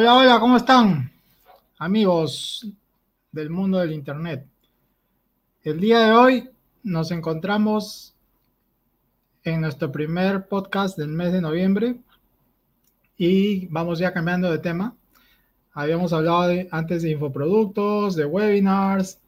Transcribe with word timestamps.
Hola, 0.00 0.14
hola, 0.14 0.38
¿cómo 0.38 0.56
están? 0.56 1.10
Amigos 1.76 2.64
del 3.32 3.50
mundo 3.50 3.78
del 3.78 3.92
Internet. 3.92 4.46
El 5.64 5.80
día 5.80 5.98
de 5.98 6.12
hoy 6.12 6.50
nos 6.84 7.10
encontramos 7.10 8.14
en 9.42 9.60
nuestro 9.60 9.90
primer 9.90 10.46
podcast 10.46 10.96
del 10.96 11.08
mes 11.08 11.32
de 11.32 11.40
noviembre 11.40 11.96
y 13.16 13.66
vamos 13.66 13.98
ya 13.98 14.12
cambiando 14.12 14.48
de 14.52 14.60
tema. 14.60 14.94
Habíamos 15.72 16.12
hablado 16.12 16.52
antes 16.70 17.02
de 17.02 17.10
infoproductos, 17.10 18.14
de 18.14 18.24
webinars, 18.24 19.18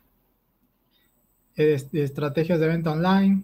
de, 1.56 1.84
de 1.91 2.05
estrategias 2.05 2.61
de 2.61 2.69
venta 2.69 2.92
online 2.92 3.42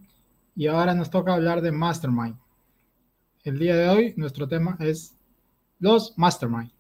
y 0.55 0.69
ahora 0.69 0.95
nos 0.95 1.11
toca 1.11 1.35
hablar 1.35 1.61
de 1.61 1.73
Mastermind. 1.73 2.37
El 3.43 3.59
día 3.59 3.75
de 3.75 3.89
hoy 3.89 4.15
nuestro 4.17 4.47
tema 4.47 4.77
es 4.79 5.17
los 5.81 6.17
Mastermind. 6.17 6.76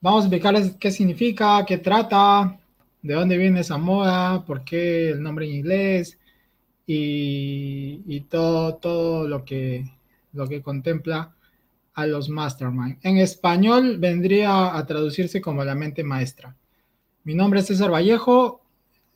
Vamos 0.00 0.22
a 0.22 0.26
explicarles 0.26 0.76
qué 0.78 0.92
significa, 0.92 1.64
qué 1.66 1.78
trata, 1.78 2.56
de 3.02 3.14
dónde 3.14 3.36
viene 3.36 3.60
esa 3.60 3.78
moda, 3.78 4.44
por 4.44 4.62
qué 4.62 5.10
el 5.10 5.20
nombre 5.20 5.46
en 5.46 5.56
inglés 5.56 6.18
y, 6.86 8.20
todo, 8.30 8.76
todo 8.76 9.26
lo, 9.26 9.44
que, 9.44 9.84
lo 10.32 10.46
que 10.46 10.62
contempla 10.62 11.34
a 11.94 12.06
los 12.06 12.28
mastermind. 12.28 12.98
En 13.02 13.18
español 13.18 13.98
vendría 13.98 14.76
a 14.76 14.86
traducirse 14.86 15.40
como 15.40 15.64
la 15.64 15.74
mente 15.74 16.04
maestra. 16.04 16.54
Mi 17.24 17.34
nombre 17.34 17.58
es 17.58 17.66
César 17.66 17.90
Vallejo. 17.92 18.60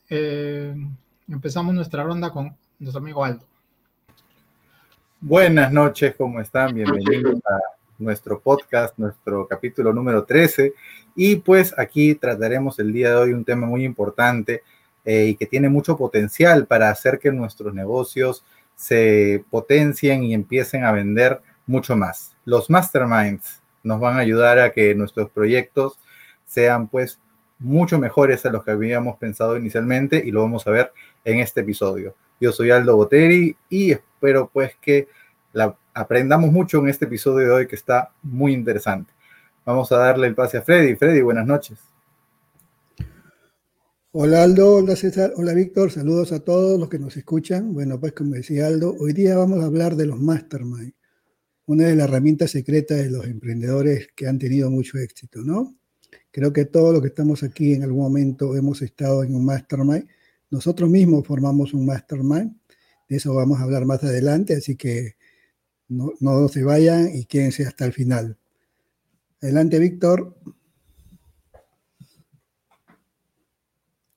Eh, 0.09 0.75
empezamos 1.29 1.73
nuestra 1.73 2.03
ronda 2.03 2.29
con 2.29 2.57
nuestro 2.79 3.01
amigo 3.01 3.23
Aldo. 3.23 3.45
Buenas 5.21 5.71
noches, 5.71 6.13
¿cómo 6.17 6.41
están? 6.41 6.75
Bienvenidos 6.75 7.39
a 7.45 7.72
nuestro 8.03 8.39
podcast, 8.39 8.97
nuestro 8.97 9.47
capítulo 9.47 9.93
número 9.93 10.25
13. 10.25 10.73
Y 11.15 11.37
pues 11.37 11.73
aquí 11.77 12.15
trataremos 12.15 12.79
el 12.79 12.93
día 12.93 13.09
de 13.11 13.15
hoy 13.15 13.33
un 13.33 13.45
tema 13.45 13.65
muy 13.65 13.85
importante 13.85 14.63
eh, 15.05 15.27
y 15.27 15.35
que 15.35 15.45
tiene 15.45 15.69
mucho 15.69 15.97
potencial 15.97 16.67
para 16.67 16.89
hacer 16.89 17.19
que 17.19 17.31
nuestros 17.31 17.73
negocios 17.73 18.45
se 18.75 19.43
potencien 19.49 20.23
y 20.23 20.33
empiecen 20.33 20.83
a 20.83 20.91
vender 20.91 21.41
mucho 21.65 21.95
más. 21.95 22.35
Los 22.45 22.69
masterminds 22.69 23.61
nos 23.83 23.99
van 23.99 24.17
a 24.17 24.19
ayudar 24.19 24.59
a 24.59 24.71
que 24.71 24.95
nuestros 24.95 25.29
proyectos 25.29 25.99
sean 26.45 26.87
pues 26.87 27.19
mucho 27.59 27.97
mejores 27.97 28.45
a 28.45 28.49
los 28.49 28.63
que 28.63 28.71
habíamos 28.71 29.17
pensado 29.17 29.57
inicialmente 29.57 30.21
y 30.25 30.31
lo 30.31 30.41
vamos 30.41 30.67
a 30.67 30.71
ver 30.71 30.91
en 31.23 31.39
este 31.39 31.61
episodio. 31.61 32.15
Yo 32.39 32.51
soy 32.51 32.71
Aldo 32.71 32.95
Boteri 32.95 33.55
y 33.69 33.91
espero 33.91 34.49
pues 34.51 34.75
que 34.81 35.07
la 35.53 35.75
aprendamos 35.93 36.51
mucho 36.51 36.79
en 36.79 36.89
este 36.89 37.05
episodio 37.05 37.47
de 37.47 37.53
hoy 37.53 37.67
que 37.67 37.75
está 37.75 38.11
muy 38.21 38.53
interesante. 38.53 39.13
Vamos 39.65 39.91
a 39.91 39.97
darle 39.97 40.27
el 40.27 40.35
pase 40.35 40.57
a 40.57 40.61
Freddy. 40.61 40.95
Freddy, 40.95 41.21
buenas 41.21 41.45
noches. 41.45 41.79
Hola 44.11 44.43
Aldo, 44.43 44.75
hola 44.75 44.95
César, 44.95 45.33
hola 45.37 45.55
Víctor, 45.55 45.89
saludos 45.89 46.33
a 46.33 46.39
todos 46.39 46.79
los 46.79 46.87
que 46.87 46.99
nos 46.99 47.17
escuchan. 47.17 47.73
Bueno, 47.73 47.99
pues 47.99 48.13
como 48.13 48.35
decía 48.35 48.67
Aldo, 48.67 48.95
hoy 48.99 49.11
día 49.11 49.35
vamos 49.35 49.63
a 49.63 49.65
hablar 49.65 49.95
de 49.95 50.05
los 50.05 50.19
mastermind, 50.19 50.93
una 51.65 51.85
de 51.85 51.95
las 51.95 52.09
herramientas 52.09 52.51
secretas 52.51 52.99
de 52.99 53.09
los 53.09 53.25
emprendedores 53.25 54.09
que 54.15 54.27
han 54.27 54.37
tenido 54.37 54.69
mucho 54.69 54.99
éxito, 54.99 55.41
¿no? 55.41 55.73
Creo 56.29 56.53
que 56.53 56.65
todos 56.65 56.93
los 56.93 57.01
que 57.01 57.07
estamos 57.07 57.41
aquí 57.41 57.73
en 57.73 57.81
algún 57.81 58.03
momento 58.03 58.55
hemos 58.55 58.83
estado 58.83 59.23
en 59.23 59.33
un 59.33 59.45
mastermind. 59.45 60.07
Nosotros 60.51 60.91
mismos 60.91 61.25
formamos 61.25 61.73
un 61.73 61.87
mastermind, 61.87 62.55
de 63.09 63.15
eso 63.15 63.33
vamos 63.33 63.59
a 63.59 63.63
hablar 63.63 63.85
más 63.85 64.03
adelante, 64.03 64.55
así 64.55 64.75
que 64.75 65.15
no, 65.89 66.47
se 66.47 66.63
vayan 66.63 67.09
y 67.13 67.25
quédense 67.25 67.65
hasta 67.65 67.85
el 67.85 67.93
final. 67.93 68.37
Adelante, 69.41 69.79
Víctor. 69.79 70.35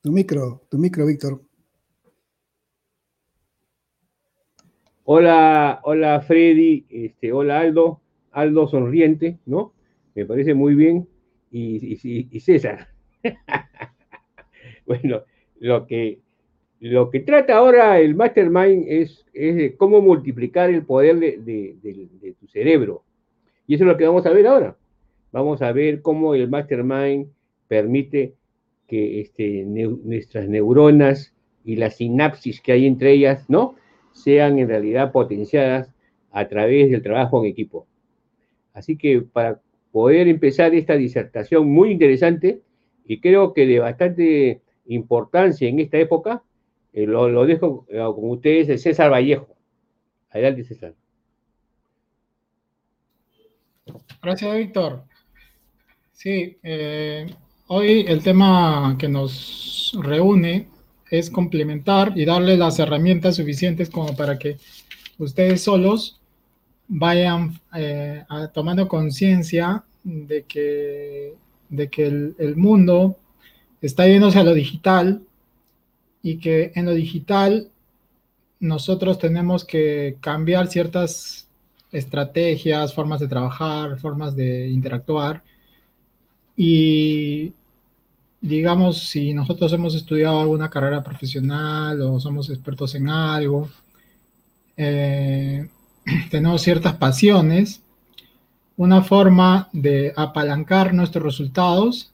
Tu 0.01 0.11
micro, 0.11 0.65
tu 0.69 0.77
micro, 0.77 1.05
Víctor. 1.05 1.41
Hola, 5.03 5.79
hola 5.83 6.21
Freddy, 6.21 6.85
este, 6.89 7.31
hola 7.31 7.59
Aldo, 7.59 8.01
Aldo 8.31 8.67
sonriente, 8.67 9.39
¿no? 9.45 9.73
Me 10.15 10.25
parece 10.25 10.53
muy 10.53 10.75
bien. 10.75 11.07
Y, 11.49 11.97
y 12.35 12.39
César. 12.41 12.89
bueno, 14.85 15.23
lo 15.59 15.87
que 15.87 16.19
lo 16.79 17.09
que 17.09 17.21
trata 17.21 17.57
ahora 17.57 17.99
el 17.99 18.15
mastermind 18.15 18.85
es, 18.87 19.25
es 19.33 19.75
cómo 19.77 20.01
multiplicar 20.01 20.69
el 20.69 20.83
poder 20.83 21.17
de, 21.19 22.35
tu 22.39 22.47
cerebro. 22.47 23.03
Y 23.65 23.75
eso 23.75 23.83
es 23.83 23.87
lo 23.87 23.97
que 23.97 24.05
vamos 24.05 24.25
a 24.25 24.31
ver 24.31 24.47
ahora. 24.47 24.77
Vamos 25.31 25.61
a 25.61 25.71
ver 25.71 26.01
cómo 26.01 26.35
el 26.35 26.49
mastermind 26.49 27.27
permite 27.67 28.33
que 28.87 29.21
este, 29.21 29.65
nuestras 29.65 30.47
neuronas 30.47 31.33
y 31.65 31.75
la 31.75 31.89
sinapsis 31.89 32.61
que 32.61 32.71
hay 32.71 32.85
entre 32.85 33.11
ellas, 33.11 33.49
¿no? 33.49 33.75
Sean 34.13 34.57
en 34.57 34.69
realidad 34.69 35.11
potenciadas 35.11 35.91
a 36.31 36.47
través 36.47 36.89
del 36.89 37.01
trabajo 37.01 37.43
en 37.43 37.51
equipo. 37.51 37.87
Así 38.73 38.95
que 38.95 39.21
para 39.21 39.59
poder 39.91 40.27
empezar 40.27 40.73
esta 40.75 40.95
disertación 40.95 41.67
muy 41.67 41.91
interesante 41.91 42.61
y 43.05 43.19
creo 43.19 43.53
que 43.53 43.65
de 43.65 43.79
bastante 43.79 44.61
importancia 44.85 45.67
en 45.67 45.79
esta 45.79 45.97
época, 45.97 46.43
eh, 46.93 47.05
lo, 47.05 47.45
dejo 47.45 47.85
eh, 47.89 47.97
con 47.97 48.31
ustedes, 48.31 48.81
César 48.81 49.11
Vallejo. 49.11 49.55
Adelante, 50.29 50.63
César. 50.63 50.93
Gracias, 54.21 54.57
Víctor. 54.57 55.03
Sí, 56.11 56.57
eh, 56.63 57.27
hoy 57.67 58.05
el 58.07 58.23
tema 58.23 58.95
que 58.97 59.07
nos 59.07 59.97
reúne 60.01 60.67
es 61.09 61.29
complementar 61.29 62.13
y 62.15 62.25
darle 62.25 62.57
las 62.57 62.79
herramientas 62.79 63.35
suficientes 63.35 63.89
como 63.89 64.15
para 64.15 64.37
que 64.37 64.57
ustedes 65.19 65.61
solos 65.61 66.19
vayan 66.87 67.59
tomando 68.53 68.87
conciencia 68.87 69.83
de 70.03 70.43
que, 70.43 71.35
de 71.69 71.89
que 71.89 72.07
el, 72.07 72.35
el, 72.39 72.55
mundo 72.55 73.17
está 73.81 74.07
yéndose 74.07 74.39
a 74.39 74.43
lo 74.43 74.53
digital 74.53 75.21
y 76.27 76.39
que 76.39 76.73
en 76.75 76.85
lo 76.85 76.93
digital 76.93 77.69
nosotros 78.59 79.17
tenemos 79.17 79.63
que 79.63 80.17
cambiar 80.19 80.67
ciertas 80.67 81.47
estrategias, 81.89 82.93
formas 82.93 83.21
de 83.21 83.29
trabajar, 83.29 83.97
formas 83.97 84.35
de 84.35 84.67
interactuar. 84.67 85.41
Y 86.57 87.53
digamos, 88.41 89.07
si 89.07 89.33
nosotros 89.33 89.71
hemos 89.71 89.95
estudiado 89.95 90.41
alguna 90.41 90.69
carrera 90.69 91.01
profesional 91.01 92.01
o 92.01 92.19
somos 92.19 92.49
expertos 92.49 92.93
en 92.95 93.07
algo, 93.07 93.69
eh, 94.75 95.65
tenemos 96.29 96.61
ciertas 96.61 96.97
pasiones, 96.97 97.81
una 98.75 99.01
forma 99.01 99.69
de 99.71 100.11
apalancar 100.17 100.93
nuestros 100.93 101.23
resultados 101.23 102.11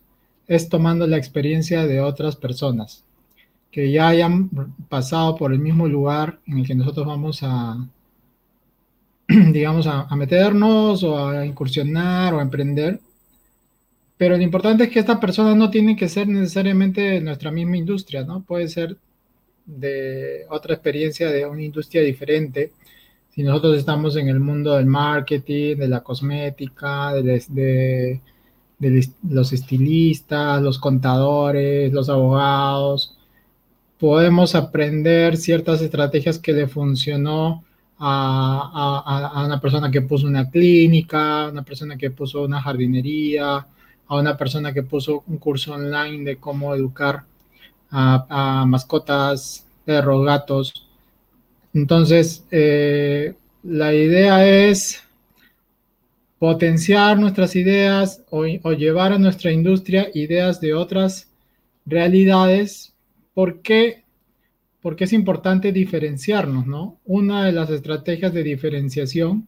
es 0.48 0.70
tomando 0.70 1.08
la 1.08 1.18
experiencia 1.18 1.88
de 1.88 2.00
otras 2.00 2.36
personas 2.36 3.04
que 3.74 3.92
ya 3.92 4.10
hayan 4.10 4.52
pasado 4.88 5.36
por 5.36 5.52
el 5.52 5.58
mismo 5.58 5.88
lugar 5.88 6.40
en 6.46 6.60
el 6.60 6.68
que 6.68 6.76
nosotros 6.76 7.08
vamos 7.08 7.40
a, 7.42 7.90
digamos, 9.28 9.88
a, 9.88 10.16
meternos 10.16 11.04
o 11.04 11.28
a 11.28 11.44
incursionar 11.44 12.36
o 12.36 12.40
a 12.40 12.44
emprender. 12.44 13.00
Pero 14.16 14.38
lo 14.38 14.44
importante 14.44 14.84
es 14.84 14.92
que 14.92 15.00
esta 15.00 15.20
persona 15.20 15.56
no 15.56 15.72
tiene 15.72 15.96
que 15.96 16.08
ser 16.08 16.28
necesariamente 16.28 17.02
de 17.02 17.22
nuestra 17.22 17.52
misma 17.52 17.76
industria, 17.76 18.24
¿no? 18.24 18.44
Puede 18.44 18.68
ser 18.68 18.96
de 19.66 20.46
otra 20.50 20.76
experiencia 20.76 21.32
de 21.32 21.48
una 21.48 21.64
industria 21.64 22.04
diferente. 22.04 22.74
Si 23.32 23.42
nosotros 23.42 23.76
estamos 23.76 24.16
en 24.18 24.28
el 24.30 24.40
mundo 24.40 24.76
del 24.76 24.86
marketing, 24.86 25.78
de 25.78 25.88
la 25.88 26.02
cosmética, 26.04 27.14
de 27.16 28.22
los 29.24 29.52
estilistas, 29.52 30.62
los 30.62 30.78
contadores, 30.78 31.92
los 31.92 32.08
abogados, 32.10 33.18
podemos 34.04 34.54
aprender 34.54 35.38
ciertas 35.38 35.82
estrategias 35.82 36.38
que 36.38 36.52
le 36.52 36.68
funcionó 36.68 37.64
a, 37.98 39.46
una 39.46 39.62
persona 39.62 39.90
que 39.90 40.02
puso 40.02 40.28
una 40.28 40.50
clínica, 40.50 41.46
a 41.46 41.48
una 41.48 41.64
persona 41.64 41.96
que 41.96 42.12
puso 42.12 42.44
una 42.44 42.62
jardinería, 42.62 43.66
a 44.08 44.16
una 44.18 44.36
persona 44.36 44.74
que 44.74 44.84
puso 44.84 45.24
un 45.26 45.38
curso 45.38 45.76
online 45.76 46.26
de 46.26 46.36
cómo 46.36 46.76
educar 46.76 47.24
a, 47.92 48.66
mascotas, 48.68 49.66
perros, 49.86 50.26
gatos. 50.26 50.86
Entonces, 51.74 52.44
eh, 52.52 53.34
la 53.64 53.94
idea 53.94 54.46
es 54.46 55.02
potenciar 56.40 57.18
nuestras 57.18 57.56
ideas 57.56 58.22
o, 58.30 58.44
o, 58.64 58.74
llevar 58.74 59.14
a 59.14 59.18
nuestra 59.18 59.54
industria 59.54 60.10
ideas 60.14 60.60
de 60.60 60.74
otras 60.74 61.30
realidades 61.86 62.93
¿Por 63.34 63.62
qué? 63.62 64.04
Porque 64.82 65.06
es 65.06 65.14
importante 65.14 65.72
diferenciarnos, 65.72 66.68
¿no? 66.68 67.00
Una 67.06 67.46
de 67.46 67.52
las 67.52 67.70
estrategias 67.70 68.34
de 68.34 68.44
diferenciación 68.44 69.48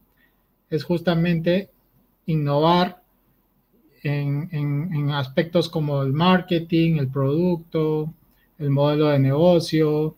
es 0.70 0.84
justamente 0.84 1.70
innovar 2.26 3.02
en, 4.02 4.50
en, 4.52 5.12
aspectos 5.12 5.68
como 5.70 6.04
el 6.04 6.14
marketing, 6.14 6.98
el 6.98 7.08
producto, 7.08 8.14
el 8.60 8.70
modelo 8.70 9.08
de 9.08 9.20
negocio, 9.20 10.16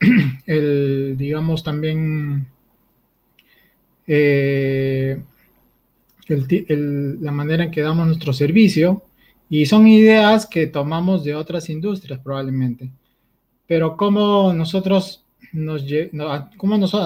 el, 0.46 1.14
digamos, 1.16 1.62
también 1.62 2.48
eh, 4.06 5.22
la 6.28 7.32
manera 7.32 7.64
en 7.64 7.70
que 7.70 7.82
damos 7.82 8.06
nuestro 8.06 8.32
servicio. 8.32 9.02
Y 9.50 9.66
son 9.66 9.86
ideas 9.86 10.46
que 10.46 10.66
tomamos 10.66 11.24
de 11.24 11.34
otras 11.34 11.68
industrias 11.70 12.20
probablemente. 12.20 12.90
Pero 13.66 13.96
cómo 13.96 14.52
nosotros 14.52 15.24
nos, 15.52 15.82
a 16.12 16.48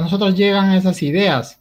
nosotros 0.00 0.34
llegan 0.34 0.72
esas 0.72 1.02
ideas 1.02 1.60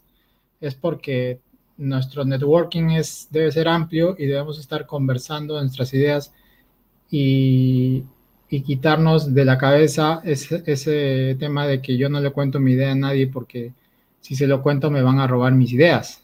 es 0.59 0.75
porque 0.75 1.39
nuestro 1.77 2.23
networking 2.23 2.91
es, 2.91 3.27
debe 3.31 3.51
ser 3.51 3.67
amplio 3.67 4.15
y 4.17 4.27
debemos 4.27 4.59
estar 4.59 4.85
conversando 4.85 5.59
nuestras 5.59 5.93
ideas 5.93 6.33
y, 7.09 8.05
quitarnos 8.49 9.33
de 9.33 9.45
la 9.45 9.57
cabeza 9.57 10.21
ese, 10.25 11.37
tema 11.39 11.65
de 11.67 11.81
que 11.81 11.97
yo 11.97 12.09
no 12.09 12.19
le 12.19 12.31
cuento 12.31 12.59
mi 12.59 12.73
idea 12.73 12.91
a 12.91 12.95
nadie 12.95 13.27
porque 13.27 13.71
si 14.19 14.35
se 14.35 14.45
lo 14.45 14.61
cuento 14.61 14.91
me 14.91 15.01
van 15.01 15.19
a 15.19 15.27
robar 15.27 15.53
mis 15.53 15.71
ideas. 15.71 16.21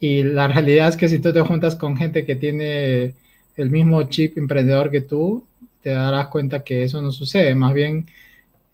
Y 0.00 0.22
la 0.22 0.48
realidad 0.48 0.88
es 0.88 0.96
que 0.96 1.08
si 1.08 1.18
tú 1.18 1.32
te 1.32 1.40
juntas 1.40 1.76
con 1.76 1.96
gente 1.96 2.24
que 2.24 2.36
tiene 2.36 3.14
el 3.56 3.70
mismo 3.70 4.02
chip 4.04 4.38
emprendedor 4.38 4.90
que 4.90 5.00
tú, 5.00 5.44
te 5.82 5.90
darás 5.90 6.28
cuenta 6.28 6.62
que 6.62 6.84
eso 6.84 7.02
no 7.02 7.10
sucede. 7.10 7.54
Más 7.54 7.74
bien, 7.74 8.06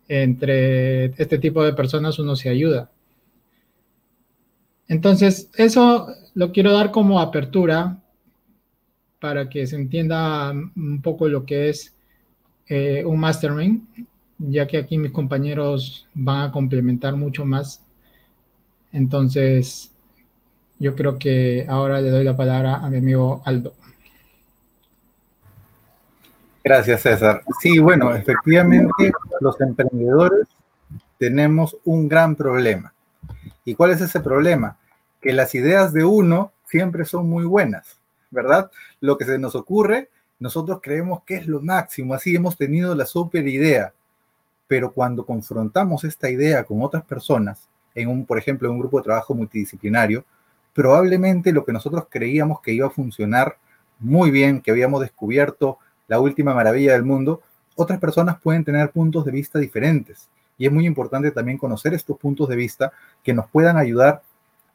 entre 0.08 1.06
este 1.20 1.38
tipo 1.38 1.62
de 1.64 1.72
personas 1.72 2.18
uno 2.18 2.36
se 2.36 2.50
ayuda. 2.50 2.90
Entonces, 4.88 5.50
eso 5.56 6.08
lo 6.34 6.52
quiero 6.52 6.72
dar 6.72 6.90
como 6.90 7.20
apertura 7.20 8.02
para 9.18 9.48
que 9.48 9.66
se 9.66 9.76
entienda 9.76 10.50
un 10.50 11.00
poco 11.00 11.28
lo 11.28 11.46
que 11.46 11.70
es 11.70 11.94
eh, 12.68 13.02
un 13.06 13.18
mastermind, 13.18 13.82
ya 14.38 14.66
que 14.66 14.76
aquí 14.76 14.98
mis 14.98 15.12
compañeros 15.12 16.06
van 16.12 16.48
a 16.48 16.52
complementar 16.52 17.16
mucho 17.16 17.46
más. 17.46 17.82
Entonces, 18.92 19.93
yo 20.78 20.94
creo 20.94 21.18
que 21.18 21.66
ahora 21.68 22.00
le 22.00 22.10
doy 22.10 22.24
la 22.24 22.36
palabra 22.36 22.76
a 22.76 22.90
mi 22.90 22.98
amigo 22.98 23.42
Aldo. 23.44 23.74
Gracias, 26.62 27.02
César. 27.02 27.42
Sí, 27.60 27.78
bueno, 27.78 28.14
efectivamente, 28.14 29.12
los 29.40 29.60
emprendedores 29.60 30.48
tenemos 31.18 31.76
un 31.84 32.08
gran 32.08 32.36
problema. 32.36 32.94
¿Y 33.64 33.74
cuál 33.74 33.90
es 33.90 34.00
ese 34.00 34.20
problema? 34.20 34.78
Que 35.20 35.32
las 35.32 35.54
ideas 35.54 35.92
de 35.92 36.04
uno 36.04 36.52
siempre 36.66 37.04
son 37.04 37.28
muy 37.28 37.44
buenas, 37.44 37.98
¿verdad? 38.30 38.70
Lo 39.00 39.18
que 39.18 39.24
se 39.26 39.38
nos 39.38 39.54
ocurre 39.54 40.08
nosotros 40.38 40.80
creemos 40.82 41.22
que 41.24 41.36
es 41.36 41.46
lo 41.46 41.60
máximo, 41.60 42.14
así 42.14 42.34
hemos 42.34 42.56
tenido 42.56 42.94
la 42.94 43.06
super 43.06 43.46
idea, 43.46 43.94
pero 44.66 44.92
cuando 44.92 45.24
confrontamos 45.24 46.04
esta 46.04 46.28
idea 46.28 46.64
con 46.64 46.82
otras 46.82 47.04
personas, 47.04 47.68
en 47.94 48.08
un, 48.08 48.26
por 48.26 48.38
ejemplo, 48.38 48.68
en 48.68 48.74
un 48.74 48.80
grupo 48.80 48.98
de 48.98 49.04
trabajo 49.04 49.34
multidisciplinario, 49.34 50.24
probablemente 50.74 51.52
lo 51.52 51.64
que 51.64 51.72
nosotros 51.72 52.06
creíamos 52.10 52.60
que 52.60 52.72
iba 52.72 52.88
a 52.88 52.90
funcionar 52.90 53.56
muy 54.00 54.30
bien, 54.30 54.60
que 54.60 54.70
habíamos 54.70 55.00
descubierto 55.00 55.78
la 56.08 56.20
última 56.20 56.52
maravilla 56.52 56.92
del 56.92 57.04
mundo, 57.04 57.40
otras 57.76 57.98
personas 57.98 58.40
pueden 58.40 58.64
tener 58.64 58.90
puntos 58.90 59.24
de 59.24 59.32
vista 59.32 59.58
diferentes. 59.58 60.28
Y 60.58 60.66
es 60.66 60.72
muy 60.72 60.86
importante 60.86 61.30
también 61.30 61.58
conocer 61.58 61.94
estos 61.94 62.18
puntos 62.18 62.48
de 62.48 62.56
vista 62.56 62.92
que 63.22 63.32
nos 63.32 63.48
puedan 63.48 63.76
ayudar 63.76 64.22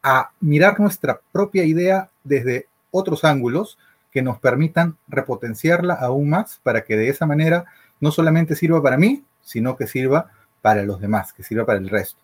a 0.02 0.32
mirar 0.40 0.80
nuestra 0.80 1.20
propia 1.32 1.64
idea 1.64 2.10
desde 2.24 2.68
otros 2.92 3.24
ángulos 3.24 3.78
que 4.12 4.22
nos 4.22 4.40
permitan 4.40 4.98
repotenciarla 5.08 5.94
aún 5.94 6.30
más 6.30 6.60
para 6.64 6.84
que 6.84 6.98
de 6.98 7.10
esa 7.10 7.26
manera 7.26 7.66
no 8.00 8.12
solamente 8.12 8.56
sirva 8.56 8.82
para 8.82 8.98
mí, 8.98 9.24
sino 9.42 9.76
que 9.76 9.88
sirva 9.88 10.32
para 10.62 10.84
los 10.84 11.00
demás, 11.00 11.34
que 11.34 11.44
sirva 11.44 11.66
para 11.66 11.80
el 11.80 11.90
resto. 11.90 12.20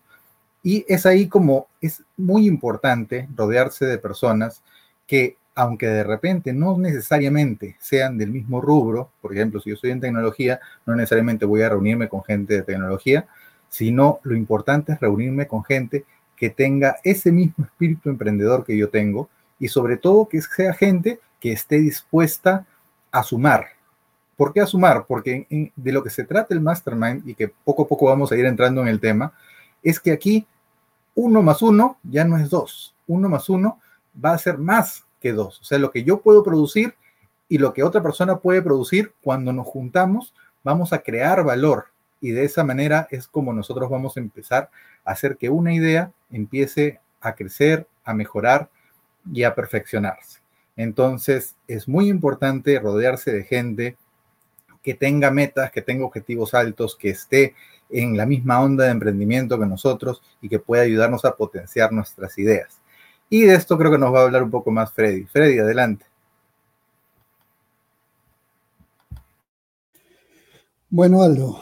Y 0.66 0.84
es 0.88 1.06
ahí 1.06 1.28
como 1.28 1.68
es 1.80 2.02
muy 2.16 2.48
importante 2.48 3.28
rodearse 3.36 3.86
de 3.86 3.98
personas 3.98 4.64
que, 5.06 5.36
aunque 5.54 5.86
de 5.86 6.02
repente 6.02 6.52
no 6.52 6.76
necesariamente 6.76 7.76
sean 7.78 8.18
del 8.18 8.32
mismo 8.32 8.60
rubro, 8.60 9.12
por 9.22 9.32
ejemplo, 9.32 9.60
si 9.60 9.70
yo 9.70 9.76
estoy 9.76 9.92
en 9.92 10.00
tecnología, 10.00 10.58
no 10.84 10.96
necesariamente 10.96 11.44
voy 11.46 11.62
a 11.62 11.68
reunirme 11.68 12.08
con 12.08 12.24
gente 12.24 12.54
de 12.54 12.62
tecnología, 12.62 13.28
sino 13.68 14.18
lo 14.24 14.34
importante 14.34 14.94
es 14.94 14.98
reunirme 14.98 15.46
con 15.46 15.62
gente 15.62 16.04
que 16.34 16.50
tenga 16.50 16.96
ese 17.04 17.30
mismo 17.30 17.64
espíritu 17.64 18.10
emprendedor 18.10 18.64
que 18.64 18.76
yo 18.76 18.88
tengo 18.88 19.28
y 19.60 19.68
sobre 19.68 19.96
todo 19.98 20.28
que 20.28 20.42
sea 20.42 20.74
gente 20.74 21.20
que 21.38 21.52
esté 21.52 21.78
dispuesta 21.78 22.66
a 23.12 23.22
sumar. 23.22 23.66
¿Por 24.36 24.52
qué 24.52 24.62
a 24.62 24.66
sumar? 24.66 25.04
Porque 25.06 25.46
de 25.76 25.92
lo 25.92 26.02
que 26.02 26.10
se 26.10 26.24
trata 26.24 26.52
el 26.52 26.60
mastermind 26.60 27.22
y 27.28 27.36
que 27.36 27.46
poco 27.46 27.84
a 27.84 27.86
poco 27.86 28.06
vamos 28.06 28.32
a 28.32 28.36
ir 28.36 28.46
entrando 28.46 28.82
en 28.82 28.88
el 28.88 28.98
tema, 28.98 29.32
es 29.84 30.00
que 30.00 30.10
aquí 30.10 30.44
uno 31.16 31.42
más 31.42 31.62
uno 31.62 31.98
ya 32.04 32.24
no 32.24 32.38
es 32.38 32.50
dos. 32.50 32.94
Uno 33.08 33.28
más 33.28 33.48
uno 33.48 33.80
va 34.24 34.32
a 34.32 34.38
ser 34.38 34.58
más 34.58 35.04
que 35.20 35.32
dos. 35.32 35.60
O 35.60 35.64
sea, 35.64 35.78
lo 35.78 35.90
que 35.90 36.04
yo 36.04 36.20
puedo 36.20 36.44
producir 36.44 36.94
y 37.48 37.58
lo 37.58 37.72
que 37.72 37.82
otra 37.82 38.02
persona 38.02 38.38
puede 38.38 38.62
producir, 38.62 39.12
cuando 39.22 39.52
nos 39.52 39.66
juntamos, 39.66 40.34
vamos 40.62 40.92
a 40.92 40.98
crear 40.98 41.42
valor. 41.42 41.86
Y 42.20 42.30
de 42.30 42.44
esa 42.44 42.64
manera 42.64 43.08
es 43.10 43.26
como 43.28 43.52
nosotros 43.52 43.88
vamos 43.90 44.16
a 44.16 44.20
empezar 44.20 44.70
a 45.04 45.12
hacer 45.12 45.36
que 45.36 45.48
una 45.48 45.72
idea 45.72 46.12
empiece 46.30 47.00
a 47.20 47.34
crecer, 47.34 47.86
a 48.04 48.14
mejorar 48.14 48.68
y 49.32 49.44
a 49.44 49.54
perfeccionarse. 49.54 50.40
Entonces, 50.76 51.56
es 51.66 51.88
muy 51.88 52.08
importante 52.08 52.78
rodearse 52.78 53.32
de 53.32 53.44
gente 53.44 53.96
que 54.86 54.94
tenga 54.94 55.32
metas, 55.32 55.72
que 55.72 55.82
tenga 55.82 56.04
objetivos 56.04 56.54
altos, 56.54 56.94
que 56.94 57.10
esté 57.10 57.56
en 57.90 58.16
la 58.16 58.24
misma 58.24 58.62
onda 58.62 58.84
de 58.84 58.92
emprendimiento 58.92 59.58
que 59.58 59.66
nosotros 59.66 60.22
y 60.40 60.48
que 60.48 60.60
pueda 60.60 60.84
ayudarnos 60.84 61.24
a 61.24 61.34
potenciar 61.34 61.90
nuestras 61.90 62.38
ideas. 62.38 62.80
Y 63.28 63.42
de 63.42 63.56
esto 63.56 63.76
creo 63.76 63.90
que 63.90 63.98
nos 63.98 64.14
va 64.14 64.20
a 64.20 64.22
hablar 64.26 64.44
un 64.44 64.52
poco 64.52 64.70
más 64.70 64.92
Freddy. 64.92 65.24
Freddy, 65.24 65.58
adelante. 65.58 66.06
Bueno, 70.88 71.24
Aldo, 71.24 71.58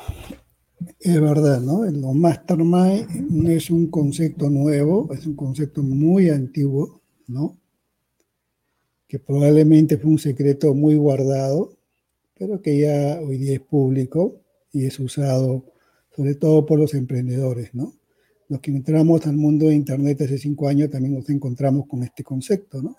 es 1.00 1.18
verdad, 1.18 1.62
¿no? 1.62 1.87
El 1.87 2.02
mastermind 2.02 3.49
es 3.49 3.70
un 3.70 3.87
concepto 3.87 4.50
nuevo, 4.50 5.08
es 5.14 5.25
un 5.26 5.34
concepto 5.34 5.82
muy 5.82 6.28
antiguo, 6.28 7.00
¿no? 7.26 7.56
que 9.14 9.20
probablemente 9.20 9.96
fue 9.96 10.10
un 10.10 10.18
secreto 10.18 10.75
muy 10.75 10.96
guardado, 10.96 11.72
pero 12.38 12.60
que 12.60 12.78
ya 12.78 13.20
hoy 13.20 13.38
día 13.38 13.54
es 13.54 13.60
público 13.60 14.40
y 14.72 14.86
es 14.86 14.98
usado 14.98 15.64
sobre 16.14 16.34
todo 16.34 16.64
por 16.64 16.78
los 16.78 16.94
emprendedores, 16.94 17.74
¿no? 17.74 17.94
Los 18.48 18.60
que 18.60 18.70
entramos 18.70 19.26
al 19.26 19.36
mundo 19.36 19.66
de 19.66 19.74
Internet 19.74 20.20
hace 20.20 20.38
cinco 20.38 20.68
años 20.68 20.90
también 20.90 21.14
nos 21.14 21.28
encontramos 21.30 21.86
con 21.86 22.02
este 22.02 22.22
concepto, 22.22 22.82
¿no? 22.82 22.96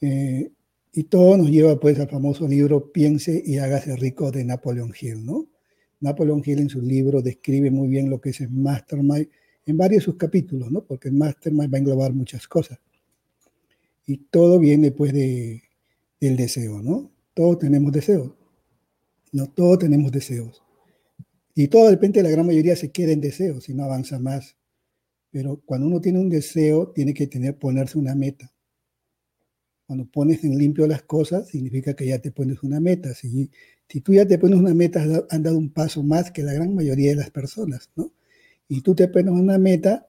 Eh, 0.00 0.50
y 0.92 1.04
todo 1.04 1.36
nos 1.36 1.50
lleva 1.50 1.78
pues 1.80 1.98
al 1.98 2.08
famoso 2.08 2.46
libro 2.46 2.92
Piense 2.92 3.42
y 3.44 3.58
hágase 3.58 3.96
rico 3.96 4.30
de 4.30 4.44
Napoleon 4.44 4.92
Hill, 4.98 5.24
¿no? 5.24 5.48
Napoleon 6.00 6.42
Hill 6.44 6.60
en 6.60 6.68
su 6.68 6.82
libro 6.82 7.22
describe 7.22 7.70
muy 7.70 7.88
bien 7.88 8.10
lo 8.10 8.20
que 8.20 8.30
es 8.30 8.40
el 8.40 8.50
mastermind 8.50 9.28
en 9.66 9.76
varios 9.76 10.02
de 10.02 10.04
sus 10.04 10.16
capítulos, 10.16 10.70
¿no? 10.70 10.84
Porque 10.84 11.08
el 11.08 11.14
mastermind 11.14 11.72
va 11.72 11.78
a 11.78 11.80
englobar 11.80 12.12
muchas 12.12 12.46
cosas. 12.46 12.78
Y 14.06 14.18
todo 14.18 14.58
viene 14.58 14.92
pues 14.92 15.12
de, 15.12 15.62
del 16.20 16.36
deseo, 16.36 16.82
¿no? 16.82 17.10
Todos 17.34 17.58
tenemos 17.58 17.92
deseos. 17.92 18.32
No, 19.32 19.48
todos 19.48 19.80
tenemos 19.80 20.12
deseos. 20.12 20.62
Y 21.54 21.68
todo 21.68 21.90
depende, 21.90 22.22
la 22.22 22.30
gran 22.30 22.46
mayoría 22.46 22.76
se 22.76 22.90
queda 22.90 23.12
en 23.12 23.20
deseos 23.20 23.68
y 23.68 23.74
no 23.74 23.84
avanza 23.84 24.18
más. 24.18 24.56
Pero 25.30 25.60
cuando 25.64 25.86
uno 25.86 26.00
tiene 26.00 26.20
un 26.20 26.30
deseo, 26.30 26.92
tiene 26.92 27.12
que 27.12 27.26
tener, 27.26 27.58
ponerse 27.58 27.98
una 27.98 28.14
meta. 28.14 28.52
Cuando 29.86 30.06
pones 30.06 30.44
en 30.44 30.56
limpio 30.56 30.86
las 30.86 31.02
cosas, 31.02 31.48
significa 31.48 31.94
que 31.94 32.06
ya 32.06 32.20
te 32.20 32.30
pones 32.30 32.62
una 32.62 32.80
meta. 32.80 33.14
Si, 33.14 33.50
tú 34.02 34.14
ya 34.14 34.26
te 34.26 34.38
pones 34.38 34.58
una 34.58 34.74
meta, 34.74 35.02
has 35.02 35.42
dado 35.42 35.58
un 35.58 35.72
paso 35.72 36.02
más 36.02 36.30
que 36.30 36.42
la 36.42 36.52
gran 36.52 36.74
mayoría 36.74 37.10
de 37.10 37.16
las 37.16 37.30
personas, 37.30 37.90
¿no? 37.96 38.12
Y 38.68 38.80
tú 38.80 38.94
te 38.94 39.08
pones 39.08 39.32
una 39.32 39.58
meta, 39.58 40.06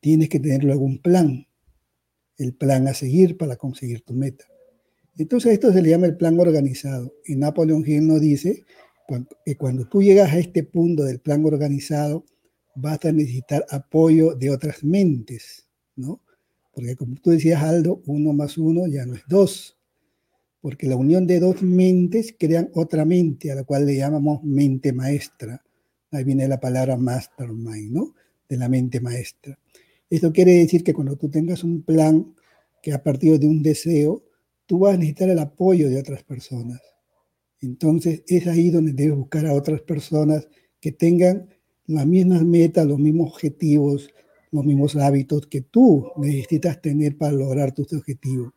tienes 0.00 0.28
que 0.28 0.40
tener 0.40 0.64
luego 0.64 0.84
un 0.84 0.98
plan 0.98 1.48
el 2.38 2.54
plan 2.54 2.86
a 2.86 2.94
seguir 2.94 3.36
para 3.36 3.56
conseguir 3.56 4.02
tu 4.02 4.14
meta. 4.14 4.44
Entonces 5.18 5.52
esto 5.52 5.72
se 5.72 5.82
le 5.82 5.90
llama 5.90 6.06
el 6.06 6.16
plan 6.16 6.38
organizado. 6.38 7.12
Y 7.26 7.34
Napoleon 7.34 7.84
Hill 7.84 8.06
nos 8.06 8.20
dice 8.20 8.64
que 9.44 9.56
cuando 9.56 9.86
tú 9.88 10.00
llegas 10.00 10.32
a 10.32 10.38
este 10.38 10.62
punto 10.62 11.02
del 11.04 11.18
plan 11.18 11.44
organizado, 11.44 12.24
vas 12.76 13.04
a 13.04 13.12
necesitar 13.12 13.66
apoyo 13.70 14.34
de 14.34 14.50
otras 14.50 14.84
mentes, 14.84 15.66
¿no? 15.96 16.20
Porque 16.72 16.94
como 16.94 17.16
tú 17.16 17.30
decías, 17.30 17.62
Aldo, 17.62 18.02
uno 18.06 18.32
más 18.32 18.56
uno 18.56 18.86
ya 18.86 19.04
no 19.04 19.14
es 19.14 19.22
dos, 19.28 19.76
porque 20.60 20.86
la 20.86 20.94
unión 20.94 21.26
de 21.26 21.40
dos 21.40 21.62
mentes 21.62 22.34
crean 22.38 22.70
otra 22.74 23.04
mente, 23.04 23.50
a 23.50 23.56
la 23.56 23.64
cual 23.64 23.86
le 23.86 23.96
llamamos 23.96 24.44
mente 24.44 24.92
maestra. 24.92 25.64
Ahí 26.12 26.22
viene 26.22 26.46
la 26.46 26.60
palabra 26.60 26.96
mastermind, 26.96 27.92
¿no? 27.92 28.14
De 28.48 28.56
la 28.56 28.68
mente 28.68 29.00
maestra. 29.00 29.58
Esto 30.08 30.32
quiere 30.32 30.52
decir 30.52 30.84
que 30.84 30.94
cuando 30.94 31.16
tú 31.16 31.28
tengas 31.28 31.64
un 31.64 31.82
plan 31.82 32.34
que 32.80 32.92
ha 32.92 33.02
partido 33.02 33.38
de 33.38 33.46
un 33.48 33.62
deseo, 33.62 34.22
tú 34.68 34.80
vas 34.80 34.94
a 34.94 34.98
necesitar 34.98 35.30
el 35.30 35.38
apoyo 35.38 35.88
de 35.88 35.98
otras 35.98 36.22
personas. 36.22 36.80
Entonces 37.60 38.22
es 38.28 38.46
ahí 38.46 38.68
donde 38.68 38.92
debes 38.92 39.16
buscar 39.16 39.46
a 39.46 39.54
otras 39.54 39.80
personas 39.80 40.46
que 40.78 40.92
tengan 40.92 41.48
las 41.86 42.06
mismas 42.06 42.44
metas, 42.44 42.86
los 42.86 42.98
mismos 42.98 43.32
objetivos, 43.32 44.10
los 44.52 44.64
mismos 44.66 44.94
hábitos 44.94 45.46
que 45.46 45.62
tú 45.62 46.12
necesitas 46.18 46.82
tener 46.82 47.16
para 47.16 47.32
lograr 47.32 47.72
tus 47.72 47.90
objetivos. 47.94 48.52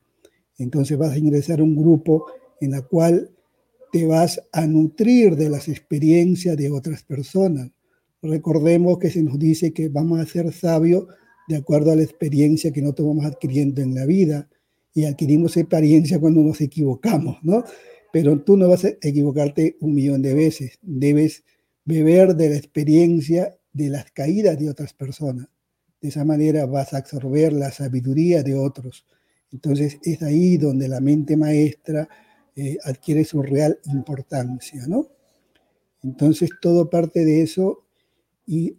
Entonces 0.58 0.98
vas 0.98 1.13
a 1.13 1.18
ingresar 1.18 1.62
a 1.62 1.63
un 1.63 1.77
grupo 1.77 2.25
en 2.60 2.72
la 2.72 2.82
cual 2.82 3.32
te 3.94 4.06
vas 4.06 4.41
a 4.51 4.68
nutrir 4.68 5.38
de 5.38 5.50
las 5.50 5.70
experiencias 5.70 6.58
de 6.58 6.70
otras 6.70 7.03
personas. 7.03 7.72
Recordemos 8.22 9.00
que 9.00 9.10
se 9.10 9.24
nos 9.24 9.39
dice 9.39 9.72
que 9.72 9.88
vamos 9.88 10.20
a 10.20 10.25
ser 10.25 10.51
sabios 10.51 11.06
de 11.48 11.56
acuerdo 11.56 11.94
a 11.94 11.96
la 11.96 12.03
experiencia 12.03 12.74
que 12.74 12.82
nosotros 12.82 13.08
vamos 13.08 13.25
adquiriendo 13.25 13.82
en 13.82 13.96
la 13.96 14.06
vida 14.06 14.50
y 14.93 15.05
adquirimos 15.05 15.57
experiencia 15.57 16.19
cuando 16.19 16.41
nos 16.41 16.60
equivocamos, 16.62 17.38
¿no? 17.43 17.63
Pero 18.12 18.41
tú 18.41 18.57
no 18.57 18.67
vas 18.67 18.86
a 18.86 18.89
equivocarte 19.01 19.77
un 19.79 19.93
millón 19.93 20.21
de 20.21 20.33
veces, 20.33 20.79
debes 20.81 21.43
beber 21.86 22.36
de 22.36 22.50
la 22.50 22.57
experiencia 22.57 23.57
de 23.74 23.89
las 23.89 24.12
caídas 24.12 24.60
de 24.60 24.69
otras 24.69 24.93
personas. 24.93 25.48
De 26.01 26.10
esa 26.10 26.25
manera 26.25 26.65
vas 26.65 26.93
a 26.93 26.98
absorber 26.98 27.53
la 27.53 27.71
sabiduría 27.71 28.43
de 28.43 28.55
otros. 28.55 29.05
Entonces 29.51 29.98
es 30.03 30.21
ahí 30.24 30.57
donde 30.57 30.88
la 30.88 31.00
mente 31.00 31.38
maestra 31.38 32.10
eh, 32.55 32.77
adquiere 32.83 33.24
su 33.24 33.41
real 33.41 33.79
importancia, 33.86 34.86
¿no? 34.88 35.07
Entonces 36.03 36.50
todo 36.62 36.89
parte 36.89 37.24
de 37.24 37.43
eso 37.43 37.86
y 38.45 38.77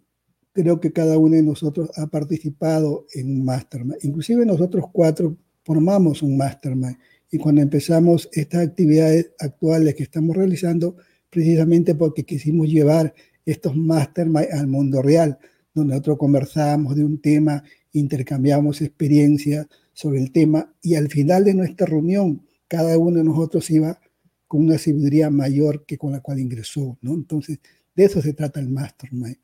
creo 0.51 0.79
que 0.79 0.91
cada 0.91 1.17
uno 1.17 1.35
de 1.35 1.43
nosotros 1.43 1.89
ha 1.97 2.07
participado 2.07 3.07
en 3.13 3.31
un 3.31 3.45
mastermind. 3.45 3.97
Inclusive 4.03 4.45
nosotros 4.45 4.85
cuatro 4.91 5.35
formamos 5.63 6.21
un 6.21 6.37
mastermind 6.37 6.97
y 7.31 7.37
cuando 7.37 7.61
empezamos 7.61 8.29
estas 8.31 8.67
actividades 8.67 9.31
actuales 9.39 9.95
que 9.95 10.03
estamos 10.03 10.35
realizando, 10.35 10.97
precisamente 11.29 11.95
porque 11.95 12.23
quisimos 12.23 12.67
llevar 12.67 13.13
estos 13.45 13.75
mastermind 13.75 14.47
al 14.51 14.67
mundo 14.67 15.01
real, 15.01 15.39
donde 15.73 15.93
nosotros 15.93 16.17
conversábamos 16.19 16.95
de 16.95 17.03
un 17.03 17.19
tema, 17.19 17.63
intercambiamos 17.91 18.81
experiencias 18.81 19.67
sobre 19.93 20.19
el 20.19 20.31
tema 20.31 20.73
y 20.81 20.95
al 20.95 21.09
final 21.09 21.43
de 21.45 21.53
nuestra 21.53 21.87
reunión 21.87 22.43
cada 22.67 22.97
uno 22.97 23.17
de 23.17 23.23
nosotros 23.23 23.69
iba 23.71 23.99
con 24.47 24.65
una 24.65 24.77
sabiduría 24.77 25.29
mayor 25.29 25.85
que 25.85 25.97
con 25.97 26.11
la 26.11 26.19
cual 26.19 26.39
ingresó, 26.39 26.97
¿no? 27.01 27.13
Entonces, 27.13 27.59
de 27.95 28.05
eso 28.05 28.21
se 28.21 28.33
trata 28.33 28.59
el 28.59 28.69
mastermind. 28.69 29.37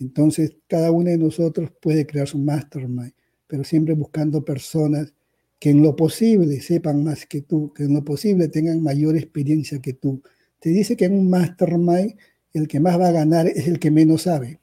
Entonces, 0.00 0.56
cada 0.66 0.90
uno 0.90 1.10
de 1.10 1.18
nosotros 1.18 1.70
puede 1.80 2.06
crear 2.06 2.28
su 2.28 2.38
mastermind, 2.38 3.12
pero 3.46 3.64
siempre 3.64 3.94
buscando 3.94 4.44
personas 4.44 5.12
que 5.58 5.70
en 5.70 5.82
lo 5.82 5.96
posible 5.96 6.60
sepan 6.60 7.04
más 7.04 7.26
que 7.26 7.42
tú, 7.42 7.72
que 7.72 7.84
en 7.84 7.94
lo 7.94 8.04
posible 8.04 8.48
tengan 8.48 8.82
mayor 8.82 9.16
experiencia 9.16 9.80
que 9.80 9.94
tú. 9.94 10.22
Te 10.60 10.70
dice 10.70 10.96
que 10.96 11.06
en 11.06 11.14
un 11.14 11.30
mastermind 11.30 12.16
el 12.52 12.68
que 12.68 12.80
más 12.80 12.98
va 12.98 13.08
a 13.08 13.12
ganar 13.12 13.46
es 13.46 13.66
el 13.66 13.78
que 13.78 13.90
menos 13.90 14.22
sabe 14.22 14.60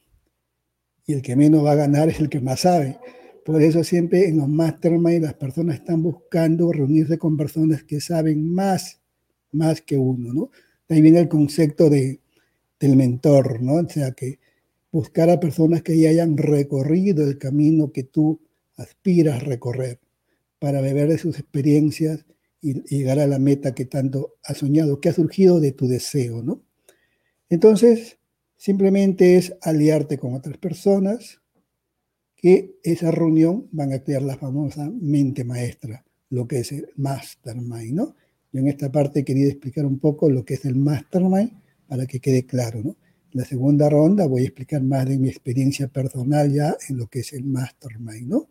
y 1.06 1.14
el 1.14 1.22
que 1.22 1.36
menos 1.36 1.66
va 1.66 1.74
a 1.74 1.76
ganar 1.76 2.10
es 2.10 2.20
el 2.20 2.30
que 2.30 2.40
más 2.40 2.62
sabe. 2.62 3.00
Por 3.46 3.62
eso 3.62 3.84
siempre 3.84 4.28
en 4.28 4.38
los 4.38 4.48
mastermind 4.48 5.24
las 5.24 5.34
personas 5.34 5.76
están 5.76 6.02
buscando 6.02 6.72
reunirse 6.72 7.18
con 7.18 7.36
personas 7.38 7.84
que 7.84 8.00
saben 8.00 8.54
más, 8.54 9.02
más 9.52 9.82
que 9.82 9.98
uno, 9.98 10.34
¿no? 10.34 10.52
ahí 10.90 11.02
viene 11.02 11.20
el 11.20 11.30
concepto 11.30 11.90
de, 11.90 12.20
del 12.80 12.96
mentor, 12.96 13.62
¿no? 13.62 13.76
O 13.76 13.90
sea, 13.90 14.12
que 14.12 14.40
buscar 14.92 15.30
a 15.30 15.40
personas 15.40 15.82
que 15.82 15.98
ya 15.98 16.10
hayan 16.10 16.38
recorrido 16.38 17.24
el 17.24 17.38
camino 17.38 17.92
que 17.92 18.04
tú 18.04 18.40
aspiras 18.78 19.42
a 19.42 19.46
recorrer 19.46 20.00
para 20.64 20.80
beber 20.80 21.10
de 21.10 21.18
sus 21.18 21.40
experiencias 21.40 22.26
y, 22.62 22.84
llegar 22.84 23.20
a 23.20 23.28
la 23.28 23.38
meta 23.38 23.76
que 23.76 23.84
tanto 23.84 24.36
has 24.46 24.60
soñado, 24.60 25.02
que 25.02 25.10
ha 25.10 25.14
surgido 25.14 25.60
de 25.60 25.74
tu 25.74 25.90
deseo, 25.90 26.42
¿no? 26.42 26.64
Entonces, 27.50 28.18
simplemente 28.56 29.36
es 29.36 29.54
aliarte 29.62 30.18
con 30.18 30.36
otras 30.36 30.58
personas 30.58 31.42
que 32.38 32.78
esa 32.82 33.12
reunión 33.12 33.68
van 33.74 33.92
a 33.92 34.00
crear 34.06 34.22
la 34.22 34.38
famosa 34.38 34.90
mente 34.90 35.44
maestra, 35.44 36.06
lo 36.30 36.48
que 36.48 36.60
es 36.60 36.72
el 36.72 36.88
mastermind, 36.96 37.96
¿no? 37.96 38.16
Yo 38.54 38.62
en 38.62 38.70
esta 38.70 38.90
parte 38.90 39.26
quería 39.26 39.50
explicar 39.50 39.86
un 39.86 40.00
poco 40.00 40.30
lo 40.30 40.46
que 40.46 40.54
es 40.54 40.64
el 40.64 40.76
mastermind 40.76 41.52
para 41.90 42.06
que 42.06 42.22
quede 42.22 42.46
claro, 42.46 42.82
¿no? 42.82 42.96
En 43.34 43.42
la 43.42 43.44
segunda 43.44 43.90
ronda 43.90 44.28
voy 44.28 44.44
a 44.44 44.46
explicar 44.46 44.82
más 44.82 45.10
de 45.10 45.20
mi 45.20 45.28
experiencia 45.28 45.90
personal 45.90 46.54
ya 46.54 46.78
en 46.88 46.96
lo 46.96 47.08
que 47.08 47.20
es 47.20 47.34
el 47.34 47.44
mastermind, 47.44 48.30
¿no? 48.30 48.48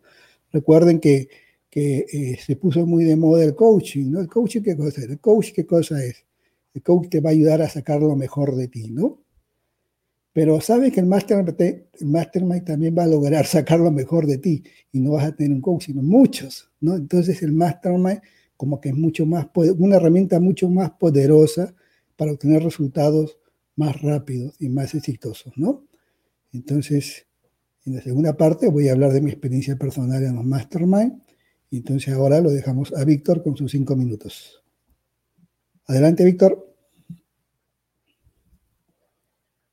Recuerden 0.52 1.00
que 1.00 1.30
que 1.72 2.04
eh, 2.12 2.38
se 2.38 2.56
puso 2.56 2.84
muy 2.84 3.02
de 3.04 3.16
moda 3.16 3.42
el 3.42 3.54
coaching, 3.54 4.10
¿no? 4.10 4.20
El 4.20 4.28
coaching, 4.28 4.60
¿qué 4.60 4.76
cosa 4.76 5.00
es? 5.00 5.08
El 5.08 5.20
coach, 5.20 5.52
¿qué 5.54 5.64
cosa 5.64 6.04
es? 6.04 6.26
El 6.74 6.82
coach 6.82 7.08
te 7.08 7.20
va 7.20 7.30
a 7.30 7.32
ayudar 7.32 7.62
a 7.62 7.68
sacar 7.70 8.02
lo 8.02 8.14
mejor 8.14 8.54
de 8.56 8.68
ti, 8.68 8.90
¿no? 8.90 9.22
Pero 10.34 10.60
sabes 10.60 10.92
que 10.92 11.00
el 11.00 11.06
mastermind, 11.06 11.58
el 11.58 12.06
mastermind 12.06 12.64
también 12.66 12.94
va 12.96 13.04
a 13.04 13.06
lograr 13.06 13.46
sacar 13.46 13.80
lo 13.80 13.90
mejor 13.90 14.26
de 14.26 14.36
ti 14.36 14.62
y 14.92 15.00
no 15.00 15.12
vas 15.12 15.24
a 15.24 15.34
tener 15.34 15.50
un 15.50 15.62
coach, 15.62 15.86
sino 15.86 16.02
muchos, 16.02 16.70
¿no? 16.78 16.94
Entonces 16.94 17.42
el 17.42 17.52
mastermind 17.52 18.20
como 18.58 18.78
que 18.78 18.90
es 18.90 18.94
mucho 18.94 19.24
más, 19.24 19.46
una 19.78 19.96
herramienta 19.96 20.40
mucho 20.40 20.68
más 20.68 20.90
poderosa 20.90 21.74
para 22.16 22.32
obtener 22.32 22.62
resultados 22.62 23.38
más 23.76 23.98
rápidos 24.02 24.56
y 24.60 24.68
más 24.68 24.94
exitosos, 24.94 25.54
¿no? 25.56 25.86
Entonces, 26.52 27.26
en 27.86 27.94
la 27.94 28.02
segunda 28.02 28.36
parte 28.36 28.68
voy 28.68 28.88
a 28.88 28.92
hablar 28.92 29.12
de 29.12 29.22
mi 29.22 29.30
experiencia 29.30 29.76
personal 29.76 30.22
en 30.22 30.36
los 30.36 30.44
mastermind 30.44 31.22
entonces 31.78 32.12
ahora 32.12 32.40
lo 32.40 32.50
dejamos 32.50 32.92
a 32.92 33.04
Víctor 33.04 33.42
con 33.42 33.56
sus 33.56 33.72
cinco 33.72 33.96
minutos. 33.96 34.62
Adelante, 35.86 36.24
Víctor. 36.24 36.68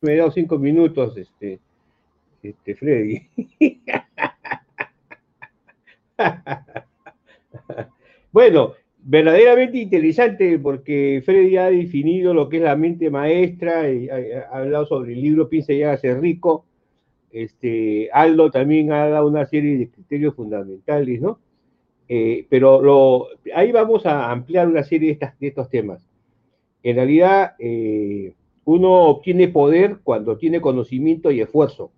Me 0.01 0.13
he 0.13 0.18
dado 0.18 0.32
cinco 0.32 0.58
minutos, 0.58 1.18
este, 1.18 1.60
este 2.41 2.75
Freddy. 2.75 3.22
bueno, 8.32 8.75
verdaderamente 9.00 9.79
interesante 9.79 10.58
porque 10.58 11.22
Freddy 11.25 11.58
ha 11.58 11.70
definido 11.70 12.34
lo 12.34 12.48
que 12.48 12.58
es 12.58 12.63
la 12.63 12.77
mente 12.77 13.10
maestra, 13.10 13.91
y 13.91 14.10
ha, 14.10 14.48
hablado 14.51 14.86
sobre 14.86 15.13
el 15.13 15.22
libro 15.22 15.50
Piensa 15.50 15.74
y 15.74 15.82
ser 15.98 16.22
rico. 16.22 16.65
Este, 17.32 18.10
Aldo 18.13 18.51
también 18.51 18.94
ha 18.94 19.10
dado 19.10 19.27
una 19.27 19.46
serie 19.46 19.77
de 19.77 19.89
criterios 19.89 20.34
fundamentales, 20.34 21.22
¿no? 21.22 21.39
Eh, 22.12 22.48
pero 22.50 23.28
ahí 23.54 23.72
vamos 23.72 24.08
a 24.08 24.32
ampliar 24.32 24.68
una 24.68 24.84
serie 24.84 25.16
de 25.39 25.48
estos 25.48 25.70
temas. 25.70 26.04
En 26.82 26.96
realidad, 26.96 27.54
eh, 27.60 28.34
uno 28.66 29.04
obtiene 29.04 29.48
poder 29.48 30.00
cuando 30.04 30.38
tiene 30.38 30.60
conocimiento 30.60 31.30
y 31.32 31.42
esfuerzo. 31.42 31.92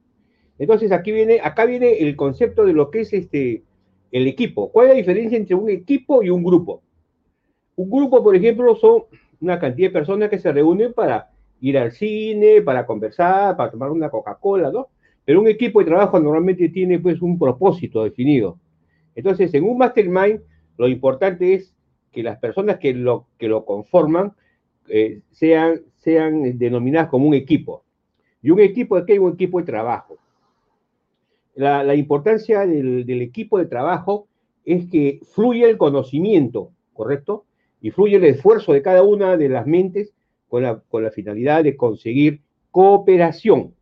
Entonces, 0.60 0.92
aquí 0.92 1.12
viene, 1.12 1.40
acá 1.42 1.66
viene 1.66 2.00
el 2.00 2.16
concepto 2.18 2.66
de 2.66 2.74
lo 2.74 2.92
que 2.92 3.02
es 3.02 3.14
este, 3.14 3.64
el 4.12 4.28
equipo. 4.28 4.70
¿Cuál 4.72 4.88
es 4.88 4.94
la 4.94 4.98
diferencia 4.98 5.38
entre 5.38 5.56
un 5.56 5.70
equipo 5.70 6.22
y 6.22 6.30
un 6.30 6.44
grupo? 6.44 6.82
Un 7.78 7.90
grupo, 7.90 8.22
por 8.22 8.36
ejemplo, 8.36 8.76
son 8.76 9.04
una 9.40 9.60
cantidad 9.60 9.90
de 9.90 9.94
personas 9.94 10.30
que 10.30 10.40
se 10.40 10.52
reúnen 10.52 10.94
para 10.94 11.30
ir 11.62 11.78
al 11.78 11.92
cine, 11.94 12.62
para 12.62 12.86
conversar, 12.86 13.56
para 13.56 13.72
tomar 13.72 13.92
una 13.92 14.10
Coca-Cola, 14.10 14.72
¿no? 14.72 14.90
Pero 15.24 15.40
un 15.40 15.48
equipo 15.48 15.80
de 15.80 15.86
trabajo 15.86 16.20
normalmente 16.20 16.70
tiene 16.70 17.00
pues 17.00 17.22
un 17.22 17.40
propósito 17.40 18.04
definido. 18.04 18.58
Entonces, 19.16 19.54
en 19.54 19.64
un 19.64 19.78
mastermind, 19.78 20.42
lo 20.78 20.88
importante 20.88 21.54
es 21.54 21.74
que 22.12 22.24
las 22.24 22.38
personas 22.40 22.78
que 22.80 22.94
lo, 22.94 23.28
que 23.38 23.48
lo 23.48 23.66
conforman 23.66 24.34
eh, 24.88 25.22
sean, 25.32 25.82
sean 25.98 26.58
denominadas 26.58 27.10
como 27.10 27.28
un 27.28 27.34
equipo. 27.34 27.84
¿Y 28.42 28.52
un 28.52 28.60
equipo 28.60 29.00
de 29.00 29.06
qué? 29.06 29.20
Un 29.20 29.34
equipo 29.34 29.60
de 29.60 29.66
trabajo. 29.66 30.18
La, 31.54 31.96
importancia 31.96 32.66
del, 32.66 33.22
equipo 33.22 33.60
de 33.60 33.66
trabajo 33.66 34.28
es 34.66 34.90
que 34.90 35.20
fluye 35.34 35.70
el 35.70 35.78
conocimiento, 35.78 36.72
¿correcto? 36.94 37.46
Y 37.82 37.92
fluye 37.92 38.16
el 38.16 38.24
esfuerzo 38.26 38.74
de 38.74 38.82
cada 38.82 39.04
una 39.04 39.38
de 39.38 39.50
las 39.50 39.68
mentes 39.68 40.14
con 40.48 40.64
la, 40.64 40.80
con 40.90 41.04
la 41.04 41.12
finalidad 41.12 41.64
de 41.64 41.76
conseguir 41.76 42.42
cooperación 42.72 43.74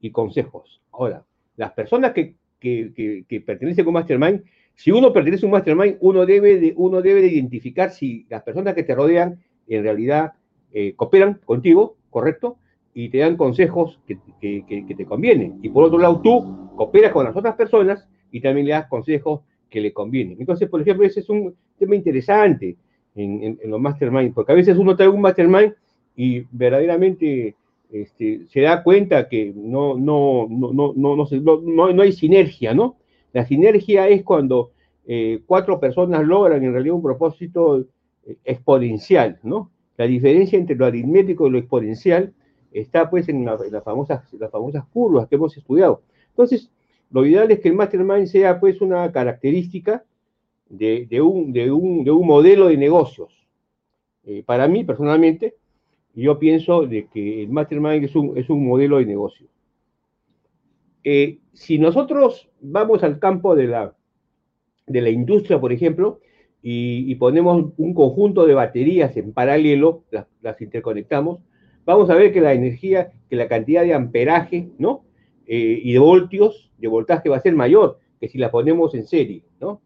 y 0.00 0.10
consejos. 0.10 0.80
Ahora, 0.92 1.24
las 1.56 1.72
personas 1.72 2.12
que, 2.12 2.36
que, 2.60 3.24
que 3.26 3.40
pertenecen 3.40 3.84
a 3.86 3.88
un 3.88 3.94
mastermind 3.94 4.44
si 4.76 4.90
uno 4.90 5.12
pertenece 5.12 5.44
a 5.44 5.48
un 5.48 5.52
mastermind, 5.52 5.96
uno 6.00 6.26
debe 6.26 6.58
de, 6.58 7.26
identificar 7.28 7.90
si 7.90 8.26
las 8.28 8.42
personas 8.42 8.74
que 8.74 8.82
te 8.82 8.94
rodean 8.94 9.42
en 9.66 9.82
realidad 9.82 10.34
eh, 10.72 10.92
cooperan 10.94 11.40
contigo, 11.44 11.96
¿correcto? 12.10 12.58
Y 12.92 13.08
te 13.08 13.18
dan 13.18 13.36
consejos 13.36 13.98
que, 14.06 14.18
te 14.40 15.06
convienen. 15.06 15.58
Y 15.62 15.70
por 15.70 15.84
otro 15.84 15.98
lado, 15.98 16.20
tú 16.20 16.70
cooperas 16.76 17.12
con 17.12 17.24
las 17.24 17.34
otras 17.34 17.54
personas 17.54 18.06
y 18.30 18.40
también 18.40 18.66
le 18.66 18.72
das 18.72 18.86
consejos 18.86 19.40
que 19.70 19.80
le 19.80 19.94
convienen. 19.94 20.36
Entonces, 20.38 20.68
por 20.68 20.82
ejemplo, 20.82 21.06
ese 21.06 21.20
es 21.20 21.28
un 21.30 21.54
tema 21.78 21.96
interesante 21.96 22.76
en, 23.14 23.58
los 23.64 23.80
mastermind, 23.80 24.34
porque 24.34 24.52
a 24.52 24.56
veces 24.56 24.76
uno 24.76 24.94
trae 24.94 25.08
un 25.08 25.22
mastermind 25.22 25.72
y 26.14 26.44
verdaderamente 26.50 27.54
este, 27.90 28.46
se 28.48 28.60
da 28.60 28.82
cuenta 28.82 29.26
que 29.26 29.54
no, 29.56 29.96
no, 29.96 30.46
no, 30.50 30.72
no, 30.72 30.94
no, 30.94 31.26
no, 31.62 31.92
no 31.92 32.02
hay 32.02 32.12
sinergia, 32.12 32.74
¿no? 32.74 32.96
La 33.36 33.44
sinergia 33.44 34.08
es 34.08 34.22
cuando 34.22 34.70
eh, 35.06 35.42
cuatro 35.44 35.78
personas 35.78 36.24
logran 36.24 36.64
en 36.64 36.72
realidad 36.72 36.94
un 36.94 37.02
propósito 37.02 37.80
eh, 38.24 38.38
exponencial, 38.42 39.38
¿no? 39.42 39.70
La 39.98 40.06
diferencia 40.06 40.58
entre 40.58 40.74
lo 40.74 40.86
aritmético 40.86 41.46
y 41.46 41.50
lo 41.50 41.58
exponencial 41.58 42.32
está 42.72 43.10
pues 43.10 43.28
en, 43.28 43.44
las, 43.44 43.60
famosas, 43.84 44.22
curvas 44.90 45.28
que 45.28 45.34
hemos 45.34 45.54
estudiado. 45.54 46.00
Entonces, 46.30 46.70
lo 47.10 47.26
ideal 47.26 47.50
es 47.50 47.60
que 47.60 47.68
el 47.68 47.74
mastermind 47.74 48.26
sea 48.26 48.58
pues 48.58 48.80
una 48.80 49.12
característica 49.12 50.02
de, 50.70 51.20
un, 51.20 51.52
de, 51.52 51.70
un, 51.70 52.26
modelo 52.26 52.68
de 52.68 52.78
negocios. 52.78 53.46
Eh, 54.24 54.44
para 54.46 54.66
mí, 54.66 54.82
personalmente, 54.82 55.56
yo 56.14 56.38
pienso 56.38 56.86
de 56.86 57.06
que 57.08 57.42
el 57.42 57.50
mastermind 57.50 58.02
es 58.02 58.16
un, 58.16 58.38
es 58.38 58.48
un 58.48 58.66
modelo 58.66 58.96
de 58.96 59.04
negocio. 59.04 59.46
Eh, 61.08 61.38
si 61.52 61.78
nosotros 61.78 62.48
vamos 62.60 63.04
al 63.04 63.20
campo 63.20 63.54
de 63.54 63.68
la, 63.68 63.94
de 64.88 65.00
la 65.00 65.08
industria, 65.08 65.60
por 65.60 65.72
ejemplo, 65.72 66.18
y, 66.60 67.14
ponemos 67.14 67.74
un 67.76 67.94
conjunto 67.94 68.44
de 68.44 68.54
baterías 68.54 69.16
en 69.16 69.32
paralelo, 69.32 70.02
las, 70.10 70.60
interconectamos, 70.60 71.38
vamos 71.84 72.10
a 72.10 72.16
ver 72.16 72.32
que 72.32 72.40
la 72.40 72.54
energía, 72.54 73.12
que 73.30 73.36
la 73.36 73.46
cantidad 73.46 73.84
de 73.84 73.94
amperaje, 73.94 74.70
¿no? 74.78 75.04
Eh, 75.46 75.78
y 75.80 75.92
de 75.92 76.00
voltios, 76.00 76.72
de 76.76 76.88
voltaje 76.88 77.28
va 77.28 77.36
a 77.36 77.40
ser 77.40 77.54
mayor 77.54 78.00
que 78.18 78.26
si 78.26 78.38
la 78.38 78.50
ponemos 78.50 78.92
en 78.96 79.06
serie, 79.06 79.44
¿no? 79.60 79.80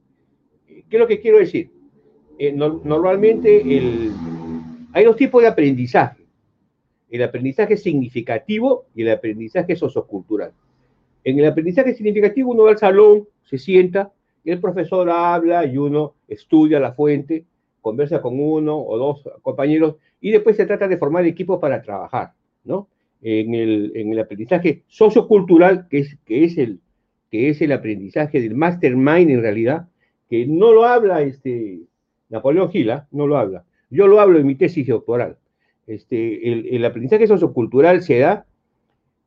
¿Qué 0.66 0.96
es 0.96 0.98
lo 0.98 1.06
que 1.06 1.20
quiero 1.20 1.36
decir? 1.36 1.70
Eh, 2.38 2.50
normalmente 2.50 3.62
hay 4.94 5.04
dos 5.04 5.16
tipos 5.16 5.42
de 5.42 5.48
aprendizaje. 5.48 6.24
El 7.10 7.22
aprendizaje 7.22 7.76
significativo 7.76 8.86
y 8.94 9.02
el 9.02 9.10
aprendizaje 9.10 9.76
sociocultural. 9.76 10.54
En 11.24 11.38
el 11.38 11.46
aprendizaje 11.46 11.94
significativo 11.94 12.50
uno 12.50 12.64
va 12.64 12.70
al 12.70 12.78
salón, 12.78 13.26
se 13.44 13.58
sienta, 13.58 14.12
y 14.44 14.50
el 14.50 14.60
profesor 14.60 15.08
habla 15.10 15.66
y 15.66 15.76
uno 15.76 16.14
estudia 16.28 16.80
la 16.80 16.92
fuente, 16.92 17.44
conversa 17.80 18.20
con 18.20 18.40
uno 18.40 18.78
o 18.78 18.98
dos 18.98 19.28
compañeros 19.42 19.96
y 20.20 20.30
después 20.30 20.56
se 20.56 20.66
trata 20.66 20.88
de 20.88 20.98
formar 20.98 21.24
equipos 21.26 21.58
para 21.58 21.82
trabajar, 21.82 22.32
¿no? 22.64 22.88
En 23.22 23.54
el, 23.54 23.92
en 23.94 24.12
el 24.12 24.18
aprendizaje 24.18 24.82
sociocultural, 24.88 25.88
que 25.88 25.98
es, 25.98 26.16
que, 26.24 26.44
es 26.44 26.56
el, 26.56 26.80
que 27.30 27.50
es 27.50 27.60
el 27.60 27.72
aprendizaje 27.72 28.40
del 28.40 28.54
mastermind 28.54 29.30
en 29.30 29.42
realidad, 29.42 29.88
que 30.28 30.46
no 30.46 30.72
lo 30.72 30.84
habla 30.84 31.20
este, 31.20 31.80
Napoleón 32.30 32.70
Gila, 32.70 33.08
no 33.10 33.26
lo 33.26 33.36
habla. 33.36 33.64
Yo 33.90 34.06
lo 34.06 34.20
hablo 34.20 34.38
en 34.38 34.46
mi 34.46 34.54
tesis 34.54 34.86
doctoral. 34.86 35.36
Este, 35.86 36.50
el, 36.50 36.68
el 36.70 36.84
aprendizaje 36.84 37.26
sociocultural 37.26 38.02
se 38.02 38.20
da 38.20 38.46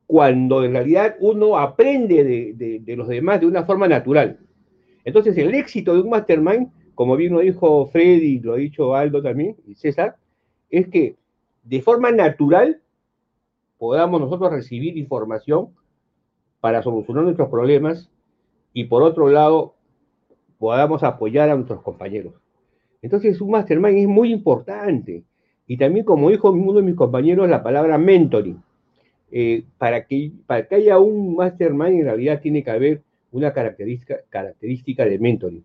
cuando 0.07 0.63
en 0.63 0.74
realidad 0.74 1.15
uno 1.19 1.57
aprende 1.57 2.24
de, 2.53 2.95
los 2.95 3.07
demás 3.07 3.39
de 3.39 3.48
una 3.48 3.65
forma 3.65 3.88
natural. 3.88 4.39
Entonces, 5.05 5.38
el 5.38 5.53
éxito 5.53 5.93
de 5.93 6.01
un 6.01 6.10
mastermind, 6.10 6.72
como 6.95 7.15
bien 7.15 7.33
lo 7.33 7.39
dijo 7.39 7.88
Freddy, 7.88 8.39
lo 8.39 8.53
ha 8.53 8.57
dicho 8.57 8.95
Aldo 8.95 9.22
también, 9.22 9.55
y 9.65 9.75
César, 9.75 10.17
es 10.69 10.88
que 10.88 11.15
de 11.63 11.81
forma 11.81 12.12
natural 12.12 12.81
podamos 13.77 14.22
nosotros 14.22 14.51
recibir 14.51 14.98
información 14.98 15.69
para 16.60 16.81
solucionar 16.81 17.24
nuestros 17.24 17.50
problemas 17.50 18.10
y 18.74 18.86
por 18.86 19.03
otro 19.03 19.29
lado 19.29 19.75
podamos 20.57 21.03
apoyar 21.03 21.50
a 21.50 21.55
nuestros 21.55 21.81
compañeros. 21.81 22.33
Entonces, 23.01 23.41
un 23.41 23.51
mastermind 23.51 23.98
es 23.98 24.07
muy 24.07 24.31
importante. 24.31 25.24
Y 25.67 25.77
también, 25.77 26.06
como 26.06 26.30
dijo 26.30 26.51
uno 26.51 26.73
de 26.80 26.82
mis 26.82 26.95
compañeros, 26.95 27.49
la 27.49 27.62
palabra 27.62 27.97
mentoring. 27.97 28.62
Eh, 29.36 29.63
para, 29.80 30.06
que, 30.06 30.32
para 30.46 30.67
que 30.67 30.76
haya 30.76 31.00
un 31.00 31.36
mastermind, 31.36 32.02
en 32.02 32.06
realidad 32.06 32.39
tiene 32.39 32.63
que 32.63 32.69
haber 32.69 33.02
una 33.32 33.52
característica, 33.52 34.19
característica 34.30 35.06
de 35.06 35.17
mentoring. 35.17 35.63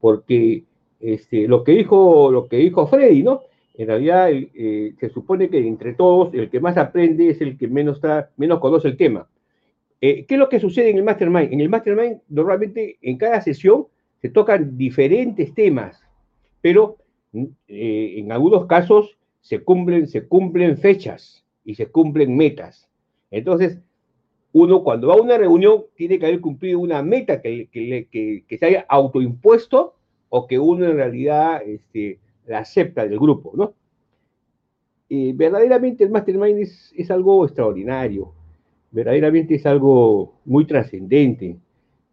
Porque 0.00 0.64
este, 0.98 1.46
lo, 1.46 1.62
que 1.62 1.70
dijo, 1.70 2.32
lo 2.32 2.48
que 2.48 2.56
dijo 2.56 2.88
Freddy, 2.88 3.22
¿no? 3.22 3.42
En 3.74 3.86
realidad 3.86 4.30
eh, 4.32 4.92
se 4.98 5.08
supone 5.10 5.48
que 5.48 5.58
entre 5.58 5.94
todos 5.94 6.34
el 6.34 6.50
que 6.50 6.58
más 6.58 6.76
aprende 6.76 7.30
es 7.30 7.40
el 7.40 7.56
que 7.56 7.68
menos, 7.68 7.98
está, 7.98 8.30
menos 8.36 8.58
conoce 8.58 8.88
el 8.88 8.96
tema. 8.96 9.28
Eh, 10.00 10.26
¿Qué 10.26 10.34
es 10.34 10.40
lo 10.40 10.48
que 10.48 10.58
sucede 10.58 10.90
en 10.90 10.96
el 10.96 11.04
mastermind? 11.04 11.52
En 11.52 11.60
el 11.60 11.68
mastermind 11.68 12.22
normalmente 12.28 12.98
en 13.02 13.18
cada 13.18 13.40
sesión 13.40 13.86
se 14.20 14.30
tocan 14.30 14.76
diferentes 14.76 15.54
temas, 15.54 16.02
pero 16.60 16.96
en 17.68 18.32
algunos 18.32 18.66
casos 18.66 19.16
se 19.42 19.60
cumplen, 19.62 20.08
se 20.08 20.26
cumplen 20.26 20.76
fechas 20.76 21.44
y 21.64 21.76
se 21.76 21.86
cumplen 21.86 22.36
metas. 22.36 22.85
Entonces, 23.30 23.78
uno 24.52 24.82
cuando 24.82 25.08
va 25.08 25.14
a 25.14 25.20
una 25.20 25.36
reunión 25.36 25.84
tiene 25.96 26.18
que 26.18 26.26
haber 26.26 26.40
cumplido 26.40 26.78
una 26.78 27.02
meta 27.02 27.42
que, 27.42 27.68
que, 27.70 28.56
se 28.58 28.66
haya 28.66 28.86
autoimpuesto 28.88 29.94
o 30.28 30.46
que 30.46 30.58
uno 30.58 30.86
en 30.86 30.96
realidad 30.96 31.62
este, 31.62 32.18
la 32.46 32.60
acepta 32.60 33.06
del 33.06 33.18
grupo, 33.18 33.52
¿no? 33.54 33.74
verdaderamente 35.08 36.04
el 36.04 36.10
mastermind 36.10 36.58
es, 36.58 36.92
es, 36.96 37.10
algo 37.10 37.44
extraordinario, 37.44 38.32
verdaderamente 38.90 39.54
es 39.54 39.66
algo 39.66 40.34
muy 40.44 40.64
trascendente. 40.64 41.56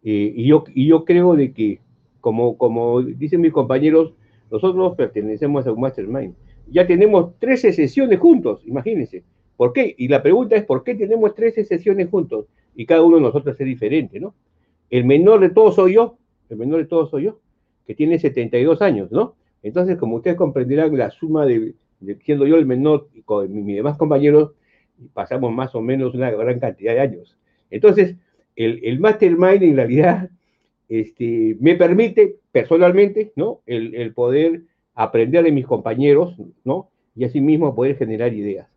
Eh, 0.04 0.32
y, 0.36 0.46
yo, 0.46 0.64
y 0.74 0.86
yo 0.86 1.04
creo 1.04 1.34
de 1.34 1.52
que, 1.52 1.80
como, 2.20 2.56
como 2.58 3.02
dicen 3.02 3.40
mis 3.40 3.52
compañeros, 3.52 4.12
nosotros 4.50 4.94
pertenecemos 4.96 5.66
a 5.66 5.72
un 5.72 5.80
mastermind. 5.80 6.34
Ya 6.70 6.86
tenemos 6.86 7.38
13 7.38 7.72
sesiones 7.72 8.20
juntos, 8.20 8.62
imagínense. 8.66 9.24
¿Por 9.56 9.72
qué? 9.72 9.94
Y 9.96 10.08
la 10.08 10.22
pregunta 10.22 10.56
es, 10.56 10.64
¿por 10.64 10.82
qué 10.82 10.94
tenemos 10.94 11.34
13 11.34 11.64
sesiones 11.64 12.08
juntos? 12.10 12.46
Y 12.74 12.86
cada 12.86 13.02
uno 13.02 13.16
de 13.16 13.22
nosotros 13.22 13.56
es 13.58 13.66
diferente, 13.66 14.18
¿no? 14.18 14.34
El 14.90 15.04
menor 15.04 15.40
de 15.40 15.50
todos 15.50 15.76
soy 15.76 15.94
yo, 15.94 16.18
el 16.48 16.56
menor 16.56 16.80
de 16.80 16.86
todos 16.86 17.10
soy 17.10 17.24
yo, 17.24 17.40
que 17.86 17.94
tiene 17.94 18.18
72 18.18 18.82
años, 18.82 19.10
¿no? 19.12 19.36
Entonces, 19.62 19.96
como 19.96 20.16
ustedes 20.16 20.36
comprenderán, 20.36 20.96
la 20.96 21.10
suma 21.10 21.46
de, 21.46 21.74
siendo 22.24 22.46
yo 22.46 22.56
el 22.56 22.66
menor 22.66 23.08
y 23.14 23.22
con 23.22 23.64
mis 23.64 23.76
demás 23.76 23.96
compañeros, 23.96 24.52
pasamos 25.12 25.52
más 25.52 25.74
o 25.74 25.80
menos 25.80 26.14
una 26.14 26.30
gran 26.30 26.60
cantidad 26.60 26.94
de 26.94 27.00
años. 27.00 27.36
Entonces, 27.70 28.16
el, 28.56 28.80
el 28.84 29.00
mastermind 29.00 29.62
en 29.62 29.76
realidad 29.76 30.30
este, 30.88 31.56
me 31.60 31.76
permite 31.76 32.36
personalmente, 32.52 33.32
¿no? 33.36 33.62
El, 33.66 33.94
el 33.94 34.12
poder 34.12 34.62
aprender 34.94 35.44
de 35.44 35.52
mis 35.52 35.66
compañeros, 35.66 36.36
¿no? 36.64 36.90
Y 37.16 37.24
asimismo 37.24 37.74
poder 37.74 37.96
generar 37.96 38.32
ideas. 38.32 38.68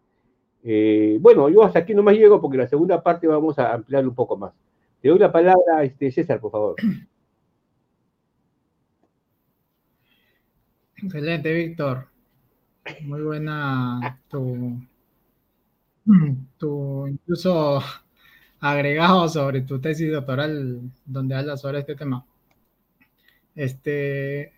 Eh, 0.63 1.17
bueno, 1.21 1.49
yo 1.49 1.63
hasta 1.63 1.79
aquí 1.79 1.93
no 1.93 2.03
más 2.03 2.15
llego 2.15 2.41
porque 2.41 2.57
la 2.57 2.67
segunda 2.67 3.01
parte 3.01 3.27
vamos 3.27 3.57
a 3.59 3.73
ampliar 3.73 4.07
un 4.07 4.15
poco 4.15 4.37
más. 4.37 4.53
Te 5.01 5.09
doy 5.09 5.19
la 5.19 5.31
palabra, 5.31 5.83
este, 5.83 6.11
César, 6.11 6.39
por 6.39 6.51
favor. 6.51 6.75
Excelente, 10.95 11.53
Víctor. 11.53 12.07
Muy 13.03 13.21
buena 13.21 14.19
tu, 14.29 14.79
tu 16.57 17.07
incluso 17.07 17.81
agregado 18.59 19.27
sobre 19.29 19.61
tu 19.61 19.79
tesis 19.79 20.11
doctoral 20.11 20.81
donde 21.05 21.35
hablas 21.35 21.61
sobre 21.61 21.79
este 21.79 21.95
tema. 21.95 22.25
Este, 23.55 24.53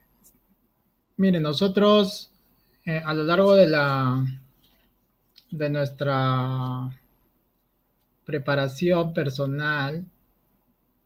mire, 1.18 1.40
nosotros 1.40 2.32
eh, 2.86 3.02
a 3.04 3.14
lo 3.14 3.24
largo 3.24 3.56
de 3.56 3.68
la, 3.68 4.26
de 5.52 5.70
nuestra 5.70 6.90
preparación 8.26 9.14
personal, 9.14 10.06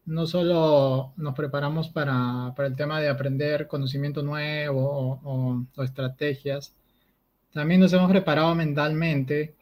no 0.05 0.27
solo 0.27 1.13
nos 1.15 1.33
preparamos 1.35 1.89
para, 1.89 2.53
el 2.57 2.75
tema 2.75 2.99
de 2.99 3.09
aprender 3.09 3.67
conocimiento 3.67 4.21
nuevo 4.21 5.19
o, 5.23 5.83
estrategias, 5.83 6.75
también 7.53 7.79
nos 7.79 7.93
hemos 7.93 8.09
preparado 8.11 8.53
mentalmente 8.55 9.55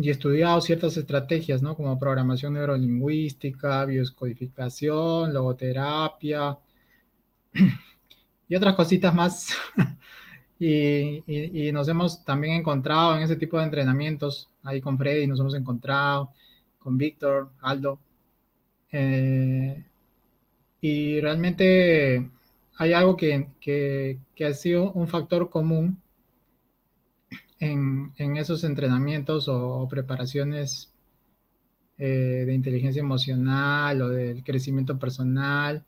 y 0.00 0.10
estudiado 0.10 0.60
ciertas 0.60 0.96
estrategias, 0.96 1.62
¿no? 1.62 1.74
Como 1.74 1.98
programación 1.98 2.54
neurolingüística, 2.54 3.84
bioscodificación, 3.86 5.32
logoterapia 5.34 6.58
y 8.48 8.54
otras 8.54 8.74
cositas 8.74 9.14
más 9.14 9.56
Y, 10.58 11.70
nos 11.72 11.88
hemos 11.88 12.24
también 12.24 12.54
encontrado 12.54 13.16
en 13.16 13.22
ese 13.22 13.36
tipo 13.36 13.58
de 13.58 13.64
entrenamientos, 13.64 14.48
ahí 14.62 14.80
con 14.80 14.96
Freddy 14.96 15.26
nos 15.26 15.40
hemos 15.40 15.54
encontrado, 15.54 16.30
con 16.78 16.96
Víctor, 16.96 17.50
Aldo. 17.60 17.98
Eh, 18.92 19.84
y 20.80 21.20
realmente 21.20 22.30
hay 22.76 22.92
algo 22.92 23.16
que, 23.16 23.48
ha 24.46 24.52
sido 24.52 24.92
un 24.92 25.08
factor 25.08 25.50
común 25.50 26.00
en, 27.58 28.12
esos 28.36 28.64
entrenamientos 28.64 29.48
o, 29.48 29.88
preparaciones 29.88 30.92
eh, 31.98 32.44
de 32.46 32.54
inteligencia 32.54 33.00
emocional 33.00 34.02
o 34.02 34.08
del 34.10 34.44
crecimiento 34.44 34.98
personal. 34.98 35.84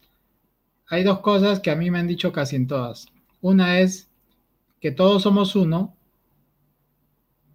Hay 0.89 1.05
dos 1.05 1.21
cosas 1.21 1.61
que 1.61 1.71
a 1.71 1.77
mí 1.77 1.91
me 1.91 1.99
han 1.99 2.07
dicho 2.07 2.33
casi 2.33 2.57
en 2.57 2.67
todas. 2.67 3.07
Una 3.41 3.81
es 3.81 4.09
que 4.81 4.91
todos 4.93 5.23
somos 5.23 5.57
uno, 5.57 5.97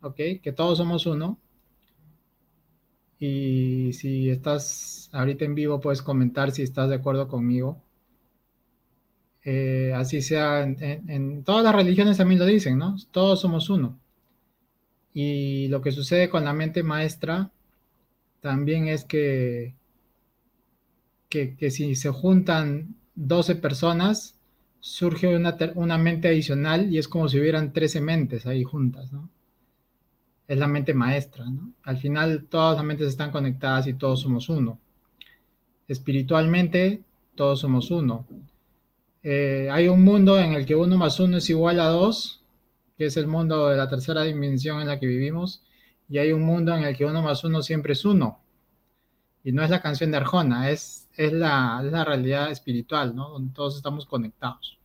¿ok? 0.01 0.15
Que 0.41 0.51
todos 0.55 0.77
somos 0.77 1.05
uno. 1.05 1.39
Y 3.19 3.93
si 3.93 4.29
estás 4.29 5.09
ahorita 5.13 5.45
en 5.45 5.55
vivo, 5.55 5.79
puedes 5.79 6.01
comentar 6.01 6.51
si 6.51 6.63
estás 6.63 6.89
de 6.89 6.95
acuerdo 6.95 7.27
conmigo. 7.27 7.81
Eh, 9.43 9.93
así 9.95 10.21
sea, 10.21 10.63
en, 10.63 11.43
todas 11.43 11.63
las 11.63 11.75
religiones 11.75 12.17
también 12.17 12.39
lo 12.39 12.45
dicen, 12.45 12.77
¿no? 12.77 12.95
Todos 13.11 13.41
somos 13.41 13.69
uno. 13.69 13.99
Y 15.13 15.67
lo 15.67 15.81
que 15.81 15.91
sucede 15.91 16.29
con 16.29 16.45
la 16.45 16.53
mente 16.53 16.83
maestra 16.83 17.51
también 18.39 18.87
es 18.87 19.03
que, 19.03 19.75
que, 21.29 21.55
que 21.55 21.69
si 21.71 21.95
se 21.95 22.09
juntan 22.09 22.95
12 23.15 23.55
personas, 23.55 24.40
surge 24.81 25.33
una, 25.33 25.55
una, 25.75 25.97
mente 25.97 26.27
adicional 26.27 26.91
y 26.93 26.97
es 26.97 27.07
como 27.07 27.29
si 27.29 27.39
hubieran 27.39 27.71
13 27.71 28.01
mentes 28.01 28.45
ahí 28.45 28.63
juntas, 28.63 29.13
¿no? 29.13 29.29
Es 30.47 30.57
la 30.57 30.67
mente 30.67 30.93
maestra, 30.93 31.45
¿no? 31.45 31.71
Al 31.83 31.97
final 31.97 32.47
todas 32.49 32.75
las 32.75 32.85
mentes 32.85 33.07
están 33.07 33.31
conectadas 33.31 33.87
y 33.87 33.93
todos 33.93 34.21
somos 34.21 34.49
uno. 34.49 34.79
Espiritualmente, 35.87 37.03
todos 37.35 37.59
somos 37.61 37.91
uno. 37.91 38.25
Eh, 39.23 39.69
hay 39.71 39.87
un 39.87 40.03
mundo 40.03 40.39
en 40.39 40.53
el 40.53 40.65
que 40.65 40.75
uno 40.75 40.97
más 40.97 41.19
uno 41.19 41.37
es 41.37 41.49
igual 41.49 41.79
a 41.79 41.85
dos, 41.85 42.43
que 42.97 43.05
es 43.05 43.17
el 43.17 43.27
mundo 43.27 43.69
de 43.69 43.77
la 43.77 43.87
tercera 43.87 44.23
dimensión 44.23 44.81
en 44.81 44.87
la 44.87 44.99
que 44.99 45.07
vivimos, 45.07 45.63
y 46.09 46.17
hay 46.17 46.31
un 46.33 46.41
mundo 46.41 46.75
en 46.75 46.83
el 46.83 46.97
que 46.97 47.05
uno 47.05 47.21
más 47.21 47.43
uno 47.43 47.61
siempre 47.61 47.93
es 47.93 48.03
uno. 48.03 48.40
Y 49.43 49.51
no 49.51 49.63
es 49.63 49.69
la 49.69 49.81
canción 49.81 50.11
de 50.11 50.17
Arjona, 50.17 50.69
es, 50.69 51.07
es, 51.15 51.33
la, 51.33 51.81
la 51.83 52.05
realidad 52.05 52.51
espiritual, 52.51 53.15
¿no? 53.15 53.29
Donde 53.29 53.53
todos 53.53 53.75
estamos 53.75 54.05
conectados. 54.05 54.77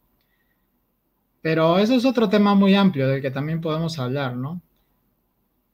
Pero 1.42 1.78
eso 1.78 1.94
es 1.94 2.04
otro 2.04 2.28
tema 2.28 2.54
muy 2.54 2.74
amplio 2.74 3.06
del 3.08 3.22
que 3.22 3.30
también 3.30 3.60
podemos 3.60 3.98
hablar, 3.98 4.34
¿no? 4.36 4.60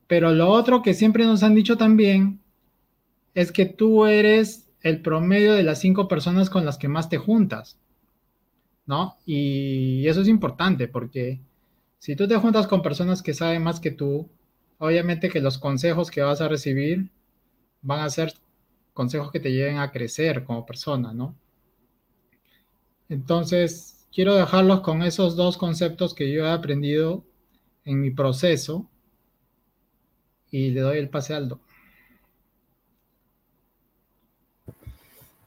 Pero 0.06 0.32
lo 0.32 0.50
otro 0.50 0.82
que 0.82 0.94
siempre 0.94 1.24
nos 1.24 1.42
han 1.42 1.54
dicho 1.54 1.76
también 1.76 2.40
es 3.34 3.52
que 3.52 3.66
tú 3.66 4.04
eres 4.04 4.68
el 4.82 5.00
promedio 5.00 5.54
de 5.54 5.62
las 5.62 5.80
cinco 5.80 6.08
personas 6.08 6.50
con 6.50 6.64
las 6.66 6.76
que 6.76 6.88
más 6.88 7.08
te 7.08 7.18
juntas. 7.18 7.78
¿no? 8.86 9.16
Y 9.24 10.06
eso 10.08 10.20
es 10.22 10.28
importante 10.28 10.88
porque 10.88 11.40
si 11.98 12.16
tú 12.16 12.26
te 12.26 12.36
juntas 12.36 12.66
con 12.66 12.82
personas 12.82 13.22
que 13.22 13.34
saben 13.34 13.62
más 13.62 13.80
que 13.80 13.90
tú, 13.90 14.28
obviamente 14.78 15.30
que 15.30 15.40
los 15.40 15.58
consejos 15.58 16.10
que 16.10 16.22
vas 16.22 16.40
a 16.40 16.48
recibir 16.48 17.10
van 17.82 18.00
a 18.00 18.10
ser 18.10 18.34
consejos 18.92 19.30
que 19.30 19.40
te 19.40 19.52
lleven 19.52 19.78
a 19.78 19.90
crecer 19.90 20.44
como 20.44 20.66
persona, 20.66 21.12
¿no? 21.12 21.36
Entonces, 23.08 24.06
quiero 24.12 24.34
dejarlos 24.34 24.80
con 24.80 25.02
esos 25.02 25.36
dos 25.36 25.56
conceptos 25.58 26.14
que 26.14 26.32
yo 26.32 26.46
he 26.46 26.50
aprendido 26.50 27.24
en 27.84 28.00
mi 28.00 28.10
proceso 28.10 28.88
y 30.50 30.70
le 30.70 30.80
doy 30.80 30.98
el 30.98 31.08
pase. 31.08 31.38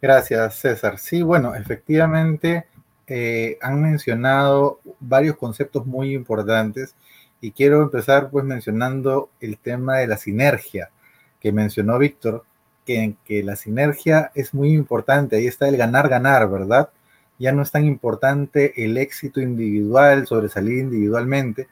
Gracias, 0.01 0.55
César. 0.55 0.99
Sí, 0.99 1.21
bueno, 1.21 1.55
efectivamente, 1.55 2.65
eh, 3.07 3.57
han 3.61 3.81
mencionado 3.81 4.81
varios 4.99 5.37
conceptos 5.37 5.85
muy 5.85 6.13
importantes 6.13 6.95
y 7.39 7.51
quiero 7.51 7.83
empezar 7.83 8.29
pues 8.31 8.43
mencionando 8.43 9.29
el 9.39 9.57
tema 9.59 9.97
de 9.97 10.07
la 10.07 10.17
sinergia 10.17 10.89
que 11.39 11.51
mencionó 11.51 11.99
Víctor, 11.99 12.43
que, 12.85 13.15
la 13.43 13.55
sinergia 13.55 14.31
es 14.35 14.53
muy 14.53 14.73
importante, 14.73 15.37
ahí 15.37 15.47
está 15.47 15.67
el 15.67 15.77
ganar-ganar, 15.77 16.49
¿verdad? 16.49 16.89
Ya 17.39 17.51
no 17.51 17.61
es 17.61 17.71
tan 17.71 17.85
importante 17.85 18.85
el 18.85 18.97
éxito 18.97 19.41
individual, 19.41 20.27
sobresalir 20.27 20.77
individualmente. 20.77 21.67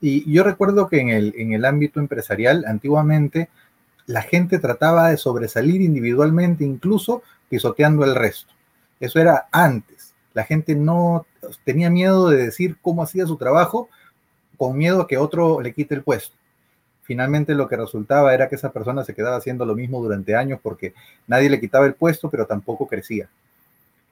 Y 0.00 0.30
yo 0.32 0.44
recuerdo 0.44 0.88
que 0.88 1.00
en 1.00 1.10
el, 1.10 1.34
en 1.36 1.52
el 1.52 1.64
ámbito 1.64 2.00
empresarial, 2.00 2.64
antiguamente, 2.66 3.50
la 4.06 4.22
gente 4.22 4.58
trataba 4.58 5.10
de 5.10 5.16
sobresalir 5.16 5.80
individualmente, 5.80 6.64
incluso 6.64 7.22
pisoteando 7.48 8.04
el 8.04 8.14
resto. 8.14 8.52
Eso 9.00 9.20
era 9.20 9.48
antes 9.52 10.02
la 10.34 10.44
gente 10.44 10.74
no 10.74 11.26
tenía 11.64 11.90
miedo 11.90 12.28
de 12.28 12.44
decir 12.44 12.76
cómo 12.80 13.02
hacía 13.02 13.26
su 13.26 13.36
trabajo, 13.36 13.88
con 14.56 14.76
miedo 14.76 15.02
a 15.02 15.06
que 15.06 15.18
otro 15.18 15.60
le 15.60 15.72
quite 15.72 15.94
el 15.94 16.02
puesto. 16.02 16.36
Finalmente 17.12 17.54
lo 17.54 17.68
que 17.68 17.76
resultaba 17.76 18.32
era 18.32 18.48
que 18.48 18.54
esa 18.54 18.72
persona 18.72 19.04
se 19.04 19.12
quedaba 19.12 19.36
haciendo 19.36 19.66
lo 19.66 19.74
mismo 19.74 20.02
durante 20.02 20.34
años 20.34 20.60
porque 20.62 20.94
nadie 21.26 21.50
le 21.50 21.60
quitaba 21.60 21.84
el 21.84 21.92
puesto, 21.92 22.30
pero 22.30 22.46
tampoco 22.46 22.86
crecía. 22.86 23.28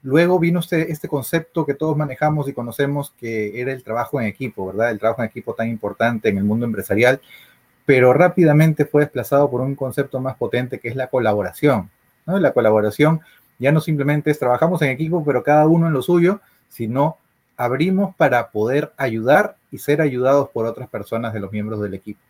Luego 0.03 0.39
vino 0.39 0.61
este, 0.61 0.93
este 0.93 1.09
concepto 1.09 1.65
que 1.65 1.73
todos 1.73 1.97
manejamos 1.97 2.47
y 2.47 2.53
conocemos, 2.53 3.15
que 3.19 3.59
era 3.59 3.73
el 3.73 3.83
trabajo 3.83 4.21
en 4.21 4.27
equipo, 4.27 4.67
¿verdad? 4.67 4.91
El 4.91 4.99
trabajo 4.99 5.23
en 5.23 5.29
equipo 5.31 5.55
tan 5.55 5.71
importante 5.71 6.29
en 6.29 6.37
el 6.37 6.45
mundo 6.45 6.67
empresarial, 6.67 7.23
pero 7.87 8.13
rápidamente 8.13 8.85
fue 8.85 9.01
desplazado 9.01 9.51
por 9.51 9.63
un 9.63 9.77
concepto 9.77 10.21
más 10.21 10.37
potente 10.37 10.79
que 10.79 10.89
es 10.89 10.95
la 10.95 11.07
colaboración. 11.07 11.89
¿no? 12.27 12.39
La 12.39 12.53
colaboración 12.53 13.23
ya 13.59 13.73
no 13.73 13.81
simplemente 13.81 14.31
es 14.31 14.39
trabajamos 14.39 14.83
en 14.83 14.91
equipo, 14.91 15.25
pero 15.25 15.43
cada 15.43 15.67
uno 15.67 15.87
en 15.87 15.95
lo 15.95 16.03
suyo, 16.03 16.43
sino 16.69 17.17
abrimos 17.57 18.15
para 18.17 18.51
poder 18.51 18.93
ayudar 18.99 19.57
y 19.73 19.79
ser 19.79 20.03
ayudados 20.03 20.51
por 20.51 20.67
otras 20.67 20.91
personas 20.91 21.33
de 21.33 21.41
los 21.41 21.51
miembros 21.51 21.81
del 21.81 21.95
equipo. 21.95 22.21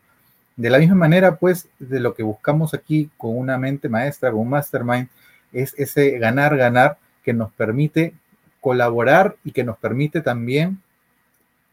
De 0.56 0.70
la 0.70 0.78
misma 0.78 0.94
manera, 0.94 1.36
pues, 1.36 1.68
de 1.78 2.00
lo 2.00 2.14
que 2.14 2.22
buscamos 2.22 2.74
aquí 2.74 3.10
con 3.16 3.36
una 3.36 3.56
mente 3.58 3.88
maestra, 3.88 4.30
con 4.30 4.40
un 4.40 4.50
mastermind, 4.50 5.08
es 5.52 5.74
ese 5.78 6.18
ganar, 6.18 6.56
ganar 6.56 6.98
que 7.22 7.32
nos 7.32 7.52
permite 7.52 8.14
colaborar 8.60 9.36
y 9.44 9.52
que 9.52 9.64
nos 9.64 9.78
permite 9.78 10.20
también 10.20 10.80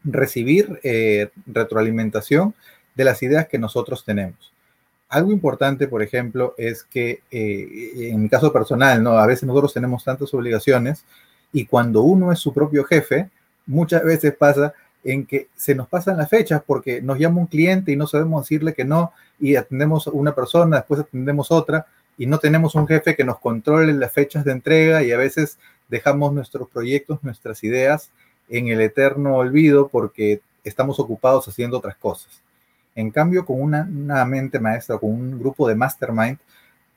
recibir 0.04 0.80
eh, 0.82 1.30
retroalimentación 1.46 2.54
de 2.94 3.04
las 3.04 3.22
ideas 3.22 3.48
que 3.48 3.58
nosotros 3.58 4.04
tenemos. 4.04 4.52
Algo 5.08 5.32
importante, 5.32 5.88
por 5.88 6.02
ejemplo, 6.02 6.54
es 6.58 6.82
que 6.84 7.22
eh, 7.30 8.10
en 8.10 8.22
mi 8.22 8.28
caso 8.28 8.52
personal, 8.52 9.02
¿no? 9.02 9.12
A 9.12 9.26
veces 9.26 9.44
nosotros 9.44 9.72
tenemos 9.72 10.04
tantas 10.04 10.32
obligaciones 10.34 11.04
y 11.52 11.64
cuando 11.64 12.02
uno 12.02 12.30
es 12.32 12.38
su 12.38 12.52
propio 12.52 12.84
jefe, 12.84 13.30
muchas 13.66 14.04
veces 14.04 14.34
pasa 14.34 14.74
en 15.12 15.24
que 15.24 15.48
se 15.56 15.74
nos 15.74 15.88
pasan 15.88 16.18
las 16.18 16.28
fechas 16.28 16.62
porque 16.66 17.00
nos 17.00 17.18
llama 17.18 17.40
un 17.40 17.46
cliente 17.46 17.92
y 17.92 17.96
no 17.96 18.06
sabemos 18.06 18.42
decirle 18.42 18.74
que 18.74 18.84
no 18.84 19.12
y 19.40 19.56
atendemos 19.56 20.06
una 20.06 20.34
persona, 20.34 20.76
después 20.76 21.00
atendemos 21.00 21.50
otra 21.50 21.86
y 22.18 22.26
no 22.26 22.38
tenemos 22.38 22.74
un 22.74 22.86
jefe 22.86 23.16
que 23.16 23.24
nos 23.24 23.38
controle 23.38 23.94
las 23.94 24.12
fechas 24.12 24.44
de 24.44 24.52
entrega 24.52 25.02
y 25.02 25.12
a 25.12 25.16
veces 25.16 25.58
dejamos 25.88 26.34
nuestros 26.34 26.68
proyectos, 26.68 27.20
nuestras 27.22 27.64
ideas 27.64 28.10
en 28.50 28.68
el 28.68 28.82
eterno 28.82 29.36
olvido 29.36 29.88
porque 29.88 30.42
estamos 30.62 31.00
ocupados 31.00 31.48
haciendo 31.48 31.78
otras 31.78 31.96
cosas. 31.96 32.42
En 32.94 33.10
cambio, 33.10 33.46
con 33.46 33.62
una, 33.62 33.84
mente 34.26 34.58
maestra, 34.58 34.98
con 34.98 35.10
un 35.10 35.38
grupo 35.38 35.66
de 35.68 35.74
mastermind, 35.74 36.38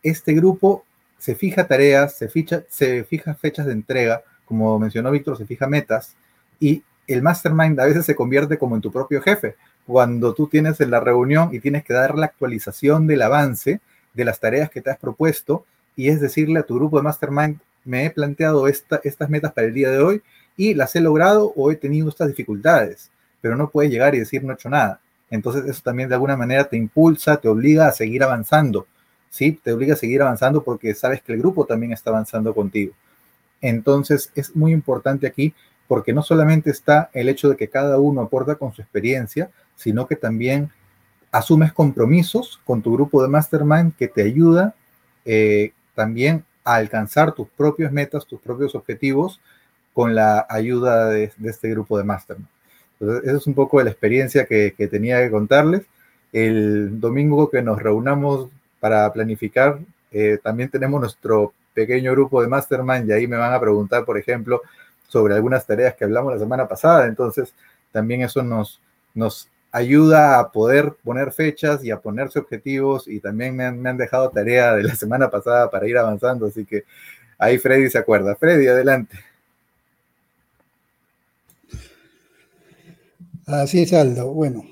este 0.03 0.33
grupo 0.33 0.83
se 1.17 1.35
fija 1.35 1.65
tareas, 1.65 2.17
se, 2.17 2.27
ficha, 2.27 2.63
se 2.67 3.05
fija 3.05 3.35
fechas 3.35 3.67
de 3.67 3.73
entrega, 3.73 4.21
como 4.43 4.77
mencionó 4.79 5.11
Víctor, 5.11 5.37
se 5.37 5.45
fija 5.45 5.67
metas, 5.67 6.15
y 6.59 6.83
el 7.07 7.21
mastermind 7.21 7.79
a 7.79 7.85
veces 7.85 8.05
se 8.05 8.15
convierte 8.15 8.57
como 8.57 8.75
en 8.75 8.81
tu 8.81 8.91
propio 8.91 9.21
jefe. 9.21 9.55
Cuando 9.85 10.33
tú 10.33 10.47
tienes 10.47 10.79
en 10.81 10.91
la 10.91 10.99
reunión 10.99 11.49
y 11.53 11.59
tienes 11.59 11.83
que 11.83 11.93
dar 11.93 12.17
la 12.17 12.27
actualización 12.27 13.07
del 13.07 13.21
avance 13.21 13.81
de 14.13 14.25
las 14.25 14.39
tareas 14.39 14.69
que 14.69 14.81
te 14.81 14.89
has 14.89 14.97
propuesto, 14.97 15.65
y 15.95 16.09
es 16.09 16.21
decirle 16.21 16.59
a 16.59 16.63
tu 16.63 16.75
grupo 16.75 16.97
de 16.97 17.03
mastermind, 17.03 17.59
me 17.83 18.05
he 18.05 18.09
planteado 18.11 18.67
estas 18.67 19.29
metas 19.29 19.53
para 19.53 19.67
el 19.67 19.73
día 19.73 19.89
de 19.89 19.99
hoy 19.99 20.21
y 20.55 20.73
las 20.73 20.95
he 20.95 21.01
logrado 21.01 21.51
o 21.55 21.71
he 21.71 21.75
tenido 21.75 22.09
estas 22.09 22.27
dificultades, 22.27 23.09
pero 23.41 23.55
no 23.55 23.69
puedes 23.69 23.91
llegar 23.91 24.13
y 24.15 24.19
decir 24.19 24.43
no 24.43 24.51
he 24.51 24.55
hecho 24.55 24.69
nada. 24.69 24.99
Entonces 25.29 25.65
eso 25.65 25.81
también 25.83 26.09
de 26.09 26.15
alguna 26.15 26.37
manera 26.37 26.65
te 26.65 26.77
impulsa, 26.77 27.37
te 27.37 27.47
obliga 27.47 27.87
a 27.87 27.91
seguir 27.91 28.23
avanzando, 28.23 28.85
¿sí? 29.29 29.53
Te 29.63 29.73
obliga 29.73 29.93
a 29.95 29.97
seguir 29.97 30.21
avanzando 30.21 30.63
porque 30.63 30.93
sabes 30.93 31.21
que 31.21 31.33
el 31.33 31.39
grupo 31.39 31.65
también 31.65 31.91
está 31.93 32.11
avanzando 32.11 32.53
contigo. 32.53 32.93
Entonces 33.61 34.31
es 34.35 34.55
muy 34.55 34.73
importante 34.73 35.25
aquí 35.25 35.53
porque 35.91 36.13
no 36.13 36.23
solamente 36.23 36.69
está 36.69 37.09
el 37.11 37.27
hecho 37.27 37.49
de 37.49 37.57
que 37.57 37.67
cada 37.67 37.99
uno 37.99 38.21
aporta 38.21 38.55
con 38.55 38.71
su 38.71 38.81
experiencia, 38.81 39.51
sino 39.75 40.07
que 40.07 40.15
también 40.15 40.71
asumes 41.33 41.73
compromisos 41.73 42.61
con 42.63 42.81
tu 42.81 42.93
grupo 42.93 43.21
de 43.21 43.27
mastermind 43.27 43.93
que 43.97 44.07
te 44.07 44.23
ayuda 44.23 44.73
eh, 45.25 45.73
también 45.93 46.45
a 46.63 46.75
alcanzar 46.75 47.33
tus 47.33 47.49
propias 47.49 47.91
metas, 47.91 48.25
tus 48.25 48.39
propios 48.39 48.73
objetivos 48.73 49.41
con 49.91 50.15
la 50.15 50.47
ayuda 50.49 51.09
de 51.09 51.29
este 51.43 51.69
grupo 51.71 51.97
de 51.97 52.05
mastermind. 52.05 52.47
Entonces, 52.97 53.27
esa 53.27 53.37
es 53.39 53.47
un 53.47 53.53
poco 53.53 53.79
de 53.79 53.83
la 53.83 53.91
experiencia 53.91 54.45
que, 54.45 54.73
tenía 54.89 55.21
que 55.21 55.29
contarles. 55.29 55.81
El 56.31 57.01
domingo 57.01 57.49
que 57.49 57.61
nos 57.61 57.83
reunamos 57.83 58.47
para 58.79 59.11
planificar, 59.11 59.77
eh, 60.13 60.39
también 60.41 60.69
tenemos 60.69 61.01
nuestro 61.01 61.51
pequeño 61.73 62.13
grupo 62.13 62.41
de 62.41 62.47
Mastermind 62.47 63.09
y 63.09 63.11
ahí 63.11 63.27
me 63.27 63.35
van 63.35 63.53
a 63.53 63.59
preguntar, 63.59 64.05
por 64.05 64.17
ejemplo, 64.17 64.61
sobre 65.11 65.35
algunas 65.35 65.67
tareas 65.67 65.95
que 65.95 66.05
hablamos 66.05 66.33
la 66.33 66.39
semana 66.39 66.67
pasada. 66.67 67.05
Entonces, 67.05 67.53
también 67.91 68.21
eso 68.21 68.41
nos, 68.41 68.81
nos 69.13 69.49
ayuda 69.71 70.39
a 70.39 70.51
poder 70.51 70.95
poner 71.03 71.33
fechas 71.33 71.83
y 71.83 71.91
a 71.91 71.99
ponerse 71.99 72.39
objetivos 72.39 73.07
y 73.07 73.19
también 73.19 73.55
me 73.55 73.65
han, 73.65 73.79
me 73.79 73.89
han 73.89 73.97
dejado 73.97 74.29
tarea 74.29 74.73
de 74.75 74.83
la 74.83 74.95
semana 74.95 75.29
pasada 75.29 75.69
para 75.69 75.87
ir 75.87 75.97
avanzando. 75.97 76.45
Así 76.45 76.65
que 76.65 76.85
ahí 77.37 77.57
Freddy 77.57 77.89
se 77.89 77.97
acuerda. 77.97 78.35
Freddy, 78.35 78.67
adelante. 78.67 79.17
Así 83.45 83.81
es, 83.83 83.91
Aldo. 83.91 84.33
Bueno, 84.33 84.63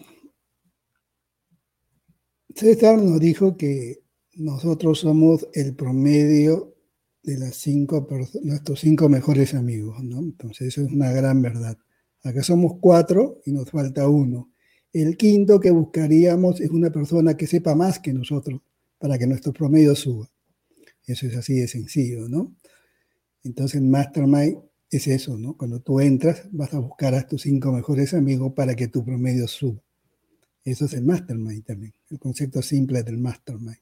César 2.56 2.98
nos 2.98 3.20
dijo 3.20 3.58
que 3.58 4.00
nosotros 4.36 5.00
somos 5.00 5.48
el 5.54 5.76
promedio 5.76 6.74
de 7.24 7.38
las 7.38 7.56
cinco, 7.56 8.08
nuestros 8.44 8.80
cinco 8.80 9.10
mejores 9.10 9.54
amigos, 9.54 10.04
¿no? 10.04 10.20
Entonces 10.20 10.68
eso 10.70 10.82
es 10.82 10.92
una 10.92 11.12
gran 11.12 11.42
verdad. 11.42 11.78
Acá 12.24 12.44
somos 12.44 12.78
cuatro 12.80 13.42
y 13.46 13.52
nos 13.52 13.70
falta 13.70 14.08
uno. 14.08 14.52
El 14.92 15.18
quinto 15.18 15.60
que 15.60 15.72
buscaríamos 15.72 16.60
es 16.62 16.70
una 16.72 16.90
persona 16.90 17.38
que 17.38 17.48
sepa 17.48 17.76
más 17.76 18.00
que 18.00 18.14
nosotros 18.14 18.62
para 18.98 19.18
que 19.18 19.28
nuestro 19.28 19.54
promedio 19.54 19.96
suba. 19.96 20.30
Eso 21.06 21.28
es 21.28 21.36
así 21.36 21.56
de 21.56 21.68
sencillo, 21.68 22.28
¿no? 22.28 22.56
Entonces, 23.44 23.82
Mastermind 23.82 24.58
es 24.92 25.08
eso, 25.08 25.38
¿no? 25.38 25.56
Cuando 25.56 25.80
tú 25.80 26.00
entras, 26.00 26.44
vas 26.52 26.74
a 26.74 26.80
buscar 26.80 27.16
a 27.16 27.28
tus 27.28 27.44
cinco 27.44 27.72
mejores 27.72 28.14
amigos 28.14 28.54
para 28.54 28.76
que 28.76 28.88
tu 28.88 29.06
promedio 29.06 29.48
suba. 29.48 29.82
Eso 30.64 30.86
es 30.86 30.94
el 30.94 31.06
Mastermind 31.06 31.64
también, 31.64 31.94
el 32.10 32.20
concepto 32.20 32.62
simple 32.62 33.04
del 33.04 33.18
Mastermind. 33.18 33.80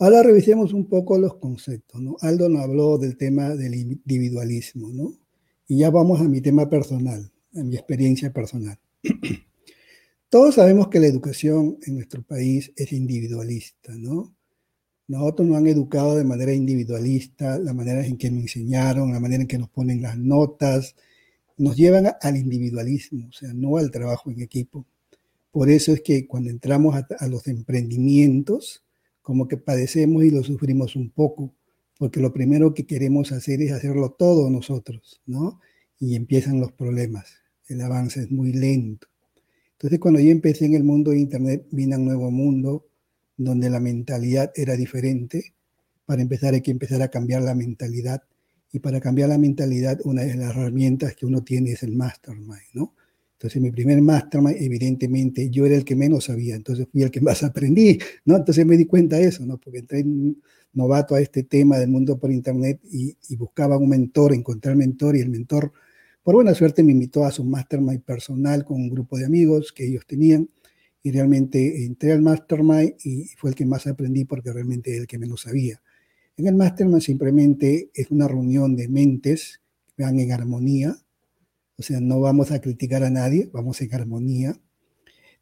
Ahora 0.00 0.22
revisemos 0.22 0.72
un 0.72 0.86
poco 0.86 1.18
los 1.18 1.36
conceptos. 1.36 2.00
Aldo 2.22 2.48
nos 2.48 2.62
habló 2.62 2.96
del 2.96 3.18
tema 3.18 3.50
del 3.50 3.74
individualismo, 3.74 4.88
¿no? 4.94 5.12
Y 5.68 5.76
ya 5.76 5.90
vamos 5.90 6.22
a 6.22 6.24
mi 6.24 6.40
tema 6.40 6.70
personal, 6.70 7.30
a 7.54 7.62
mi 7.62 7.76
experiencia 7.76 8.32
personal. 8.32 8.78
Todos 10.30 10.54
sabemos 10.54 10.88
que 10.88 11.00
la 11.00 11.06
educación 11.06 11.76
en 11.86 11.96
nuestro 11.96 12.22
país 12.22 12.72
es 12.76 12.94
individualista, 12.94 13.94
¿no? 13.94 14.34
Nosotros 15.06 15.46
nos 15.46 15.58
han 15.58 15.66
educado 15.66 16.16
de 16.16 16.24
manera 16.24 16.54
individualista, 16.54 17.58
la 17.58 17.74
manera 17.74 18.06
en 18.06 18.16
que 18.16 18.30
nos 18.30 18.40
enseñaron, 18.40 19.12
la 19.12 19.20
manera 19.20 19.42
en 19.42 19.48
que 19.48 19.58
nos 19.58 19.68
ponen 19.68 20.00
las 20.00 20.16
notas, 20.16 20.96
nos 21.58 21.76
llevan 21.76 22.10
al 22.22 22.36
individualismo, 22.38 23.28
o 23.28 23.32
sea, 23.32 23.52
no 23.52 23.76
al 23.76 23.90
trabajo 23.90 24.30
en 24.30 24.40
equipo. 24.40 24.86
Por 25.50 25.68
eso 25.68 25.92
es 25.92 26.00
que 26.00 26.26
cuando 26.26 26.48
entramos 26.48 26.96
a, 26.96 27.26
los 27.26 27.48
emprendimientos, 27.48 28.82
como 29.22 29.48
que 29.48 29.56
padecemos 29.56 30.24
y 30.24 30.30
lo 30.30 30.42
sufrimos 30.42 30.96
un 30.96 31.10
poco, 31.10 31.54
porque 31.98 32.20
lo 32.20 32.32
primero 32.32 32.74
que 32.74 32.86
queremos 32.86 33.32
hacer 33.32 33.62
es 33.62 33.72
hacerlo 33.72 34.10
todo 34.10 34.50
nosotros, 34.50 35.20
¿no? 35.26 35.60
Y 35.98 36.16
empiezan 36.16 36.60
los 36.60 36.72
problemas, 36.72 37.26
el 37.68 37.80
avance 37.82 38.20
es 38.20 38.30
muy 38.30 38.52
lento. 38.52 39.08
Entonces, 39.72 39.98
cuando 39.98 40.20
yo 40.20 40.30
empecé 40.30 40.66
en 40.66 40.74
el 40.74 40.84
mundo 40.84 41.10
de 41.10 41.20
Internet, 41.20 41.66
vine 41.70 41.94
a 41.94 41.98
un 41.98 42.04
nuevo 42.04 42.30
mundo 42.30 42.86
donde 43.38 43.70
la 43.70 43.80
mentalidad 43.80 44.52
era 44.54 44.76
diferente. 44.76 45.54
Para 46.04 46.20
empezar 46.20 46.52
hay 46.52 46.60
que 46.60 46.70
empezar 46.70 47.00
a 47.00 47.08
cambiar 47.08 47.40
la 47.40 47.54
mentalidad. 47.54 48.22
Y 48.72 48.80
para 48.80 49.00
cambiar 49.00 49.30
la 49.30 49.38
mentalidad, 49.38 49.98
una 50.04 50.22
de 50.22 50.34
las 50.34 50.50
herramientas 50.50 51.16
que 51.16 51.24
uno 51.24 51.42
tiene 51.42 51.72
es 51.72 51.82
el 51.82 51.96
mastermind, 51.96 52.60
¿no? 52.74 52.94
Entonces, 53.40 53.62
mi 53.62 53.70
primer 53.70 54.02
mastermind, 54.02 54.60
evidentemente, 54.60 55.48
yo 55.48 55.64
era 55.64 55.74
el 55.74 55.84
que 55.86 55.96
menos 55.96 56.24
sabía, 56.24 56.56
entonces 56.56 56.86
fui 56.92 57.02
el 57.02 57.10
que 57.10 57.22
más 57.22 57.42
aprendí, 57.42 57.98
¿no? 58.26 58.36
Entonces 58.36 58.66
me 58.66 58.76
di 58.76 58.84
cuenta 58.84 59.16
de 59.16 59.28
eso, 59.28 59.46
¿no? 59.46 59.56
Porque 59.58 59.78
entré 59.78 60.04
novato 60.74 61.14
a 61.14 61.22
este 61.22 61.44
tema 61.44 61.78
del 61.78 61.88
mundo 61.88 62.18
por 62.18 62.30
internet 62.30 62.80
y, 62.92 63.16
y 63.30 63.36
buscaba 63.36 63.78
un 63.78 63.88
mentor, 63.88 64.34
encontrar 64.34 64.76
mentor 64.76 65.16
y 65.16 65.20
el 65.20 65.30
mentor, 65.30 65.72
por 66.22 66.34
buena 66.34 66.52
suerte, 66.54 66.82
me 66.82 66.92
invitó 66.92 67.24
a 67.24 67.30
su 67.30 67.42
mastermind 67.44 68.02
personal 68.02 68.62
con 68.62 68.76
un 68.76 68.90
grupo 68.90 69.16
de 69.16 69.24
amigos 69.24 69.72
que 69.72 69.86
ellos 69.86 70.06
tenían 70.06 70.50
y 71.02 71.10
realmente 71.12 71.86
entré 71.86 72.12
al 72.12 72.20
mastermind 72.20 72.96
y 73.02 73.28
fue 73.38 73.50
el 73.50 73.56
que 73.56 73.64
más 73.64 73.86
aprendí 73.86 74.26
porque 74.26 74.52
realmente 74.52 74.94
es 74.94 75.00
el 75.00 75.06
que 75.06 75.18
menos 75.18 75.40
sabía. 75.40 75.80
En 76.36 76.46
el 76.46 76.56
mastermind 76.56 77.00
simplemente 77.00 77.90
es 77.94 78.10
una 78.10 78.28
reunión 78.28 78.76
de 78.76 78.88
mentes 78.88 79.62
que 79.96 80.02
van 80.02 80.20
en 80.20 80.32
armonía, 80.32 80.94
o 81.80 81.82
sea, 81.82 81.98
no 81.98 82.20
vamos 82.20 82.50
a 82.50 82.60
criticar 82.60 83.02
a 83.02 83.08
nadie, 83.08 83.48
vamos 83.54 83.80
en 83.80 83.94
armonía, 83.94 84.54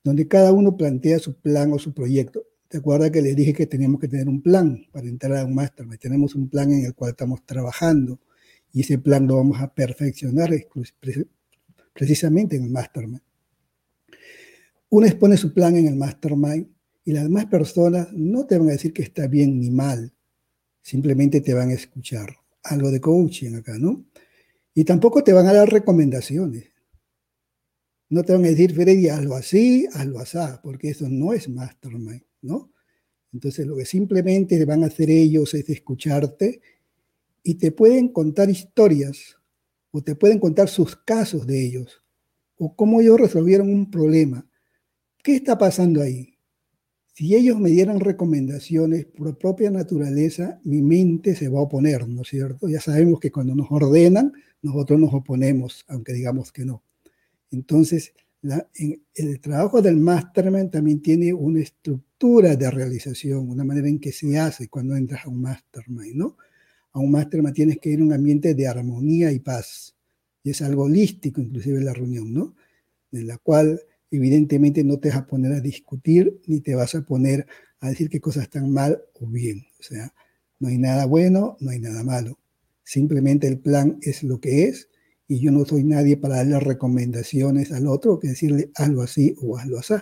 donde 0.04 0.28
cada 0.28 0.52
uno 0.52 0.76
plantea 0.76 1.18
su 1.18 1.34
plan 1.34 1.72
o 1.72 1.80
su 1.80 1.92
proyecto. 1.92 2.46
¿Te 2.68 2.78
acuerdas 2.78 3.10
que 3.10 3.20
les 3.20 3.34
dije 3.34 3.52
que 3.52 3.66
teníamos 3.66 4.00
que 4.00 4.06
tener 4.06 4.28
un 4.28 4.40
plan 4.40 4.86
para 4.92 5.08
entrar 5.08 5.36
a 5.38 5.44
un 5.44 5.56
mastermind? 5.56 5.98
Tenemos 5.98 6.36
un 6.36 6.48
plan 6.48 6.70
en 6.70 6.84
el 6.84 6.94
cual 6.94 7.10
estamos 7.10 7.44
trabajando 7.44 8.20
y 8.72 8.82
ese 8.82 8.98
plan 8.98 9.26
lo 9.26 9.34
vamos 9.34 9.60
a 9.60 9.74
perfeccionar 9.74 10.50
precisamente 11.92 12.54
en 12.54 12.62
el 12.62 12.70
mastermind. 12.70 13.22
Uno 14.90 15.06
expone 15.08 15.36
su 15.36 15.52
plan 15.52 15.74
en 15.74 15.88
el 15.88 15.96
mastermind 15.96 16.68
y 17.04 17.14
las 17.14 17.24
demás 17.24 17.46
personas 17.46 18.12
no 18.12 18.46
te 18.46 18.56
van 18.58 18.68
a 18.68 18.72
decir 18.72 18.92
que 18.92 19.02
está 19.02 19.26
bien 19.26 19.58
ni 19.58 19.72
mal, 19.72 20.14
simplemente 20.82 21.40
te 21.40 21.52
van 21.52 21.70
a 21.70 21.74
escuchar. 21.74 22.36
Algo 22.62 22.92
de 22.92 23.00
coaching 23.00 23.56
acá, 23.56 23.76
¿no? 23.76 24.04
Y 24.78 24.84
tampoco 24.84 25.24
te 25.24 25.32
van 25.32 25.48
a 25.48 25.52
dar 25.52 25.68
recomendaciones. 25.68 26.70
No 28.10 28.22
te 28.22 28.32
van 28.32 28.44
a 28.44 28.48
decir, 28.48 28.72
Freddy, 28.72 29.08
hazlo 29.08 29.34
así, 29.34 29.88
hazlo 29.92 30.20
así, 30.20 30.38
porque 30.62 30.90
eso 30.90 31.08
no 31.08 31.32
es 31.32 31.48
mastermind, 31.48 32.22
¿no? 32.42 32.70
Entonces 33.32 33.66
lo 33.66 33.76
que 33.76 33.84
simplemente 33.84 34.64
van 34.64 34.84
a 34.84 34.86
hacer 34.86 35.10
ellos 35.10 35.52
es 35.54 35.68
escucharte 35.68 36.60
y 37.42 37.56
te 37.56 37.72
pueden 37.72 38.10
contar 38.10 38.50
historias 38.50 39.36
o 39.90 40.00
te 40.00 40.14
pueden 40.14 40.38
contar 40.38 40.68
sus 40.68 40.94
casos 40.94 41.44
de 41.44 41.60
ellos 41.60 42.04
o 42.56 42.76
cómo 42.76 43.00
ellos 43.00 43.18
resolvieron 43.18 43.72
un 43.72 43.90
problema 43.90 44.48
¿Qué 45.24 45.34
está 45.34 45.58
pasando 45.58 46.02
ahí? 46.02 46.37
Si 47.18 47.34
ellos 47.34 47.58
me 47.58 47.70
dieran 47.70 47.98
recomendaciones 47.98 49.04
por 49.04 49.36
propia 49.36 49.72
naturaleza, 49.72 50.60
mi 50.62 50.82
mente 50.82 51.34
se 51.34 51.48
va 51.48 51.58
a 51.58 51.62
oponer, 51.62 52.06
¿no 52.06 52.22
es 52.22 52.28
cierto? 52.28 52.68
Ya 52.68 52.80
sabemos 52.80 53.18
que 53.18 53.32
cuando 53.32 53.56
nos 53.56 53.66
ordenan, 53.72 54.32
nosotros 54.62 55.00
nos 55.00 55.12
oponemos, 55.12 55.84
aunque 55.88 56.12
digamos 56.12 56.52
que 56.52 56.64
no. 56.64 56.84
Entonces, 57.50 58.14
el 59.16 59.40
trabajo 59.40 59.82
del 59.82 59.96
mastermind 59.96 60.70
también 60.70 61.02
tiene 61.02 61.34
una 61.34 61.58
estructura 61.58 62.54
de 62.54 62.70
realización, 62.70 63.50
una 63.50 63.64
manera 63.64 63.88
en 63.88 63.98
que 63.98 64.12
se 64.12 64.38
hace 64.38 64.68
cuando 64.68 64.94
entras 64.94 65.26
a 65.26 65.28
un 65.28 65.40
mastermind, 65.40 66.14
¿no? 66.14 66.36
A 66.92 67.00
un 67.00 67.10
mastermind 67.10 67.52
tienes 67.52 67.78
que 67.80 67.90
ir 67.90 67.98
a 67.98 68.04
un 68.04 68.12
ambiente 68.12 68.54
de 68.54 68.68
armonía 68.68 69.32
y 69.32 69.40
paz. 69.40 69.96
Y 70.44 70.50
es 70.50 70.62
algo 70.62 70.84
holístico, 70.84 71.40
inclusive 71.40 71.80
la 71.80 71.94
reunión, 71.94 72.32
¿no? 72.32 72.54
En 73.10 73.26
la 73.26 73.38
cual 73.38 73.80
evidentemente 74.10 74.84
no 74.84 74.98
te 74.98 75.08
vas 75.08 75.18
a 75.18 75.26
poner 75.26 75.52
a 75.52 75.60
discutir 75.60 76.40
ni 76.46 76.60
te 76.60 76.74
vas 76.74 76.94
a 76.94 77.02
poner 77.02 77.46
a 77.80 77.88
decir 77.88 78.08
qué 78.08 78.20
cosas 78.20 78.44
están 78.44 78.70
mal 78.70 79.02
o 79.20 79.26
bien. 79.26 79.66
O 79.78 79.82
sea, 79.82 80.12
no 80.58 80.68
hay 80.68 80.78
nada 80.78 81.06
bueno, 81.06 81.56
no 81.60 81.70
hay 81.70 81.78
nada 81.78 82.02
malo. 82.04 82.38
Simplemente 82.84 83.46
el 83.46 83.58
plan 83.58 83.98
es 84.02 84.22
lo 84.22 84.40
que 84.40 84.64
es 84.64 84.88
y 85.26 85.40
yo 85.40 85.52
no 85.52 85.64
soy 85.64 85.84
nadie 85.84 86.16
para 86.16 86.36
darle 86.36 86.58
recomendaciones 86.58 87.70
al 87.70 87.86
otro 87.86 88.18
que 88.18 88.28
decirle 88.28 88.70
hazlo 88.74 89.02
así 89.02 89.34
o 89.40 89.58
hazlo 89.58 89.78
así. 89.78 89.94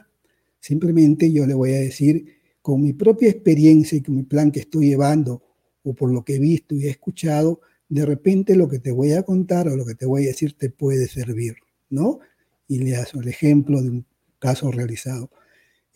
Simplemente 0.60 1.32
yo 1.32 1.46
le 1.46 1.54
voy 1.54 1.72
a 1.72 1.80
decir 1.80 2.36
con 2.62 2.82
mi 2.82 2.92
propia 2.92 3.28
experiencia 3.28 3.98
y 3.98 4.02
con 4.02 4.16
mi 4.16 4.22
plan 4.22 4.50
que 4.50 4.60
estoy 4.60 4.88
llevando 4.88 5.42
o 5.82 5.94
por 5.94 6.12
lo 6.12 6.24
que 6.24 6.36
he 6.36 6.38
visto 6.40 6.74
y 6.74 6.86
he 6.86 6.90
escuchado, 6.90 7.60
de 7.88 8.04
repente 8.04 8.56
lo 8.56 8.68
que 8.68 8.80
te 8.80 8.90
voy 8.90 9.12
a 9.12 9.22
contar 9.22 9.68
o 9.68 9.76
lo 9.76 9.86
que 9.86 9.94
te 9.94 10.06
voy 10.06 10.24
a 10.24 10.28
decir 10.28 10.56
te 10.58 10.70
puede 10.70 11.06
servir, 11.06 11.54
¿no? 11.90 12.18
Y 12.68 12.78
le 12.78 12.92
das 12.92 13.14
el 13.14 13.28
ejemplo 13.28 13.82
de 13.82 13.90
un 13.90 14.06
caso 14.38 14.70
realizado. 14.70 15.30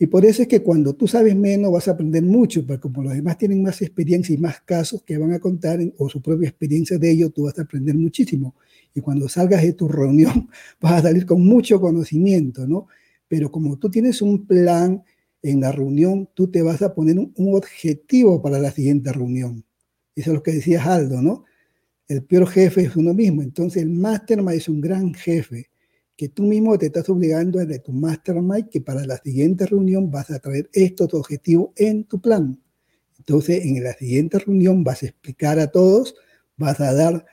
Y 0.01 0.07
por 0.07 0.25
eso 0.25 0.41
es 0.41 0.47
que 0.47 0.63
cuando 0.63 0.95
tú 0.95 1.07
sabes 1.07 1.35
menos 1.35 1.71
vas 1.71 1.87
a 1.87 1.91
aprender 1.91 2.23
mucho, 2.23 2.65
porque 2.65 2.81
como 2.81 3.03
los 3.03 3.13
demás 3.13 3.37
tienen 3.37 3.61
más 3.61 3.83
experiencia 3.83 4.33
y 4.33 4.37
más 4.39 4.59
casos 4.61 5.03
que 5.03 5.15
van 5.15 5.31
a 5.31 5.39
contar 5.39 5.79
o 5.99 6.09
su 6.09 6.21
propia 6.23 6.49
experiencia 6.49 6.97
de 6.97 7.11
ello, 7.11 7.29
tú 7.29 7.43
vas 7.43 7.59
a 7.59 7.61
aprender 7.61 7.93
muchísimo. 7.93 8.55
Y 8.95 9.01
cuando 9.01 9.29
salgas 9.29 9.61
de 9.61 9.73
tu 9.73 9.87
reunión 9.87 10.49
vas 10.81 10.93
a 10.93 11.01
salir 11.03 11.25
con 11.25 11.45
mucho 11.45 11.79
conocimiento, 11.79 12.65
¿no? 12.65 12.87
Pero 13.27 13.51
como 13.51 13.77
tú 13.77 13.91
tienes 13.91 14.23
un 14.23 14.47
plan 14.47 15.03
en 15.43 15.61
la 15.61 15.71
reunión, 15.71 16.27
tú 16.33 16.49
te 16.49 16.63
vas 16.63 16.81
a 16.81 16.95
poner 16.95 17.19
un, 17.19 17.33
objetivo 17.55 18.41
para 18.41 18.59
la 18.59 18.71
siguiente 18.71 19.13
reunión. 19.13 19.63
Eso 20.15 20.31
es 20.31 20.35
lo 20.35 20.43
que 20.43 20.53
decía 20.53 20.83
Aldo, 20.83 21.21
¿no? 21.21 21.45
El 22.07 22.23
peor 22.23 22.47
jefe 22.47 22.81
es 22.85 22.95
uno 22.95 23.13
mismo. 23.13 23.43
Entonces 23.43 23.83
el 23.83 23.91
mastermind 23.91 24.57
es 24.57 24.67
un 24.67 24.81
gran 24.81 25.13
jefe 25.13 25.70
que 26.21 26.29
tú 26.29 26.43
mismo 26.43 26.77
te 26.77 26.85
estás 26.85 27.09
obligando 27.09 27.57
desde 27.57 27.79
tu 27.79 27.93
mastermind 27.93 28.69
que 28.69 28.79
para 28.79 29.03
la 29.07 29.17
siguiente 29.17 29.65
reunión 29.65 30.11
vas 30.11 30.29
a 30.29 30.37
traer 30.37 30.69
estos 30.71 31.11
objetivos 31.15 31.71
en 31.75 32.03
tu 32.03 32.21
plan. 32.21 32.61
Entonces, 33.17 33.65
en 33.65 33.83
la 33.83 33.93
siguiente 33.93 34.37
reunión 34.37 34.83
vas 34.83 35.01
a 35.01 35.07
explicar 35.07 35.57
a 35.57 35.71
todos, 35.71 36.13
vas 36.57 36.79
a 36.79 36.93
dar, 36.93 37.25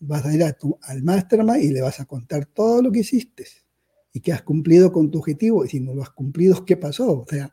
vas 0.00 0.24
a 0.24 0.34
ir 0.34 0.42
a 0.42 0.54
tu, 0.54 0.78
al 0.80 1.02
mastermind 1.02 1.64
y 1.64 1.68
le 1.68 1.82
vas 1.82 2.00
a 2.00 2.06
contar 2.06 2.46
todo 2.46 2.80
lo 2.80 2.90
que 2.90 3.00
hiciste 3.00 3.44
y 4.14 4.20
que 4.20 4.32
has 4.32 4.40
cumplido 4.40 4.90
con 4.90 5.10
tu 5.10 5.18
objetivo. 5.18 5.62
Y 5.66 5.68
si 5.68 5.80
no 5.80 5.92
lo 5.94 6.00
has 6.00 6.08
cumplido, 6.08 6.64
¿qué 6.64 6.78
pasó? 6.78 7.12
O 7.12 7.26
sea, 7.28 7.52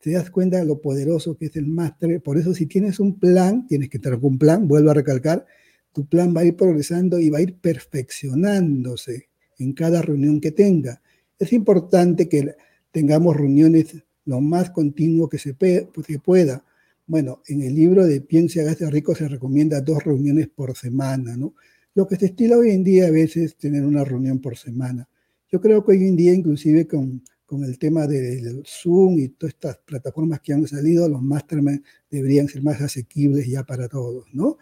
te 0.00 0.10
das 0.10 0.30
cuenta 0.30 0.56
de 0.56 0.64
lo 0.64 0.80
poderoso 0.80 1.36
que 1.36 1.46
es 1.46 1.54
el 1.54 1.68
máster. 1.68 2.20
Por 2.20 2.38
eso, 2.38 2.54
si 2.54 2.66
tienes 2.66 2.98
un 2.98 3.20
plan, 3.20 3.68
tienes 3.68 3.88
que 3.88 4.00
tener 4.00 4.18
un 4.20 4.36
plan, 4.36 4.66
vuelvo 4.66 4.90
a 4.90 4.94
recalcar, 4.94 5.46
tu 5.92 6.08
plan 6.08 6.34
va 6.36 6.40
a 6.40 6.44
ir 6.44 6.56
progresando 6.56 7.20
y 7.20 7.30
va 7.30 7.38
a 7.38 7.42
ir 7.42 7.60
perfeccionándose 7.60 9.27
en 9.58 9.72
cada 9.72 10.02
reunión 10.02 10.40
que 10.40 10.52
tenga. 10.52 11.02
Es 11.38 11.52
importante 11.52 12.28
que 12.28 12.54
tengamos 12.90 13.36
reuniones 13.36 13.96
lo 14.24 14.40
más 14.40 14.70
continuo 14.70 15.28
que 15.28 15.38
se 15.38 15.54
pueda. 15.54 16.64
Bueno, 17.06 17.42
en 17.46 17.62
el 17.62 17.74
libro 17.74 18.06
de 18.06 18.20
Piense 18.20 18.60
Hágase 18.60 18.90
Rico 18.90 19.14
se 19.14 19.28
recomienda 19.28 19.80
dos 19.80 20.04
reuniones 20.04 20.48
por 20.48 20.76
semana, 20.76 21.36
¿no? 21.36 21.54
Lo 21.94 22.06
que 22.06 22.16
se 22.16 22.26
estila 22.26 22.58
hoy 22.58 22.70
en 22.70 22.84
día 22.84 23.06
a 23.06 23.10
veces 23.10 23.44
es 23.44 23.56
tener 23.56 23.84
una 23.84 24.04
reunión 24.04 24.40
por 24.40 24.56
semana. 24.56 25.08
Yo 25.50 25.60
creo 25.60 25.84
que 25.84 25.92
hoy 25.92 26.06
en 26.06 26.16
día, 26.16 26.34
inclusive 26.34 26.86
con 26.86 27.22
con 27.48 27.64
el 27.64 27.78
tema 27.78 28.06
del 28.06 28.62
Zoom 28.66 29.18
y 29.20 29.28
todas 29.30 29.54
estas 29.54 29.78
plataformas 29.78 30.40
que 30.40 30.52
han 30.52 30.66
salido, 30.66 31.08
los 31.08 31.22
mastermind 31.22 31.82
deberían 32.10 32.46
ser 32.46 32.62
más 32.62 32.78
asequibles 32.82 33.48
ya 33.48 33.64
para 33.64 33.88
todos, 33.88 34.26
¿no? 34.34 34.58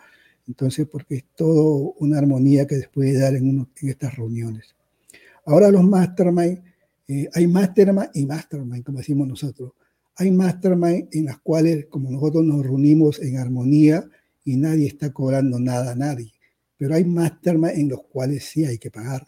Entonces, 0.47 0.87
porque 0.87 1.17
es 1.17 1.25
todo 1.35 1.95
una 1.99 2.19
armonía 2.19 2.65
que 2.65 2.77
se 2.77 2.87
puede 2.87 3.19
dar 3.19 3.35
en, 3.35 3.49
en 3.49 3.89
estas 3.89 4.15
reuniones. 4.15 4.77
Ahora 5.47 5.71
los 5.71 5.83
mastermind, 5.85 6.63
eh, 7.09 7.29
hay 7.33 7.47
mastermind 7.47 8.11
y 8.15 8.27
mastermind, 8.27 8.85
como 8.85 8.99
decimos 8.99 9.27
nosotros. 9.27 9.73
Hay 10.17 10.31
mastermind 10.31 11.09
en 11.13 11.25
las 11.27 11.39
cuales, 11.39 11.87
como 11.87 12.11
nosotros 12.11 12.45
nos 12.45 12.63
reunimos 12.63 13.21
en 13.21 13.39
armonía 13.39 14.09
y 14.45 14.57
nadie 14.57 14.87
está 14.87 15.13
cobrando 15.13 15.59
nada 15.59 15.93
a 15.93 15.97
nadie. 15.97 16.33
Pero 16.77 16.95
hay 16.95 17.05
mastermind 17.05 17.79
en 17.79 17.89
los 17.89 18.03
cuales 18.05 18.45
sí 18.45 18.65
hay 18.65 18.79
que 18.79 18.91
pagar 18.91 19.27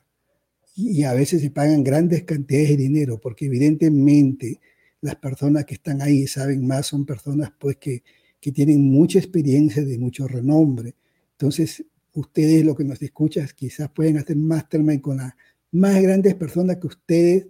y 0.81 1.03
a 1.03 1.13
veces 1.13 1.43
se 1.43 1.51
pagan 1.51 1.83
grandes 1.83 2.23
cantidades 2.23 2.71
de 2.71 2.77
dinero, 2.77 3.19
porque 3.21 3.47
evidentemente 3.47 4.61
las 5.01 5.17
personas 5.17 5.65
que 5.65 5.75
están 5.75 6.01
ahí 6.01 6.29
saben 6.29 6.65
más, 6.67 6.87
son 6.87 7.05
personas 7.05 7.51
pues 7.59 7.77
que, 7.79 8.05
que 8.41 8.53
tienen 8.53 8.83
mucha 8.83 9.19
experiencia 9.19 9.85
de 9.85 9.99
mucho 9.99 10.29
renombre. 10.29 10.95
Entonces, 11.33 11.85
ustedes 12.15 12.65
lo 12.65 12.77
que 12.77 12.85
nos 12.85 13.03
escuchan 13.03 13.49
quizás 13.57 13.91
pueden 13.91 14.19
hacer 14.19 14.37
mastermind 14.37 15.01
con 15.01 15.17
las 15.17 15.33
más 15.73 16.01
grandes 16.03 16.35
personas 16.35 16.79
que 16.79 16.87
ustedes 16.87 17.49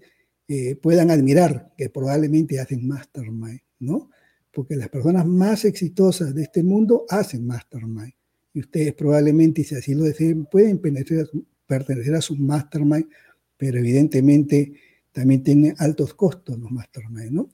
eh, 0.48 0.76
puedan 0.76 1.11
admirar, 1.11 1.72
que 1.76 1.90
probablemente 1.90 2.59
hacen 2.59 2.87
mastermind, 2.87 3.61
¿no? 3.81 4.11
Porque 4.50 4.76
las 4.76 4.88
personas 4.88 5.26
más 5.26 5.64
exitosas 5.64 6.35
de 6.35 6.42
este 6.42 6.62
mundo 6.62 7.04
hacen 7.09 7.46
mastermind. 7.46 8.14
Y 8.54 8.61
ustedes 8.61 8.94
probablemente, 8.94 9.62
si 9.62 9.74
así 9.74 9.94
lo 9.94 10.04
deseen, 10.04 10.46
pueden 10.46 10.78
pertenecer 10.78 12.14
a 12.14 12.20
su 12.22 12.37
mastermind, 12.37 13.09
pero 13.57 13.78
evidentemente 13.78 14.72
también 15.12 15.42
tiene 15.42 15.74
altos 15.78 16.14
costos 16.14 16.59
los 16.59 16.70
mastermind, 16.70 17.33
¿no? 17.33 17.50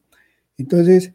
Entonces, 0.57 1.13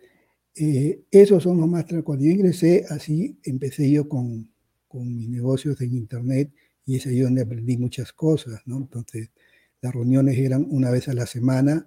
eh, 0.56 1.02
esos 1.12 1.44
son 1.44 1.58
los 1.60 1.70
mastermind. 1.70 2.04
Cuando 2.04 2.26
ingresé, 2.26 2.86
así 2.90 3.40
empecé 3.44 3.90
yo 3.90 4.10
con, 4.10 4.52
con 4.88 5.16
mis 5.16 5.30
negocios 5.30 5.80
en 5.80 5.96
Internet 5.96 6.52
y 6.90 6.96
es 6.96 7.06
ahí 7.06 7.20
donde 7.20 7.44
aprendí 7.44 7.78
muchas 7.78 8.12
cosas, 8.14 8.62
¿no? 8.66 8.78
Entonces, 8.78 9.30
las 9.80 9.94
reuniones 9.94 10.40
eran 10.40 10.66
una 10.72 10.90
vez 10.90 11.08
a 11.08 11.14
la 11.14 11.28
semana 11.28 11.86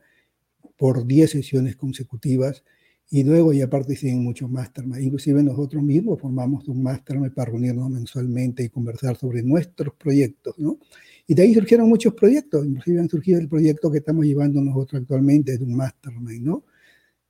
por 0.79 1.05
10 1.09 1.29
sesiones 1.29 1.75
consecutivas 1.75 2.63
y 3.11 3.25
luego 3.25 3.53
ya 3.53 3.69
participé 3.69 4.13
en 4.13 4.23
muchos 4.23 4.49
mastermind. 4.49 5.03
Inclusive 5.03 5.43
nosotros 5.43 5.83
mismos 5.83 6.21
formamos 6.21 6.69
un 6.69 6.85
mastermind 6.85 7.35
para 7.35 7.51
reunirnos 7.51 7.91
mensualmente 7.91 8.63
y 8.63 8.69
conversar 8.69 9.17
sobre 9.17 9.43
nuestros 9.43 9.93
proyectos, 9.97 10.57
¿no? 10.61 10.79
Y 11.27 11.35
de 11.35 11.43
ahí 11.43 11.53
surgieron 11.53 11.89
muchos 11.89 12.15
proyectos, 12.15 12.65
inclusive 12.65 13.01
han 13.01 13.09
surgido 13.09 13.41
el 13.41 13.49
proyecto 13.49 13.91
que 13.91 13.99
estamos 13.99 14.25
llevando 14.25 14.61
nosotros 14.61 15.03
actualmente, 15.03 15.59
de 15.59 15.65
un 15.65 15.75
mastermind, 15.75 16.45
¿no? 16.45 16.65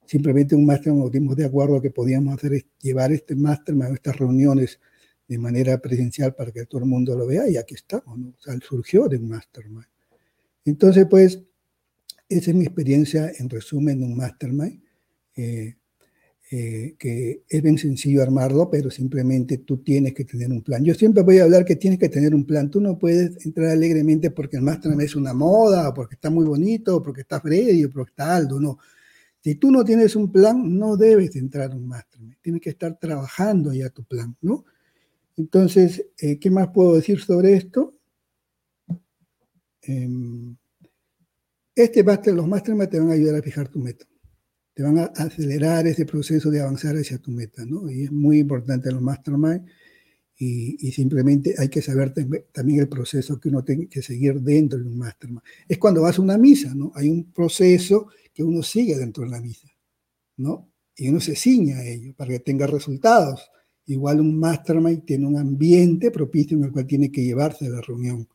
Simplemente 0.04 0.54
un 0.54 0.66
mastermind, 0.66 1.04
nos 1.04 1.10
dimos 1.10 1.36
de 1.36 1.46
acuerdo 1.46 1.80
que 1.80 1.90
podíamos 1.90 2.34
hacer 2.34 2.66
llevar 2.82 3.12
este 3.12 3.34
mastermind, 3.34 3.94
estas 3.94 4.18
reuniones 4.18 4.78
de 5.32 5.38
manera 5.38 5.78
presencial 5.78 6.34
para 6.34 6.52
que 6.52 6.66
todo 6.66 6.82
el 6.82 6.86
mundo 6.86 7.16
lo 7.16 7.26
vea 7.26 7.48
y 7.48 7.56
aquí 7.56 7.74
estamos, 7.74 8.18
¿no? 8.18 8.28
O 8.28 8.40
sea, 8.40 8.54
surgió 8.60 9.08
de 9.08 9.16
un 9.16 9.28
mastermind. 9.30 9.86
Entonces, 10.64 11.06
pues, 11.08 11.40
esa 12.28 12.50
es 12.50 12.56
mi 12.56 12.64
experiencia 12.64 13.32
en 13.38 13.48
resumen 13.48 13.98
de 13.98 14.04
un 14.04 14.16
mastermind. 14.16 14.82
Eh, 15.36 15.76
eh, 16.54 16.96
que 16.98 17.44
es 17.48 17.62
bien 17.62 17.78
sencillo 17.78 18.22
armarlo, 18.22 18.68
pero 18.68 18.90
simplemente 18.90 19.56
tú 19.56 19.78
tienes 19.78 20.12
que 20.12 20.26
tener 20.26 20.50
un 20.52 20.60
plan. 20.60 20.84
Yo 20.84 20.92
siempre 20.92 21.22
voy 21.22 21.38
a 21.38 21.44
hablar 21.44 21.64
que 21.64 21.76
tienes 21.76 21.98
que 21.98 22.10
tener 22.10 22.34
un 22.34 22.44
plan. 22.44 22.70
Tú 22.70 22.78
no 22.78 22.98
puedes 22.98 23.46
entrar 23.46 23.70
alegremente 23.70 24.30
porque 24.30 24.58
el 24.58 24.62
mastermind 24.62 25.00
es 25.00 25.16
una 25.16 25.32
moda, 25.32 25.88
o 25.88 25.94
porque 25.94 26.16
está 26.16 26.28
muy 26.28 26.44
bonito, 26.44 26.96
o 26.96 27.02
porque 27.02 27.22
está 27.22 27.40
Freddy, 27.40 27.86
o 27.86 27.90
porque 27.90 28.10
está 28.10 28.36
Aldo, 28.36 28.60
no. 28.60 28.78
Si 29.40 29.54
tú 29.54 29.70
no 29.70 29.82
tienes 29.82 30.14
un 30.14 30.30
plan, 30.30 30.78
no 30.78 30.98
debes 30.98 31.34
entrar 31.36 31.72
a 31.72 31.74
un 31.74 31.88
mastermind. 31.88 32.36
Tienes 32.42 32.60
que 32.60 32.68
estar 32.68 32.98
trabajando 32.98 33.72
ya 33.72 33.88
tu 33.88 34.04
plan, 34.04 34.36
¿no? 34.42 34.66
Entonces, 35.36 36.06
eh, 36.18 36.38
¿qué 36.38 36.50
más 36.50 36.68
puedo 36.68 36.94
decir 36.94 37.20
sobre 37.20 37.54
esto? 37.54 37.94
Em, 39.82 40.56
este 41.74 42.04
master, 42.04 42.34
los 42.34 42.46
mastermind 42.46 42.90
te 42.90 43.00
van 43.00 43.10
a 43.10 43.14
ayudar 43.14 43.36
a 43.36 43.42
fijar 43.42 43.68
tu 43.68 43.78
meta 43.78 44.06
te 44.74 44.82
van 44.82 44.98
a 44.98 45.04
acelerar 45.04 45.86
ese 45.86 46.06
proceso 46.06 46.50
de 46.50 46.60
avanzar 46.60 46.96
hacia 46.96 47.18
tu 47.18 47.30
meta, 47.30 47.64
¿no? 47.66 47.90
Y 47.90 48.04
es 48.04 48.12
muy 48.12 48.38
importante 48.38 48.90
los 48.90 49.02
mastermind 49.02 49.66
y, 50.36 50.88
y 50.88 50.92
simplemente 50.92 51.54
hay 51.58 51.68
que 51.68 51.82
saber 51.82 52.14
también 52.52 52.80
el 52.80 52.88
proceso 52.88 53.38
que 53.38 53.48
uno 53.50 53.62
tiene 53.62 53.88
que 53.88 54.02
seguir 54.02 54.40
dentro 54.40 54.78
de 54.78 54.86
un 54.86 54.98
mastermind. 54.98 55.42
Es 55.68 55.78
cuando 55.78 56.02
vas 56.02 56.18
a 56.18 56.22
una 56.22 56.38
misa, 56.38 56.74
¿no? 56.74 56.92
Hay 56.94 57.08
un 57.10 57.32
proceso 57.32 58.08
que 58.32 58.42
uno 58.42 58.62
sigue 58.62 58.96
dentro 58.96 59.24
de 59.24 59.30
la 59.30 59.40
misa, 59.40 59.68
¿no? 60.38 60.70
Y 60.96 61.08
uno 61.08 61.20
se 61.20 61.36
ciña 61.36 61.78
a 61.78 61.86
ello 61.86 62.14
para 62.16 62.30
que 62.30 62.40
tenga 62.40 62.66
resultados. 62.66 63.50
Igual 63.86 64.20
un 64.20 64.38
mastermind 64.38 65.04
tiene 65.04 65.26
un 65.26 65.36
ambiente 65.36 66.10
propicio 66.10 66.56
en 66.56 66.64
el 66.64 66.72
cual 66.72 66.86
tiene 66.86 67.10
que 67.10 67.24
llevarse 67.24 67.68
la 67.68 67.80
reunión, 67.80 68.28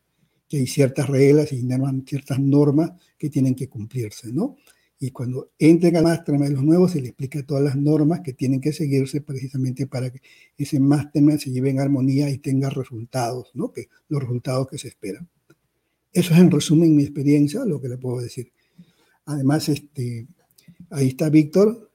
que 0.47 0.57
hay 0.57 0.67
ciertas 0.67 1.07
reglas 1.07 1.53
y 1.53 1.65
ciertas 2.05 2.39
normas 2.39 2.91
que 3.17 3.29
tienen 3.29 3.55
que 3.55 3.69
cumplirse, 3.69 4.31
¿no? 4.31 4.57
y 4.99 5.11
cuando 5.11 5.51
entren 5.59 5.95
al 5.95 6.03
mastermind 6.03 6.53
los 6.53 6.63
nuevos 6.63 6.91
se 6.91 7.01
les 7.01 7.09
explica 7.09 7.43
todas 7.43 7.63
las 7.63 7.75
normas 7.75 8.21
que 8.21 8.33
tienen 8.33 8.59
que 8.59 8.73
seguirse 8.73 9.21
precisamente 9.21 9.85
para 9.85 10.09
que 10.09 10.21
ese 10.57 10.79
mastermind 10.79 11.39
se 11.39 11.51
lleve 11.51 11.69
en 11.69 11.79
armonía 11.79 12.29
y 12.29 12.39
tenga 12.39 12.69
resultados, 12.69 13.51
¿no? 13.53 13.71
Que, 13.71 13.89
los 14.09 14.21
resultados 14.21 14.67
que 14.67 14.77
se 14.77 14.87
esperan. 14.87 15.29
Eso 16.11 16.33
es 16.33 16.39
en 16.39 16.49
resumen 16.49 16.95
mi 16.95 17.03
experiencia, 17.03 17.63
lo 17.65 17.79
que 17.79 17.89
le 17.89 17.97
puedo 17.97 18.21
decir. 18.21 18.51
Además, 19.25 19.69
este, 19.69 20.27
ahí 20.89 21.09
está 21.09 21.29
Víctor, 21.29 21.86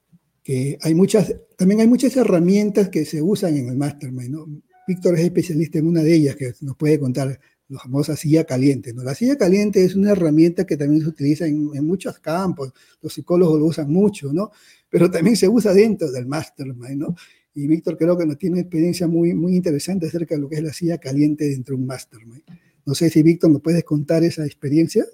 que 0.43 0.79
hay 0.81 0.95
muchas, 0.95 1.35
también 1.57 1.81
hay 1.81 1.87
muchas 1.87 2.17
herramientas 2.17 2.89
que 2.89 3.05
se 3.05 3.23
usan 3.23 3.57
en 3.57 3.69
el 3.69 3.77
mastermind, 3.77 4.31
¿no? 4.31 4.47
Víctor 4.87 5.15
es 5.15 5.21
especialista 5.21 5.79
en 5.79 5.87
una 5.87 6.03
de 6.03 6.15
ellas 6.15 6.37
que 6.37 6.53
nos 6.61 6.77
puede 6.77 6.99
contar 6.99 7.39
la 7.69 7.79
famosa 7.79 8.17
silla 8.17 8.45
caliente. 8.45 8.93
¿no? 8.93 9.03
La 9.03 9.15
silla 9.15 9.37
caliente 9.37 9.85
es 9.85 9.95
una 9.95 10.13
herramienta 10.13 10.67
que 10.67 10.77
también 10.77 11.03
se 11.03 11.09
utiliza 11.09 11.47
en, 11.47 11.85
muchos 11.85 12.19
campos, 12.19 12.73
los 13.01 13.13
psicólogos 13.13 13.59
lo 13.59 13.67
usan 13.67 13.91
mucho, 13.91 14.33
¿no? 14.33 14.51
pero 14.91 15.11
también 15.11 15.37
se 15.37 15.49
usa 15.49 15.73
dentro 15.73 16.11
del 16.11 16.27
mastermind. 16.27 16.97
¿no? 16.97 17.15
Y 17.55 17.67
Víctor 17.67 17.97
creo 17.97 18.17
que 18.17 18.27
nos 18.27 18.39
tiene 18.39 18.61
experiencia 18.61 19.07
muy, 19.07 19.35
muy 19.35 19.57
interesante 19.57 20.07
acerca 20.07 20.35
de 20.35 20.41
lo 20.41 20.49
que 20.49 20.57
es 20.57 20.63
la 20.63 20.73
silla 20.73 20.99
caliente 20.99 21.49
dentro 21.49 21.75
de 21.75 21.81
un 21.81 21.87
mastermind. 21.87 22.43
No 22.85 22.95
sé 22.95 23.09
si 23.11 23.23
Víctor 23.23 23.51
nos 23.51 23.63
puedes 23.63 23.85
contar 23.85 24.25
esa 24.25 24.45
experiencia 24.45 25.05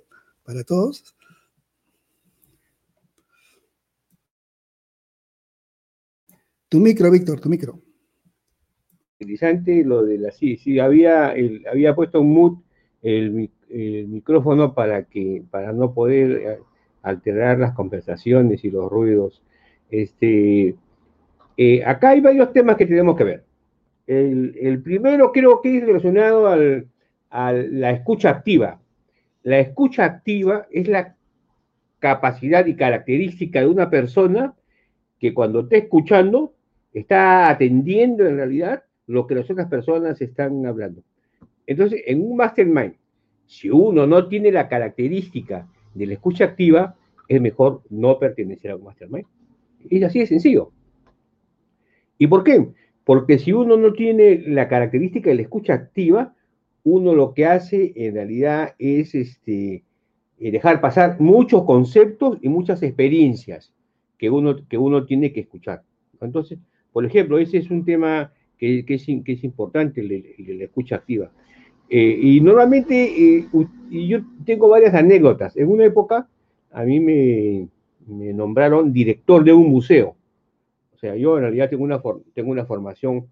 para 0.42 0.64
todos. 0.64 1.14
Tu 6.68 6.78
micro, 6.78 7.10
Víctor, 7.10 7.40
tu 7.40 7.48
micro 7.48 7.80
interesante 9.20 9.84
lo 9.84 10.04
de 10.04 10.18
la 10.18 10.30
sí, 10.30 10.56
sí, 10.56 10.78
había, 10.78 11.34
había 11.70 11.94
puesto 11.94 12.20
un 12.20 12.30
mute 12.30 12.62
el, 13.02 13.50
micrófono 14.08 14.72
para 14.74 15.04
que, 15.04 15.42
para 15.50 15.72
no 15.72 15.92
poder 15.92 16.30
eh, 16.30 16.58
alterar 17.02 17.58
las 17.58 17.74
conversaciones 17.74 18.64
y 18.64 18.70
los 18.70 18.90
ruidos. 18.90 19.42
Este, 19.90 20.74
eh, 21.58 21.84
acá 21.84 22.10
hay 22.10 22.22
varios 22.22 22.50
temas 22.54 22.76
que 22.76 22.86
tenemos 22.86 23.14
que 23.14 23.24
ver. 23.24 23.44
El, 24.06 24.80
primero 24.82 25.32
creo 25.32 25.60
que 25.60 25.76
es 25.76 25.84
relacionado 25.84 26.46
al, 26.46 26.88
a 27.28 27.52
la 27.52 27.90
escucha 27.90 28.30
activa. 28.30 28.80
La 29.42 29.58
escucha 29.58 30.06
activa 30.06 30.66
es 30.70 30.88
la 30.88 31.14
capacidad 31.98 32.64
y 32.64 32.74
característica 32.74 33.60
de 33.60 33.66
una 33.66 33.90
persona 33.90 34.54
que 35.18 35.34
cuando 35.34 35.60
está 35.60 35.76
escuchando 35.76 36.54
está 37.00 37.50
atendiendo 37.50 38.26
en 38.26 38.36
realidad 38.36 38.82
lo 39.06 39.26
que 39.26 39.34
las 39.34 39.50
otras 39.50 39.68
personas 39.68 40.20
están 40.20 40.64
hablando. 40.66 41.02
Entonces, 41.66 42.02
en 42.06 42.22
un 42.22 42.36
mastermind, 42.36 42.94
si 43.46 43.70
uno 43.70 44.06
no 44.06 44.28
tiene 44.28 44.52
la 44.52 44.68
característica 44.68 45.66
de 45.94 46.06
la 46.06 46.14
escucha 46.14 46.44
activa, 46.44 46.96
es 47.28 47.40
mejor 47.40 47.82
no 47.90 48.18
pertenecer 48.18 48.70
a 48.70 48.76
un 48.76 48.84
mastermind. 48.84 49.26
Es 49.88 50.02
así 50.02 50.20
de 50.20 50.26
sencillo. 50.26 50.72
¿Y 52.18 52.26
por 52.26 52.44
qué? 52.44 52.68
Porque 53.04 53.38
si 53.38 53.52
uno 53.52 53.76
no 53.76 53.92
tiene 53.92 54.42
la 54.46 54.68
característica 54.68 55.30
de 55.30 55.36
la 55.36 55.42
escucha 55.42 55.74
activa, 55.74 56.34
uno 56.84 57.14
lo 57.14 57.32
que 57.34 57.46
hace 57.46 57.92
en 57.96 58.14
realidad 58.14 58.74
es 58.78 59.14
este, 59.14 59.84
eh, 60.38 60.50
dejar 60.50 60.80
pasar 60.80 61.20
muchos 61.20 61.64
conceptos 61.64 62.38
y 62.42 62.48
muchas 62.48 62.82
experiencias 62.82 63.72
que 64.18 64.30
uno, 64.30 64.56
que 64.68 64.78
uno 64.78 65.06
tiene 65.06 65.32
que 65.32 65.40
escuchar. 65.40 65.82
Entonces, 66.20 66.58
por 66.92 67.04
ejemplo, 67.04 67.38
ese 67.38 67.58
es 67.58 67.70
un 67.70 67.84
tema 67.84 68.32
que, 68.58 68.84
es, 68.86 69.44
importante, 69.44 70.02
la 70.02 70.64
escucha 70.64 70.96
activa. 70.96 71.30
Eh, 71.88 72.18
y 72.20 72.40
normalmente, 72.40 73.38
eh, 73.38 73.48
yo 73.90 74.18
tengo 74.44 74.68
varias 74.68 74.94
anécdotas. 74.94 75.56
En 75.56 75.68
una 75.68 75.84
época, 75.84 76.28
a 76.72 76.84
mí 76.84 77.00
me, 77.00 77.68
nombraron 78.06 78.92
director 78.92 79.44
de 79.44 79.52
un 79.52 79.68
museo. 79.70 80.16
O 80.94 80.98
sea, 80.98 81.16
yo 81.16 81.36
en 81.36 81.42
realidad 81.42 81.70
tengo 81.70 81.84
una, 81.84 82.00
tengo 82.34 82.50
una 82.50 82.66
formación, 82.66 83.28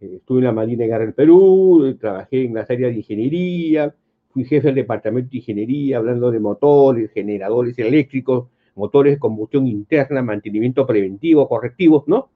eh, 0.00 0.14
estuve 0.16 0.38
en 0.38 0.44
la 0.44 0.52
Marina 0.52 0.82
de 0.82 0.88
Guerra 0.88 1.04
del 1.04 1.14
Perú, 1.14 1.96
trabajé 2.00 2.44
en 2.44 2.54
las 2.54 2.70
áreas 2.70 2.92
de 2.92 2.98
ingeniería, 2.98 3.94
fui 4.30 4.44
jefe 4.44 4.68
del 4.68 4.76
departamento 4.76 5.30
de 5.30 5.38
ingeniería, 5.38 5.98
hablando 5.98 6.30
de 6.30 6.40
motores, 6.40 7.10
generadores 7.12 7.78
eléctricos, 7.78 8.48
motores 8.74 9.14
de 9.14 9.18
combustión 9.18 9.66
interna, 9.66 10.22
mantenimiento 10.22 10.86
preventivo, 10.86 11.48
correctivos, 11.48 12.04
¿no? 12.06 12.30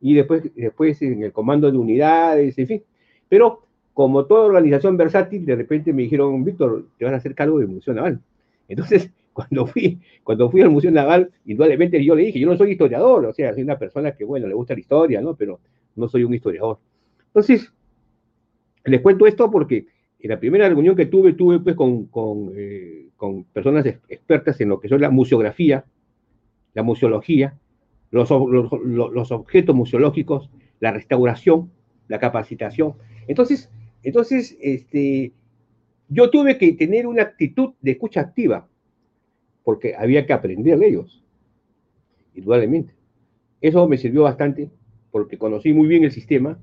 Y 0.00 0.14
después, 0.14 0.42
después 0.54 1.00
en 1.02 1.22
el 1.22 1.32
comando 1.32 1.70
de 1.70 1.78
unidades, 1.78 2.58
en 2.58 2.66
fin. 2.66 2.82
Pero 3.28 3.66
como 3.94 4.26
toda 4.26 4.44
organización 4.44 4.96
versátil, 4.96 5.46
de 5.46 5.56
repente 5.56 5.92
me 5.92 6.02
dijeron, 6.02 6.44
Víctor, 6.44 6.86
te 6.98 7.04
van 7.06 7.14
a 7.14 7.16
hacer 7.16 7.34
cargo 7.34 7.58
del 7.58 7.68
Museo 7.68 7.94
Naval. 7.94 8.20
Entonces, 8.68 9.10
cuando 9.32 9.66
fui, 9.66 9.98
cuando 10.22 10.50
fui 10.50 10.60
al 10.60 10.70
Museo 10.70 10.90
Naval, 10.90 11.30
indudablemente 11.46 12.04
yo 12.04 12.14
le 12.14 12.24
dije, 12.24 12.38
yo 12.38 12.48
no 12.48 12.56
soy 12.56 12.72
historiador, 12.72 13.24
o 13.24 13.32
sea, 13.32 13.54
soy 13.54 13.62
una 13.62 13.78
persona 13.78 14.12
que, 14.12 14.24
bueno, 14.24 14.46
le 14.46 14.54
gusta 14.54 14.74
la 14.74 14.80
historia, 14.80 15.20
¿no? 15.20 15.34
Pero 15.34 15.60
no 15.94 16.08
soy 16.08 16.24
un 16.24 16.34
historiador. 16.34 16.78
Entonces, 17.28 17.72
les 18.84 19.00
cuento 19.00 19.26
esto 19.26 19.50
porque 19.50 19.86
en 20.18 20.30
la 20.30 20.38
primera 20.38 20.68
reunión 20.68 20.96
que 20.96 21.06
tuve, 21.06 21.32
tuve 21.32 21.60
pues 21.60 21.74
con, 21.74 22.06
con, 22.06 22.52
eh, 22.54 23.08
con 23.16 23.44
personas 23.44 23.86
expertas 23.86 24.60
en 24.60 24.68
lo 24.68 24.80
que 24.80 24.88
son 24.88 25.00
la 25.00 25.10
museografía, 25.10 25.84
la 26.74 26.82
museología, 26.82 27.58
los, 28.16 29.30
objetos 29.30 29.74
museológicos, 29.74 30.50
la 30.80 30.92
restauración, 30.92 31.70
la 32.08 32.18
capacitación. 32.18 32.94
Entonces, 33.28 33.70
entonces 34.02 34.56
este, 34.60 35.32
yo 36.08 36.30
tuve 36.30 36.58
que 36.58 36.72
tener 36.72 37.06
una 37.06 37.22
actitud 37.22 37.74
de 37.80 37.92
escucha 37.92 38.20
activa, 38.20 38.68
porque 39.64 39.94
había 39.96 40.26
que 40.26 40.32
aprender 40.32 40.78
de 40.78 40.88
ellos, 40.88 41.24
indudablemente. 42.34 42.94
Eso 43.60 43.88
me 43.88 43.98
sirvió 43.98 44.22
bastante, 44.22 44.70
porque 45.10 45.38
conocí 45.38 45.72
muy 45.72 45.88
bien 45.88 46.04
el 46.04 46.12
sistema, 46.12 46.58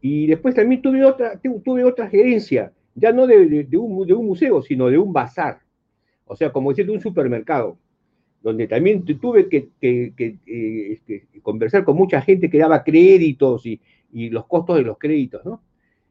y 0.00 0.26
después 0.26 0.54
también 0.54 0.82
tuve 0.82 1.04
otra, 1.04 1.40
tuve 1.40 1.84
otra 1.84 2.08
gerencia, 2.08 2.72
ya 2.94 3.12
no 3.12 3.26
de, 3.26 3.64
de, 3.64 3.76
un, 3.76 4.06
de 4.06 4.14
un 4.14 4.26
museo, 4.26 4.62
sino 4.62 4.88
de 4.88 4.98
un 4.98 5.12
bazar. 5.12 5.60
O 6.24 6.34
sea, 6.34 6.50
como 6.50 6.70
decir, 6.70 6.86
de 6.86 6.92
un 6.92 7.00
supermercado, 7.00 7.78
donde 8.46 8.68
también 8.68 9.04
tuve 9.04 9.48
que, 9.48 9.70
que, 9.80 10.12
que 10.16 10.92
este, 10.92 11.26
conversar 11.42 11.82
con 11.82 11.96
mucha 11.96 12.20
gente 12.20 12.48
que 12.48 12.58
daba 12.58 12.84
créditos 12.84 13.66
y, 13.66 13.80
y, 14.12 14.30
los 14.30 14.46
costos 14.46 14.76
de 14.76 14.82
los 14.82 14.98
créditos, 14.98 15.44
¿no? 15.44 15.60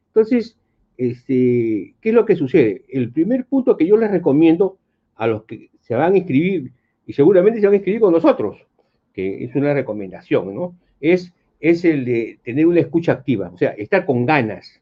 Entonces, 0.08 0.54
este, 0.98 1.94
¿qué 1.98 2.10
es 2.10 2.14
lo 2.14 2.26
que 2.26 2.36
sucede? 2.36 2.84
El 2.90 3.10
primer 3.10 3.46
punto 3.46 3.74
que 3.78 3.86
yo 3.86 3.96
les 3.96 4.10
recomiendo 4.10 4.76
a 5.14 5.26
los 5.26 5.44
que 5.44 5.70
se 5.80 5.94
van 5.94 6.12
a 6.12 6.18
inscribir, 6.18 6.72
y 7.06 7.14
seguramente 7.14 7.58
se 7.58 7.68
van 7.68 7.72
a 7.72 7.76
inscribir 7.76 8.02
con 8.02 8.12
nosotros, 8.12 8.58
que 9.14 9.42
es 9.42 9.56
una 9.56 9.72
recomendación, 9.72 10.54
¿no? 10.54 10.76
Es 11.00 11.32
es 11.58 11.86
el 11.86 12.04
de 12.04 12.38
tener 12.44 12.66
una 12.66 12.80
escucha 12.80 13.12
activa, 13.12 13.48
o 13.48 13.56
sea, 13.56 13.70
estar 13.70 14.04
con 14.04 14.26
ganas. 14.26 14.78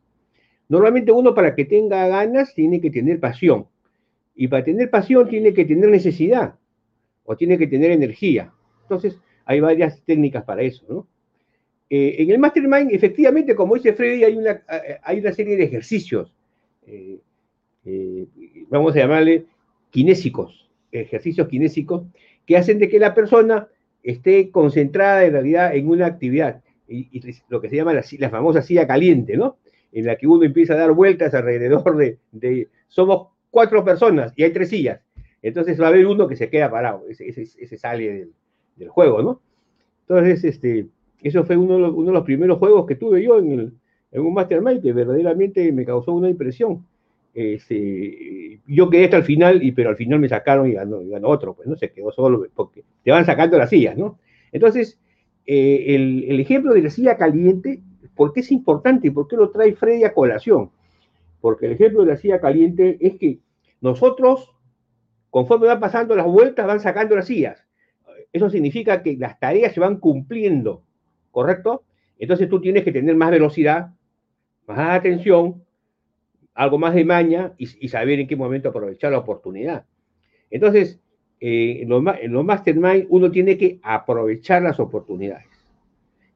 Normalmente 0.68 1.12
uno 1.12 1.36
para 1.36 1.54
que 1.54 1.66
tenga 1.66 2.08
ganas 2.08 2.52
tiene 2.52 2.80
que 2.80 2.90
tener 2.90 3.20
pasión. 3.20 3.68
Y 4.34 4.48
para 4.48 4.64
tener 4.64 4.90
pasión 4.90 5.28
tiene 5.28 5.54
que 5.54 5.64
tener 5.64 5.88
necesidad 5.88 6.56
o 7.24 7.36
tiene 7.36 7.58
que 7.58 7.66
tener 7.66 7.90
energía. 7.90 8.52
Entonces, 8.82 9.18
hay 9.44 9.60
varias 9.60 10.00
técnicas 10.02 10.44
para 10.44 10.62
eso, 10.62 10.84
¿no? 10.88 11.06
Eh, 11.90 12.16
en 12.22 12.30
el 12.30 12.38
Mastermind, 12.38 12.92
efectivamente, 12.92 13.54
como 13.54 13.74
dice 13.74 13.92
Freddy, 13.92 14.24
hay 14.24 14.36
una, 14.36 14.62
hay 15.02 15.20
una 15.20 15.32
serie 15.32 15.56
de 15.56 15.64
ejercicios, 15.64 16.32
eh, 16.86 17.18
eh, 17.84 18.26
vamos 18.68 18.96
a 18.96 19.00
llamarle 19.00 19.44
kinésicos, 19.90 20.68
ejercicios 20.90 21.46
kinésicos, 21.46 22.02
que 22.46 22.56
hacen 22.56 22.78
de 22.78 22.88
que 22.88 22.98
la 22.98 23.14
persona 23.14 23.68
esté 24.02 24.50
concentrada 24.50 25.24
en 25.24 25.32
realidad 25.32 25.74
en 25.74 25.88
una 25.88 26.06
actividad 26.06 26.62
y, 26.88 27.22
lo 27.48 27.60
que 27.60 27.70
se 27.70 27.76
llama 27.76 27.94
la, 27.94 28.04
la, 28.18 28.30
famosa 28.30 28.62
silla 28.62 28.86
caliente, 28.86 29.36
¿no? 29.36 29.58
En 29.92 30.06
la 30.06 30.16
que 30.16 30.26
uno 30.26 30.44
empieza 30.44 30.74
a 30.74 30.78
dar 30.78 30.92
vueltas 30.92 31.32
alrededor 31.34 31.96
de, 32.32 32.68
somos 32.88 33.28
cuatro 33.50 33.84
personas 33.84 34.32
y 34.36 34.42
hay 34.42 34.52
tres 34.52 34.70
sillas. 34.70 35.00
Entonces 35.44 35.78
va 35.78 35.86
a 35.86 35.88
haber 35.90 36.06
uno 36.06 36.26
que 36.26 36.36
se 36.36 36.48
queda 36.48 36.70
parado, 36.70 37.04
ese, 37.06 37.76
sale 37.76 38.30
del, 38.76 38.88
juego, 38.88 39.22
¿no? 39.22 39.40
Entonces, 40.08 40.42
este, 40.42 40.86
eso 41.22 41.44
fue 41.44 41.58
uno 41.58 41.74
de, 41.74 42.12
los, 42.12 42.24
primeros 42.24 42.58
juegos 42.58 42.86
que 42.86 42.94
tuve 42.94 43.22
yo 43.22 43.38
en, 43.38 43.52
el, 43.52 43.72
un 44.22 44.32
Mastermind 44.32 44.82
que 44.82 44.94
verdaderamente 44.94 45.70
me 45.70 45.84
causó 45.84 46.14
una 46.14 46.30
impresión. 46.30 46.86
Este, 47.34 48.58
yo 48.66 48.88
quedé 48.88 49.04
hasta 49.04 49.18
el 49.18 49.24
final, 49.24 49.60
pero 49.76 49.90
al 49.90 49.96
final 49.96 50.18
me 50.18 50.30
sacaron 50.30 50.66
y 50.66 50.72
ganó, 50.72 51.28
otro, 51.28 51.52
pues 51.52 51.68
no 51.68 51.76
se 51.76 51.92
quedó 51.92 52.10
solo, 52.10 52.46
porque 52.54 52.82
te 53.02 53.10
van 53.10 53.26
sacando 53.26 53.58
las 53.58 53.68
sillas, 53.68 53.98
¿no? 53.98 54.18
Entonces, 54.50 54.98
eh, 55.44 55.94
el, 55.94 56.40
ejemplo 56.40 56.72
de 56.72 56.80
la 56.80 56.90
silla 56.90 57.18
caliente, 57.18 57.82
¿por 58.16 58.32
qué 58.32 58.40
es 58.40 58.50
importante 58.50 59.12
por 59.12 59.28
qué 59.28 59.36
lo 59.36 59.50
trae 59.50 59.74
Freddy 59.74 60.04
a 60.04 60.14
colación? 60.14 60.70
Porque 61.42 61.66
el 61.66 61.72
ejemplo 61.72 62.02
de 62.02 62.12
la 62.12 62.16
silla 62.16 62.40
caliente 62.40 62.96
es 62.98 63.16
que 63.16 63.40
nosotros, 63.82 64.53
conforme 65.34 65.66
van 65.66 65.80
pasando 65.80 66.14
las 66.14 66.26
vueltas, 66.26 66.64
van 66.64 66.78
sacando 66.78 67.16
las 67.16 67.26
sillas. 67.26 67.66
Eso 68.32 68.48
significa 68.50 69.02
que 69.02 69.16
las 69.16 69.40
tareas 69.40 69.72
se 69.72 69.80
van 69.80 69.96
cumpliendo, 69.96 70.84
¿correcto? 71.32 71.82
Entonces 72.20 72.48
tú 72.48 72.60
tienes 72.60 72.84
que 72.84 72.92
tener 72.92 73.16
más 73.16 73.32
velocidad, 73.32 73.90
más 74.68 74.78
atención, 74.78 75.64
algo 76.54 76.78
más 76.78 76.94
de 76.94 77.04
maña 77.04 77.52
y, 77.58 77.66
saber 77.88 78.20
en 78.20 78.28
qué 78.28 78.36
momento 78.36 78.68
aprovechar 78.68 79.10
la 79.10 79.18
oportunidad. 79.18 79.86
Entonces, 80.52 81.00
eh, 81.40 81.80
en, 81.82 81.88
los, 81.88 82.44
mastermind 82.44 83.06
uno 83.08 83.32
tiene 83.32 83.58
que 83.58 83.80
aprovechar 83.82 84.62
las 84.62 84.78
oportunidades, 84.78 85.48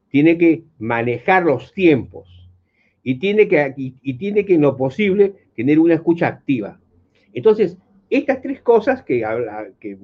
tiene 0.09 0.37
que 0.37 0.63
manejar 0.77 1.45
los 1.45 1.71
tiempos 1.71 2.49
y 3.01 3.15
tiene 3.15 3.47
que, 3.47 3.73
y, 3.77 4.13
tiene 4.15 4.43
que 4.43 4.55
en 4.55 4.61
lo 4.61 4.75
posible 4.75 5.35
tener 5.55 5.79
una 5.79 5.93
escucha 5.93 6.27
activa. 6.27 6.81
Entonces, 7.31 7.77
estas 8.09 8.41
tres 8.41 8.61
cosas 8.61 9.03
que, 9.03 9.23
que 9.79 9.97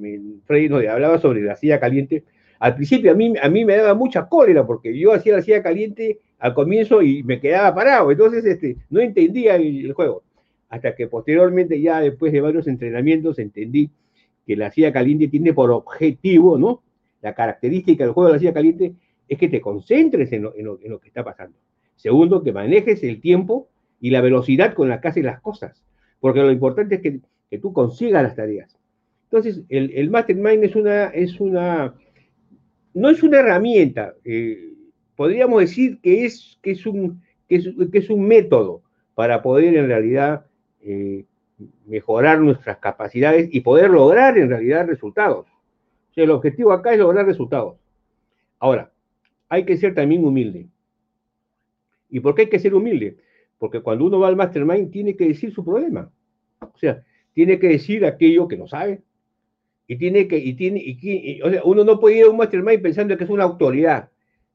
Freddy 0.45 0.69
nos 0.69 0.85
hablaba 0.85 1.19
sobre 1.19 1.41
la 1.41 1.55
silla 1.55 1.79
caliente, 1.79 2.23
al 2.59 2.75
principio 2.75 3.11
a 3.11 3.15
mí, 3.15 3.33
a 3.41 3.49
mí 3.49 3.65
me 3.65 3.75
daba 3.77 3.93
mucha 3.93 4.27
cólera 4.27 4.65
porque 4.65 4.97
yo 4.97 5.13
hacía 5.13 5.35
la 5.35 5.41
silla 5.41 5.63
caliente 5.63 6.19
al 6.39 6.53
comienzo 6.53 7.01
y 7.01 7.23
me 7.23 7.39
quedaba 7.39 7.73
parado, 7.73 8.11
entonces 8.11 8.45
este, 8.45 8.77
no 8.89 8.99
entendía 8.99 9.55
el 9.55 9.93
juego. 9.93 10.23
Hasta 10.69 10.95
que 10.95 11.07
posteriormente, 11.07 11.79
ya 11.79 12.01
después 12.01 12.33
de 12.33 12.41
varios 12.41 12.67
entrenamientos, 12.67 13.39
entendí 13.39 13.89
que 14.45 14.55
la 14.55 14.71
silla 14.71 14.91
caliente 14.91 15.27
tiene 15.27 15.53
por 15.53 15.71
objetivo, 15.71 16.57
¿no? 16.57 16.83
La 17.21 17.33
característica 17.33 18.03
del 18.03 18.13
juego 18.13 18.27
de 18.27 18.33
la 18.33 18.39
silla 18.39 18.53
caliente 18.53 18.93
es 19.27 19.37
que 19.37 19.47
te 19.47 19.61
concentres 19.61 20.31
en 20.31 20.43
lo, 20.43 20.99
que 20.99 21.07
está 21.07 21.23
pasando. 21.23 21.57
Segundo, 21.95 22.43
que 22.43 22.51
manejes 22.51 23.03
el 23.03 23.21
tiempo 23.21 23.69
y 23.99 24.11
la 24.11 24.21
velocidad 24.21 24.73
con 24.73 24.89
la 24.89 25.01
que 25.01 25.07
haces 25.07 25.23
las 25.23 25.41
cosas, 25.41 25.83
porque 26.19 26.41
lo 26.41 26.51
importante 26.51 26.95
es 26.95 27.01
que, 27.01 27.19
tú 27.61 27.73
consigas 27.73 28.23
las 28.23 28.35
tareas. 28.35 28.75
Entonces, 29.25 29.63
el, 29.69 30.09
Mastermind 30.09 30.63
es 30.63 30.75
una, 30.75 31.05
es 31.05 31.39
una, 31.39 31.95
no 32.93 33.09
es 33.09 33.23
una 33.23 33.39
herramienta, 33.39 34.13
eh, 34.23 34.73
podríamos 35.15 35.59
decir 35.59 35.99
que 36.01 36.25
es, 36.25 36.57
que 36.61 36.71
es, 36.71 36.85
un, 36.85 37.21
que 37.47 37.57
es, 37.93 38.09
un 38.09 38.27
método 38.27 38.81
para 39.13 39.41
poder 39.41 39.75
en 39.75 39.87
realidad 39.87 40.45
eh, 40.81 41.25
mejorar 41.85 42.39
nuestras 42.39 42.77
capacidades 42.77 43.49
y 43.51 43.61
poder 43.61 43.89
lograr 43.89 44.37
en 44.37 44.49
realidad 44.49 44.87
resultados. 44.87 45.47
O 46.11 46.13
sea, 46.13 46.23
el 46.23 46.31
objetivo 46.31 46.71
acá 46.71 46.93
es 46.93 46.99
lograr 46.99 47.25
resultados. 47.25 47.77
Ahora, 48.59 48.91
hay 49.49 49.65
que 49.65 49.77
ser 49.77 49.93
también 49.95 50.25
humilde. 50.25 50.67
¿Y 52.09 52.19
por 52.19 52.35
qué 52.35 52.43
hay 52.43 52.49
que 52.49 52.59
ser 52.59 52.73
humilde? 52.73 53.17
Porque 53.57 53.81
cuando 53.81 54.05
uno 54.05 54.19
va 54.19 54.27
al 54.27 54.35
mastermind 54.35 54.91
tiene 54.91 55.15
que 55.15 55.27
decir 55.27 55.53
su 55.53 55.63
problema. 55.63 56.11
O 56.59 56.77
sea, 56.77 57.03
tiene 57.35 57.59
que 57.59 57.67
decir 57.67 58.03
aquello 58.05 58.47
que 58.47 58.57
no 58.57 58.67
sabe. 58.67 59.01
Y 59.87 59.97
tiene 59.97 60.27
que, 60.27 60.39
y 60.39 60.53
tiene, 60.53 60.81
y, 60.83 61.39
o 61.43 61.51
sea, 61.51 61.61
uno 61.63 61.83
no 61.83 61.99
puede 61.99 62.17
ir 62.17 62.25
a 62.25 62.29
un 62.29 62.37
mastermind 62.37 62.81
pensando 62.81 63.15
que 63.15 63.23
es 63.25 63.29
una 63.29 63.43
autoridad, 63.43 64.09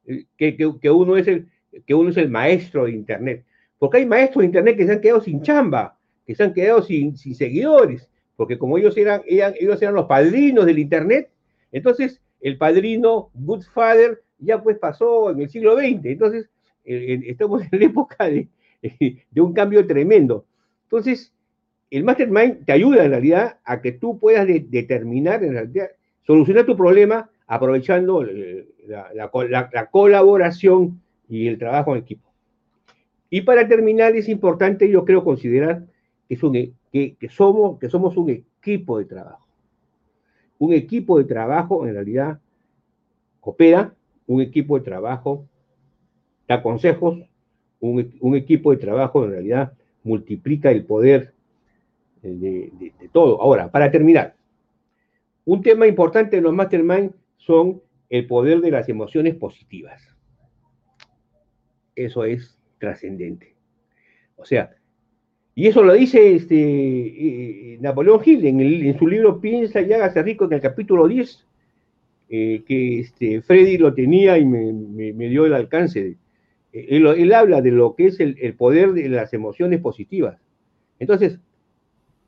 eh, 0.06 0.24
que, 0.36 0.56
que, 0.56 0.72
que, 0.80 0.90
uno 0.90 1.16
es 1.16 1.28
el, 1.28 1.46
que 1.86 1.94
uno 1.94 2.10
es 2.10 2.16
el 2.16 2.28
maestro 2.28 2.86
de 2.86 2.90
Internet. 2.90 3.44
Porque 3.78 3.98
hay 3.98 4.06
maestros 4.06 4.42
de 4.42 4.46
Internet 4.46 4.76
que 4.76 4.86
se 4.86 4.92
han 4.92 5.00
quedado 5.00 5.20
sin 5.20 5.40
chamba 5.42 5.96
que 6.30 6.36
se 6.36 6.44
han 6.44 6.54
quedado 6.54 6.80
sin, 6.82 7.16
seguidores, 7.16 8.08
porque 8.36 8.56
como 8.56 8.78
ellos 8.78 8.96
eran, 8.96 9.22
ellos 9.26 9.82
eran 9.82 9.94
los 9.94 10.06
padrinos 10.06 10.64
del 10.64 10.78
Internet, 10.78 11.28
entonces 11.72 12.20
el 12.40 12.56
padrino 12.56 13.30
Good 13.34 13.64
Father 13.74 14.22
ya 14.38 14.62
pues 14.62 14.78
pasó 14.78 15.32
en 15.32 15.40
el 15.40 15.50
siglo 15.50 15.76
XX, 15.76 16.04
entonces 16.04 16.48
estamos 16.84 17.62
en 17.72 17.80
la 17.80 17.84
época 17.84 18.28
de, 18.28 18.48
de 18.80 19.40
un 19.40 19.52
cambio 19.52 19.84
tremendo. 19.84 20.46
Entonces, 20.84 21.32
el 21.90 22.04
Mastermind 22.04 22.64
te 22.64 22.72
ayuda 22.72 23.04
en 23.04 23.10
realidad 23.10 23.58
a 23.64 23.80
que 23.80 23.92
tú 23.92 24.18
puedas 24.18 24.46
determinar, 24.46 25.40
solucionar 26.22 26.64
tu 26.64 26.76
problema 26.76 27.28
aprovechando 27.46 28.22
la, 28.86 29.10
la, 29.72 29.86
colaboración 29.86 31.00
y 31.28 31.48
el 31.48 31.58
trabajo 31.58 31.96
en 31.96 32.02
equipo. 32.02 32.30
Y 33.28 33.40
para 33.42 33.66
terminar, 33.66 34.14
es 34.14 34.28
importante, 34.28 34.88
yo 34.88 35.04
creo, 35.04 35.24
considerar 35.24 35.84
que, 36.28 36.74
que, 36.92 37.28
somos, 37.28 38.16
un 38.16 38.30
equipo 38.30 38.98
de 38.98 39.04
trabajo. 39.04 39.46
Un 40.58 40.72
equipo 40.72 41.18
de 41.18 41.24
trabajo 41.24 41.86
en 41.86 41.94
realidad 41.94 42.38
coopera, 43.40 43.94
un 44.26 44.42
equipo 44.42 44.78
de 44.78 44.84
trabajo 44.84 45.46
da 46.46 46.62
consejos, 46.62 47.18
un 47.80 48.34
equipo 48.36 48.70
de 48.70 48.76
trabajo 48.76 49.24
en 49.24 49.30
realidad 49.30 49.72
multiplica 50.04 50.70
el 50.70 50.84
poder 50.84 51.32
de, 52.22 52.70
de, 52.78 53.08
todo. 53.12 53.40
Ahora, 53.40 53.70
para 53.70 53.90
terminar, 53.90 54.34
un 55.44 55.62
tema 55.62 55.86
importante 55.86 56.36
de 56.36 56.42
los 56.42 56.52
mastermind 56.52 57.12
son 57.38 57.82
el 58.08 58.26
poder 58.26 58.60
de 58.60 58.70
las 58.70 58.88
emociones 58.88 59.34
positivas. 59.34 60.02
Eso 61.94 62.24
es 62.24 62.58
trascendente. 62.78 63.54
O 64.36 64.44
sea, 64.44 64.74
y 65.54 65.66
eso 65.66 65.82
lo 65.82 65.92
dice 65.92 66.34
este, 66.34 66.56
eh, 66.56 67.78
Napoleón 67.80 68.20
Hill 68.24 68.46
en, 68.46 68.98
su 68.98 69.06
libro 69.06 69.40
Piensa 69.40 69.80
y 69.80 69.92
hágase 69.92 70.22
rico 70.22 70.46
en 70.46 70.54
el 70.54 70.60
capítulo 70.60 71.06
10, 71.06 71.46
eh, 72.30 72.62
que 72.66 73.00
este, 73.00 73.42
Freddy 73.42 73.76
lo 73.76 73.92
tenía 73.92 74.38
y 74.38 74.46
me, 74.46 75.28
dio 75.28 75.46
el 75.46 75.52
alcance. 75.52 76.16
Eh, 76.72 76.86
él, 76.88 77.32
habla 77.34 77.60
de 77.60 77.72
lo 77.72 77.94
que 77.94 78.06
es 78.06 78.20
el, 78.20 78.54
poder 78.54 78.92
de 78.92 79.08
las 79.08 79.34
emociones 79.34 79.80
positivas. 79.80 80.40
Entonces, 80.98 81.38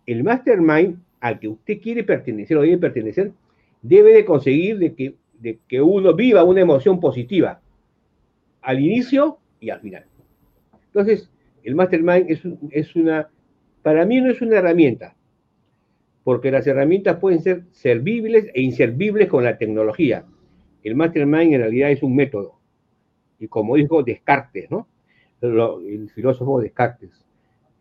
el 0.07 0.25
mastermind 0.25 0.99
al 1.21 1.39
que 1.39 1.49
usted 1.49 1.81
quiere 1.81 2.05
pertenecer 2.05 2.57
o 2.57 2.63
debe 2.63 2.79
pertenecer, 2.79 3.33
debe 3.81 4.13
de 4.13 4.25
conseguir 4.25 4.79
de 4.79 4.95
que, 4.95 5.81
uno 5.81 6.15
viva 6.15 6.45
una 6.45 6.61
emoción 6.61 7.01
positiva 7.01 7.61
al 8.61 8.81
inicio 8.81 9.39
y 9.61 9.71
al 9.71 9.81
final. 9.81 10.05
Entonces, 10.87 11.31
el 11.65 11.75
mastermind 11.75 12.31
es, 12.31 12.43
es 12.71 12.95
una, 12.97 13.29
para 13.83 14.05
mí 14.05 14.21
no 14.21 14.31
es 14.31 14.41
una 14.41 14.59
herramienta, 14.59 15.17
porque 16.25 16.51
las 16.51 16.67
herramientas 16.67 17.19
pueden 17.19 17.41
ser 17.41 17.65
servibles 17.73 18.49
e 18.55 18.63
inservibles 18.63 19.29
con 19.29 19.45
la 19.45 19.59
tecnología. 19.59 20.25
El 20.83 20.95
mastermind 20.95 21.55
en 21.55 21.61
realidad 21.61 21.91
es 21.91 22.03
un 22.03 22.15
método. 22.15 22.59
Y 23.39 23.49
como 23.49 23.77
dijo 23.77 24.03
Descartes, 24.03 24.71
¿no? 24.71 24.89
el 25.41 26.11
filósofo 26.15 26.61
Descartes, 26.61 27.11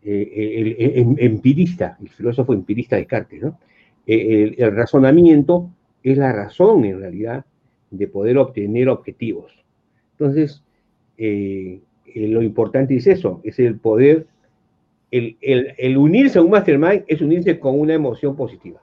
eh, 0.04 0.74
el, 0.96 1.16
empirista, 1.18 1.96
el 2.00 2.08
filósofo 2.08 2.52
empirista 2.52 2.96
Descartes, 2.96 3.40
¿no? 3.40 3.58
Eh, 4.04 4.56
el, 4.58 4.74
razonamiento 4.74 5.70
es 6.02 6.18
la 6.18 6.32
razón 6.32 6.84
en 6.84 6.98
realidad 6.98 7.44
de 7.90 8.08
poder 8.08 8.36
obtener 8.38 8.88
objetivos. 8.88 9.52
Entonces, 10.12 10.64
eh, 11.18 11.80
lo 12.14 12.42
importante 12.42 12.96
es 12.96 13.06
eso, 13.06 13.40
es 13.44 13.60
el 13.60 13.78
poder, 13.78 14.26
el, 15.12 15.36
el, 15.40 15.96
unirse 15.96 16.40
a 16.40 16.42
un 16.42 16.50
mastermind 16.50 17.04
es 17.06 17.20
unirse 17.20 17.60
con 17.60 17.78
una 17.78 17.94
emoción 17.94 18.34
positiva 18.34 18.80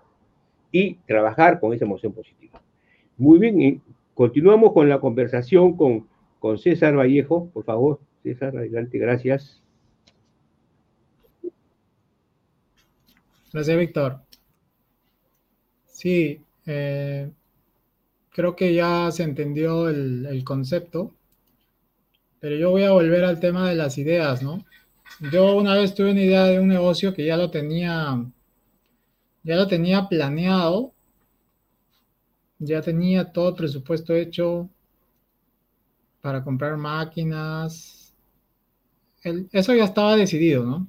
y 0.72 0.96
trabajar 1.06 1.60
con 1.60 1.74
esa 1.74 1.84
emoción 1.84 2.14
positiva. 2.14 2.62
Muy 3.18 3.40
bien, 3.40 3.82
continuamos 4.14 4.72
con 4.72 4.88
la 4.88 5.02
conversación 5.02 5.76
con, 5.76 6.08
con 6.40 6.58
César 6.58 6.96
Vallejo, 6.96 7.50
por 7.50 7.66
favor. 7.66 8.00
César, 8.24 8.56
adelante, 8.56 8.98
gracias. 8.98 9.62
Gracias, 13.52 13.78
Víctor. 13.78 14.22
Sí, 15.88 16.42
eh, 16.66 17.32
creo 18.30 18.56
que 18.56 18.74
ya 18.74 19.12
se 19.12 19.24
entendió 19.24 19.90
el, 19.90 20.44
concepto, 20.44 21.14
pero 22.40 22.56
yo 22.56 22.70
voy 22.70 22.84
a 22.84 22.92
volver 22.92 23.26
al 23.26 23.40
tema 23.40 23.68
de 23.68 23.76
las 23.76 23.98
ideas, 23.98 24.44
¿no? 24.44 24.64
Yo 25.32 25.58
una 25.58 25.74
vez 25.74 25.96
tuve 25.96 26.12
una 26.12 26.22
idea 26.22 26.46
de 26.46 26.60
un 26.60 26.68
negocio 26.68 27.14
que 27.14 27.26
ya 27.26 27.38
lo 27.38 27.50
tenía, 27.50 28.24
ya 29.44 29.56
lo 29.56 29.68
tenía 29.68 30.08
planeado, 30.08 30.94
ya 32.60 32.82
tenía 32.82 33.32
todo 33.32 33.50
el 33.50 33.56
presupuesto 33.56 34.14
hecho 34.14 34.70
para 36.22 36.44
comprar 36.44 36.78
máquinas, 36.78 38.14
eso 39.52 39.74
ya 39.74 39.86
estaba 39.86 40.16
decidido, 40.16 40.64
¿no? 40.66 40.88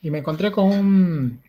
Y 0.00 0.10
me 0.10 0.18
encontré 0.18 0.52
con 0.52 0.66
un, 0.66 1.42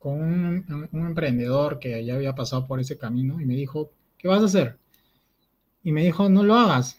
con 0.00 0.18
un, 0.18 0.88
emprendedor 0.92 1.78
que 1.78 2.04
ya 2.04 2.14
había 2.14 2.34
pasado 2.34 2.66
por 2.66 2.80
ese 2.80 2.96
camino 2.98 3.40
y 3.40 3.44
me 3.44 3.54
dijo, 3.54 3.92
¿qué 4.18 4.28
vas 4.28 4.42
a 4.42 4.46
hacer? 4.46 4.78
Y 5.84 5.92
me 5.92 6.02
dijo, 6.02 6.28
no 6.30 6.42
lo 6.42 6.54
hagas. 6.54 6.98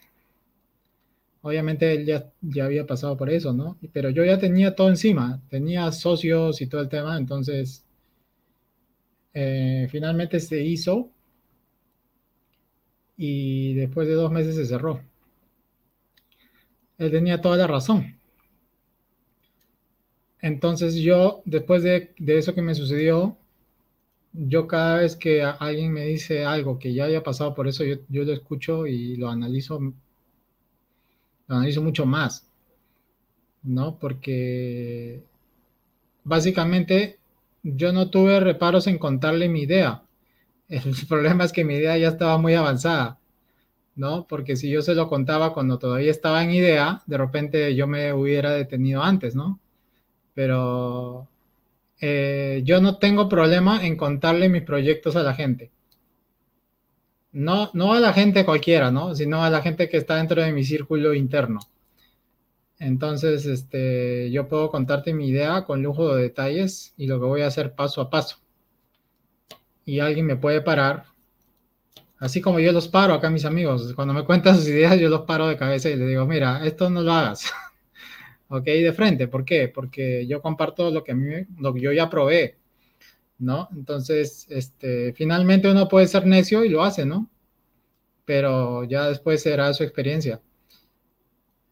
Obviamente 1.42 1.94
él 1.94 2.06
ya, 2.06 2.32
ya 2.42 2.66
había 2.66 2.86
pasado 2.86 3.18
por 3.18 3.32
eso, 3.32 3.54
¿no? 3.54 3.78
Pero 3.92 4.12
yo 4.12 4.24
ya 4.24 4.38
tenía 4.38 4.76
todo 4.76 4.90
encima, 4.90 5.42
tenía 5.50 5.92
socios 5.92 6.62
y 6.62 6.68
todo 6.68 6.82
el 6.82 6.90
tema, 6.90 7.18
entonces 7.18 7.84
eh, 9.34 9.88
finalmente 9.90 10.40
se 10.40 10.62
hizo 10.64 11.10
y 13.18 13.74
después 13.74 14.08
de 14.08 14.14
dos 14.14 14.32
meses 14.32 14.56
se 14.56 14.66
cerró. 14.68 15.02
Él 17.00 17.10
tenía 17.10 17.42
toda 17.42 17.58
la 17.58 17.66
razón. 17.66 18.21
Entonces 20.42 20.96
yo, 20.96 21.42
después 21.46 21.84
de, 21.84 22.14
eso 22.18 22.56
que 22.56 22.62
me 22.62 22.76
sucedió, 22.76 23.38
yo 24.34 24.68
cada 24.68 24.98
vez 24.98 25.16
que 25.16 25.44
alguien 25.44 25.92
me 25.94 26.06
dice 26.06 26.46
algo 26.46 26.80
que 26.80 26.94
ya 26.94 27.06
haya 27.06 27.24
pasado 27.24 27.54
por 27.54 27.68
eso, 27.68 27.84
yo, 27.84 27.98
lo 28.10 28.34
escucho 28.34 28.88
y 28.88 29.18
lo 29.18 29.30
analizo, 29.30 29.80
lo 31.48 31.56
analizo 31.56 31.82
mucho 31.84 32.06
más, 32.06 32.48
¿no? 33.64 34.00
Porque 34.00 35.24
básicamente 36.24 37.20
yo 37.64 37.94
no 37.94 38.10
tuve 38.10 38.40
reparos 38.40 38.88
en 38.88 38.98
contarle 38.98 39.50
mi 39.50 39.62
idea. 39.64 40.04
El 40.70 40.96
problema 41.08 41.44
es 41.44 41.52
que 41.54 41.66
mi 41.66 41.76
idea 41.76 41.98
ya 41.98 42.10
estaba 42.10 42.38
muy 42.38 42.56
avanzada, 42.56 43.20
¿no? 43.96 44.28
Porque 44.28 44.56
si 44.56 44.70
yo 44.72 44.82
se 44.82 44.96
lo 44.96 45.10
contaba 45.10 45.54
cuando 45.54 45.78
todavía 45.80 46.12
estaba 46.12 46.44
en 46.44 46.52
idea, 46.52 47.04
de 47.06 47.18
repente 47.18 47.76
yo 47.76 47.88
me 47.88 48.14
hubiera 48.14 48.52
detenido 48.54 49.04
antes, 49.04 49.36
¿no? 49.36 49.61
Pero 50.34 51.28
eh, 52.00 52.62
yo 52.66 52.82
no 52.82 52.98
tengo 52.98 53.30
problema 53.30 53.86
en 53.86 53.96
contarle 53.98 54.50
mis 54.50 54.64
proyectos 54.64 55.16
a 55.16 55.24
la 55.24 55.34
gente. 55.34 55.72
No, 57.32 57.70
no 57.74 57.94
a 57.94 58.00
la 58.00 58.14
gente 58.14 58.46
cualquiera, 58.46 58.92
¿no? 58.92 59.16
Sino 59.16 59.44
a 59.44 59.50
la 59.50 59.62
gente 59.62 59.88
que 59.90 59.98
está 59.98 60.16
dentro 60.18 60.42
de 60.42 60.52
mi 60.52 60.64
círculo 60.64 61.14
interno. 61.14 61.60
Entonces, 62.80 63.46
este, 63.46 64.32
yo 64.32 64.48
puedo 64.48 64.72
contarte 64.72 65.14
mi 65.14 65.28
idea 65.28 65.66
con 65.66 65.84
lujo 65.84 66.16
de 66.16 66.24
detalles 66.24 66.94
y 66.98 67.06
lo 67.08 67.20
que 67.20 67.26
voy 67.26 67.42
a 67.42 67.48
hacer 67.48 67.74
paso 67.76 68.02
a 68.02 68.10
paso. 68.10 68.38
Y 69.86 70.00
alguien 70.00 70.26
me 70.26 70.36
puede 70.36 70.62
parar, 70.62 71.06
así 72.20 72.42
como 72.42 72.60
yo 72.60 72.72
los 72.72 72.88
paro 72.88 73.14
acá, 73.14 73.30
mis 73.30 73.46
amigos. 73.46 73.94
Cuando 73.96 74.14
me 74.14 74.26
cuentan 74.26 74.56
sus 74.56 74.68
ideas, 74.68 75.00
yo 75.00 75.10
los 75.10 75.22
paro 75.22 75.48
de 75.48 75.58
cabeza 75.58 75.90
y 75.90 75.96
les 75.96 76.08
digo, 76.08 76.26
mira, 76.26 76.66
esto 76.66 76.90
no 76.90 77.02
lo 77.02 77.14
hagas. 77.14 77.52
¿ok? 78.52 78.66
De 78.66 78.94
frente, 78.94 79.28
¿por 79.28 79.46
qué? 79.46 79.70
Porque 79.70 80.28
yo 80.28 80.42
comparto 80.42 80.92
lo 80.92 81.04
que, 81.04 81.14
a 81.14 81.16
mí, 81.16 81.46
lo 81.60 81.74
que 81.74 81.82
yo 81.82 81.92
ya 81.94 82.10
probé, 82.10 82.58
¿no? 83.40 83.70
Entonces, 83.76 84.48
este, 84.50 85.14
finalmente 85.14 85.72
uno 85.72 85.88
puede 85.88 86.08
ser 86.08 86.26
necio 86.28 86.64
y 86.66 86.70
lo 86.70 86.84
hace, 86.84 87.06
¿no? 87.06 87.30
Pero 88.26 88.84
ya 88.86 89.08
después 89.10 89.42
será 89.44 89.74
su 89.74 89.84
experiencia. 89.84 90.42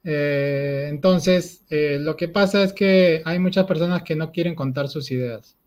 Eh, 0.03 0.87
entonces, 0.89 1.63
eh, 1.69 1.97
lo 1.99 2.15
que 2.15 2.27
pasa 2.29 2.63
es 2.63 2.73
que 2.73 3.21
hay 3.25 3.39
muchas 3.39 3.65
personas 3.65 4.03
que 4.03 4.15
no 4.15 4.31
quieren 4.31 4.55
contar 4.55 4.87
sus 4.89 5.11
ideas. 5.11 5.57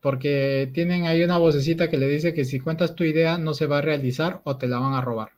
Porque 0.00 0.70
tienen 0.72 1.04
ahí 1.06 1.22
una 1.22 1.36
vocecita 1.38 1.90
que 1.90 1.98
le 1.98 2.08
dice 2.08 2.32
que 2.32 2.44
si 2.46 2.60
cuentas 2.60 2.94
tu 2.94 3.04
idea 3.04 3.36
no 3.38 3.52
se 3.54 3.66
va 3.66 3.78
a 3.78 3.82
realizar 3.82 4.40
o 4.44 4.56
te 4.56 4.68
la 4.68 4.78
van 4.78 4.94
a 4.94 5.00
robar. 5.02 5.30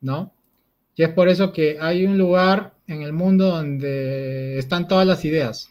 ¿No? 0.00 0.35
Y 0.96 1.02
es 1.02 1.10
por 1.10 1.28
eso 1.28 1.52
que 1.52 1.78
hay 1.78 2.06
un 2.06 2.16
lugar 2.16 2.74
en 2.86 3.02
el 3.02 3.12
mundo 3.12 3.48
donde 3.48 4.58
están 4.58 4.88
todas 4.88 5.06
las 5.06 5.24
ideas, 5.26 5.70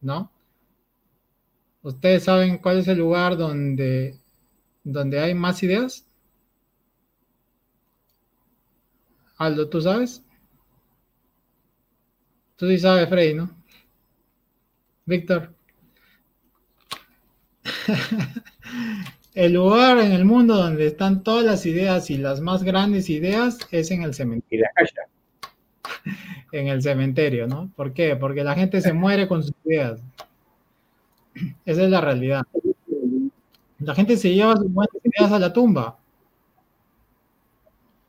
¿no? 0.00 0.32
¿Ustedes 1.82 2.24
saben 2.24 2.58
cuál 2.58 2.78
es 2.78 2.88
el 2.88 2.98
lugar 2.98 3.36
donde, 3.36 4.18
donde 4.84 5.20
hay 5.20 5.34
más 5.34 5.62
ideas? 5.62 6.06
Aldo, 9.36 9.68
¿tú 9.68 9.82
sabes? 9.82 10.22
Tú 12.56 12.68
sí 12.68 12.78
sabes, 12.78 13.08
Freddy, 13.08 13.34
¿no? 13.34 13.50
Víctor. 15.04 15.54
El 19.34 19.52
lugar 19.52 19.98
en 19.98 20.12
el 20.12 20.24
mundo 20.24 20.56
donde 20.56 20.86
están 20.86 21.22
todas 21.22 21.44
las 21.44 21.64
ideas 21.64 22.10
y 22.10 22.18
las 22.18 22.40
más 22.40 22.64
grandes 22.64 23.08
ideas 23.08 23.58
es 23.70 23.90
en 23.90 24.02
el 24.02 24.14
cementerio. 24.14 24.66
En 26.52 26.66
el 26.66 26.82
cementerio, 26.82 27.46
¿no? 27.46 27.70
¿Por 27.76 27.92
qué? 27.92 28.16
Porque 28.16 28.42
la 28.42 28.54
gente 28.54 28.80
se 28.80 28.92
muere 28.92 29.28
con 29.28 29.42
sus 29.42 29.54
ideas. 29.64 30.00
Esa 31.64 31.84
es 31.84 31.90
la 31.90 32.00
realidad. 32.00 32.42
La 33.78 33.94
gente 33.94 34.16
se 34.16 34.34
lleva 34.34 34.56
sus 34.56 34.72
buenas 34.72 34.96
ideas 35.04 35.30
a 35.30 35.38
la 35.38 35.52
tumba. 35.52 35.98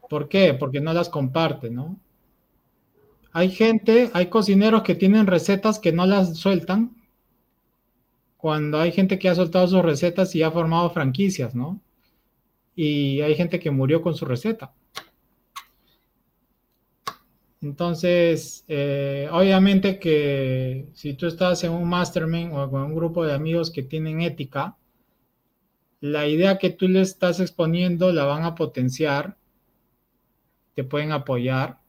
¿Por 0.10 0.28
qué? 0.28 0.56
Porque 0.56 0.82
no 0.82 0.92
las 0.92 1.10
comparte, 1.10 1.70
¿no? 1.70 1.98
Hay 3.32 3.52
gente, 3.52 4.10
hay 4.14 4.28
cocineros 4.28 4.82
que 4.82 4.96
tienen 4.96 5.28
recetas 5.28 5.80
que 5.80 5.92
no 5.92 6.06
las 6.06 6.36
sueltan 6.38 6.96
cuando 8.42 8.80
hay 8.80 8.92
gente 8.92 9.20
que 9.20 9.30
ha 9.30 9.36
soltado 9.36 9.68
sus 9.68 9.84
recetas 9.84 10.36
y 10.36 10.42
ha 10.42 10.52
formado 10.52 10.90
franquicias, 10.90 11.54
¿no? 11.54 11.80
Y 12.76 13.22
hay 13.22 13.36
gente 13.36 13.60
que 13.60 13.70
murió 13.70 14.02
con 14.02 14.16
su 14.16 14.26
receta. 14.26 14.74
Entonces, 17.62 18.66
eh, 18.68 19.30
obviamente 19.32 20.00
que 20.00 20.90
si 20.94 21.14
tú 21.14 21.28
estás 21.28 21.64
en 21.64 21.72
un 21.72 21.88
mastermind 21.88 22.54
o 22.54 22.72
con 22.72 22.82
un 22.82 22.96
grupo 22.96 23.24
de 23.24 23.34
amigos 23.34 23.70
que 23.70 23.84
tienen 23.84 24.22
ética, 24.22 24.76
la 26.00 26.28
idea 26.28 26.58
que 26.58 26.72
tú 26.72 26.88
le 26.88 27.02
estás 27.02 27.40
exponiendo 27.40 28.12
la 28.12 28.26
van 28.26 28.44
a 28.44 28.56
potenciar, 28.56 29.38
te 30.74 30.84
pueden 30.84 31.12
apoyar, 31.12 31.80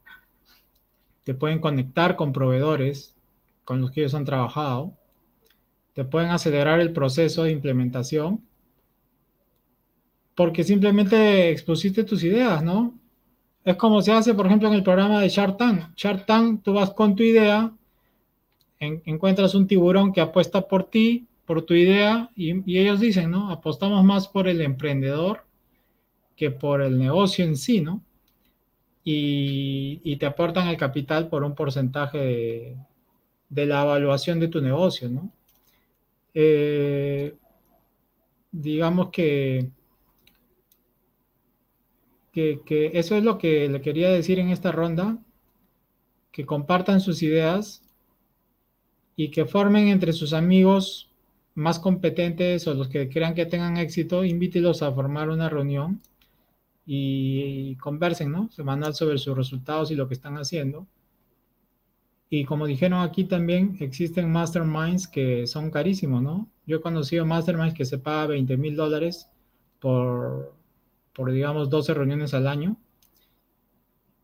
te 1.25 1.33
pueden 1.33 1.61
conectar 1.61 2.17
con 2.17 2.35
proveedores 2.35 3.17
con 3.65 3.81
los 3.81 3.91
que 3.91 4.01
ellos 4.01 4.15
han 4.15 4.27
trabajado, 4.27 4.99
te 5.95 6.05
pueden 6.05 6.31
acelerar 6.31 6.81
el 6.81 6.93
proceso 6.93 7.45
de 7.45 7.53
implementación, 7.53 8.41
porque 10.35 10.65
simplemente 10.65 11.51
expusiste 11.51 12.05
tus 12.05 12.25
ideas, 12.25 12.63
¿no? 12.63 12.99
Es 13.65 13.77
como 13.77 14.03
se 14.03 14.13
hace, 14.13 14.35
por 14.35 14.47
ejemplo, 14.47 14.69
en 14.69 14.75
el 14.75 14.83
programa 14.83 15.21
de 15.21 15.29
Shark 15.29 15.57
Tank. 15.57 15.95
Shark 15.97 16.27
Tank, 16.27 16.63
tú 16.63 16.73
vas 16.73 16.91
con 16.91 17.15
tu 17.15 17.23
idea, 17.23 17.73
encuentras 18.81 19.55
un 19.55 19.67
tiburón 19.67 20.13
que 20.13 20.21
apuesta 20.21 20.67
por 20.67 20.85
ti, 20.85 21.29
por 21.45 21.63
tu 21.63 21.75
idea, 21.75 22.31
y, 22.35 22.51
ellos 22.79 22.99
dicen, 23.01 23.31
¿no? 23.31 23.51
Apostamos 23.51 24.03
más 24.05 24.27
por 24.29 24.49
el 24.49 24.61
emprendedor 24.61 25.45
que 26.37 26.51
por 26.51 26.83
el 26.83 26.99
negocio 26.99 27.45
en 27.45 27.57
sí, 27.57 27.81
¿no? 27.81 28.03
Y, 29.05 30.17
te 30.17 30.27
aportan 30.27 30.69
el 30.69 30.77
capital 30.77 31.29
por 31.29 31.45
un 31.45 31.55
porcentaje 31.55 32.77
de, 33.51 33.67
la 33.67 33.83
evaluación 33.83 34.41
de 34.41 34.49
tu 34.49 34.61
negocio, 34.61 35.09
¿no? 35.09 35.31
Eh, 36.35 37.37
digamos 38.51 39.11
que 39.11 39.71
que, 42.33 42.91
eso 42.95 43.17
es 43.17 43.23
lo 43.23 43.39
que 43.39 43.69
le 43.69 43.81
quería 43.81 44.11
decir 44.11 44.39
en 44.39 44.49
esta 44.49 44.73
ronda, 44.73 45.19
que 46.33 46.47
compartan 46.47 47.01
sus 47.01 47.23
ideas 47.23 47.83
y 49.17 49.31
que 49.31 49.45
formen 49.45 49.89
entre 49.89 50.13
sus 50.15 50.33
amigos 50.33 51.11
más 51.55 51.79
competentes 51.79 52.67
o 52.67 52.75
los 52.75 52.89
que 52.89 53.11
crean 53.11 53.35
que 53.35 53.45
tengan 53.45 53.77
éxito, 53.77 54.25
invítelos 54.25 54.83
a 54.83 54.93
formar 54.93 55.29
una 55.29 55.51
reunión 55.51 56.01
y, 56.87 57.77
conversen, 57.77 58.33
¿no? 58.33 58.51
Semanal 58.51 58.95
sobre 58.95 59.19
sus 59.19 59.37
resultados 59.37 59.91
y 59.91 59.95
lo 59.95 60.09
que 60.09 60.15
están 60.15 60.37
haciendo. 60.39 60.87
Y 62.35 62.47
como 62.47 62.67
dijeron 62.67 63.01
aquí 63.03 63.25
también, 63.25 63.77
existen 63.81 64.33
masterminds 64.33 65.07
que 65.07 65.47
son 65.47 65.71
carísimos, 65.71 66.23
¿no? 66.23 66.49
Yo 66.65 66.79
he 66.79 66.81
conocido 66.81 67.27
masterminds 67.27 67.75
que 67.75 67.85
se 67.85 67.99
paga 67.99 68.29
20 68.29 68.57
mil 68.57 68.75
dólares 68.75 69.29
por, 69.79 70.55
por 71.13 71.31
digamos 71.31 71.69
12 71.69 71.93
reuniones 71.93 72.33
al 72.33 72.47
año. 72.47 72.79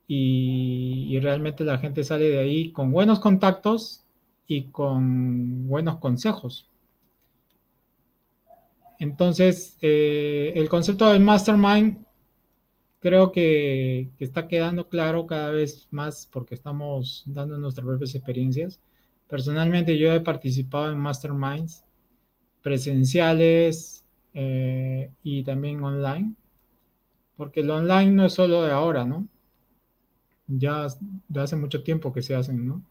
Y, 0.06 1.18
realmente 1.20 1.64
la 1.64 1.76
gente 1.76 2.02
sale 2.02 2.30
de 2.30 2.38
ahí 2.38 2.72
con 2.72 2.92
buenos 2.92 3.20
contactos 3.20 4.06
y 4.46 4.70
con 4.70 5.68
buenos 5.68 5.98
consejos. 5.98 6.70
Entonces, 8.98 9.76
eh, 9.82 10.54
el 10.56 10.70
concepto 10.70 11.12
del 11.12 11.20
mastermind 11.20 12.06
creo 13.01 13.32
que, 13.32 14.11
está 14.18 14.49
quedando 14.49 14.88
claro 14.88 15.26
cada 15.26 15.51
vez 15.51 15.88
más 15.90 16.28
porque 16.30 16.55
estamos 16.55 17.24
dando 17.26 17.59
nuestras 17.59 17.86
propias 17.86 18.14
experiencias. 18.14 18.80
Personalmente 19.28 19.99
yo 19.99 20.12
he 20.12 20.20
participado 20.20 20.90
en 20.90 20.99
masterminds 20.99 21.84
presenciales 22.62 24.05
eh, 24.34 25.11
y 25.22 25.42
también 25.44 25.82
online 25.82 26.34
porque 27.38 27.61
el 27.61 27.70
online 27.70 28.11
no 28.11 28.26
es 28.26 28.34
solo 28.34 28.64
de 28.64 28.72
ahora, 28.72 29.05
¿no? 29.05 29.28
Ya 30.49 30.86
hace 31.36 31.57
mucho 31.57 31.84
tiempo 31.84 32.12
que 32.12 32.20
se 32.20 32.34
hacen, 32.34 32.66
¿no? 32.66 32.82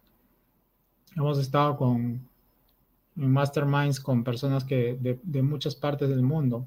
Hemos 1.18 1.38
estado 1.38 1.76
con 1.76 2.26
masterminds 3.16 4.00
con 4.00 4.24
personas 4.24 4.64
que 4.64 4.98
de, 5.02 5.42
muchas 5.42 5.76
partes 5.76 6.08
del 6.08 6.22
mundo 6.22 6.66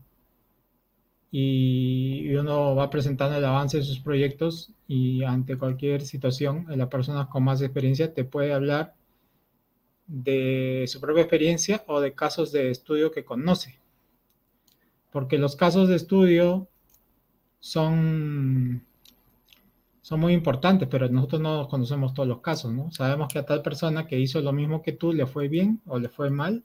y, 1.31 2.35
uno 2.35 2.75
va 2.75 2.91
presentando 2.91 3.37
el 3.39 3.45
avance 3.45 3.79
de 3.79 3.85
sus 3.85 4.01
proyectos 4.01 4.73
y 4.89 5.23
ante 5.25 5.59
cualquier 5.59 6.03
situación 6.03 6.67
la 6.69 6.89
persona 6.89 7.29
con 7.29 7.45
más 7.45 7.61
experiencia 7.63 8.15
te 8.15 8.25
puede 8.25 8.53
hablar 8.53 8.95
de 10.07 10.85
su 10.89 11.01
propia 11.01 11.23
experiencia 11.23 11.85
o 11.87 12.01
de 12.01 12.15
casos 12.15 12.53
de 12.53 12.71
estudio 12.71 13.11
que 13.11 13.25
conoce 13.25 13.81
porque 15.11 15.39
los 15.39 15.57
casos 15.57 15.89
de 15.89 15.97
estudio 15.97 16.69
son, 17.59 18.83
son 20.03 20.21
muy 20.21 20.33
importantes, 20.33 20.89
pero 20.91 21.09
nosotros 21.09 21.41
no 21.41 21.69
conocemos 21.69 22.15
todos 22.15 22.29
los 22.29 22.41
casos, 22.41 22.73
¿no? 22.73 22.91
Sabemos 22.93 23.29
que 23.29 23.41
a 23.41 23.47
tal 23.47 23.63
persona 23.63 24.07
que 24.07 24.19
hizo 24.19 24.41
lo 24.41 24.53
mismo 24.53 24.83
que 24.83 24.93
tú 24.93 25.13
le 25.13 25.27
fue 25.27 25.49
bien 25.49 25.81
o 25.87 25.99
le 25.99 26.09
fue 26.09 26.31
mal. 26.31 26.65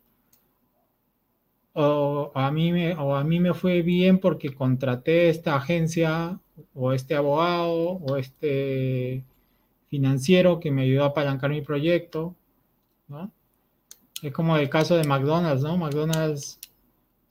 O 1.77 2.31
a, 2.35 2.51
mí 2.51 2.71
me, 2.71 2.93
o 2.95 3.15
a 3.15 3.23
mí 3.23 3.39
me 3.39 3.53
fue 3.53 3.81
bien 3.81 4.19
porque 4.19 4.53
contraté 4.53 5.29
esta 5.29 5.55
agencia 5.55 6.39
o 6.73 6.93
este 6.93 7.15
abogado 7.15 7.73
o 7.75 8.17
este 8.17 9.23
financiero 9.89 10.59
que 10.59 10.71
me 10.71 10.83
ayudó 10.83 11.03
a 11.03 11.07
apalancar 11.07 11.49
mi 11.51 11.61
proyecto, 11.61 12.35
¿no? 13.07 13.31
Es 14.21 14.31
como 14.33 14.57
el 14.57 14.69
caso 14.69 14.95
de 14.97 15.03
McDonald's, 15.03 15.63
¿no? 15.63 15.77
McDonald's 15.77 16.59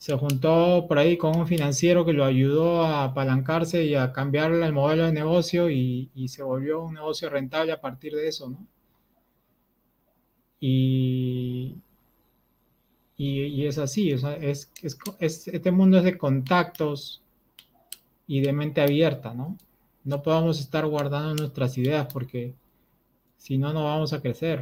se 0.04 0.14
juntó 0.18 0.86
por 0.86 0.98
ahí 0.98 1.16
con 1.16 1.36
un 1.36 1.46
financiero 1.46 2.04
que 2.04 2.12
lo 2.12 2.24
ayudó 2.24 2.84
a 2.84 3.04
apalancarse 3.04 3.84
y 3.84 3.94
a 3.94 4.12
cambiar 4.12 4.52
el 4.52 4.72
modelo 4.72 5.06
de 5.06 5.12
negocio 5.12 5.70
y, 5.70 6.10
se 6.28 6.42
volvió 6.42 6.82
un 6.82 6.94
negocio 6.94 7.30
rentable 7.30 7.72
a 7.72 7.80
partir 7.80 8.14
de 8.14 8.28
eso, 8.28 8.50
¿no? 8.50 8.66
Y, 10.60 11.76
y, 13.16 13.66
es 13.66 13.78
así, 13.78 14.10
es, 14.10 14.70
este 15.20 15.70
mundo 15.70 15.98
es 15.98 16.04
de 16.04 16.18
contactos 16.18 17.22
y 18.26 18.40
de 18.40 18.52
mente 18.52 18.80
abierta, 18.80 19.34
¿no? 19.34 19.56
No 20.04 20.22
podemos 20.22 20.60
estar 20.60 20.86
guardando 20.86 21.34
nuestras 21.34 21.78
ideas 21.78 22.08
porque 22.12 22.54
si 23.36 23.58
no, 23.58 23.72
no 23.72 23.84
vamos 23.84 24.12
a 24.12 24.20
crecer 24.20 24.60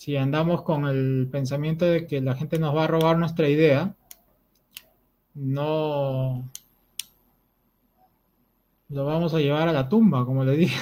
si 0.00 0.16
andamos 0.16 0.62
con 0.62 0.86
el 0.86 1.28
pensamiento 1.30 1.84
de 1.84 2.06
que 2.06 2.22
la 2.22 2.34
gente 2.34 2.58
nos 2.58 2.74
va 2.74 2.84
a 2.84 2.86
robar 2.86 3.18
nuestra 3.18 3.50
idea, 3.50 3.94
no 5.34 6.48
lo 8.88 9.04
vamos 9.04 9.34
a 9.34 9.40
llevar 9.40 9.68
a 9.68 9.74
la 9.74 9.90
tumba, 9.90 10.24
como 10.24 10.42
le 10.42 10.56
dije. 10.56 10.80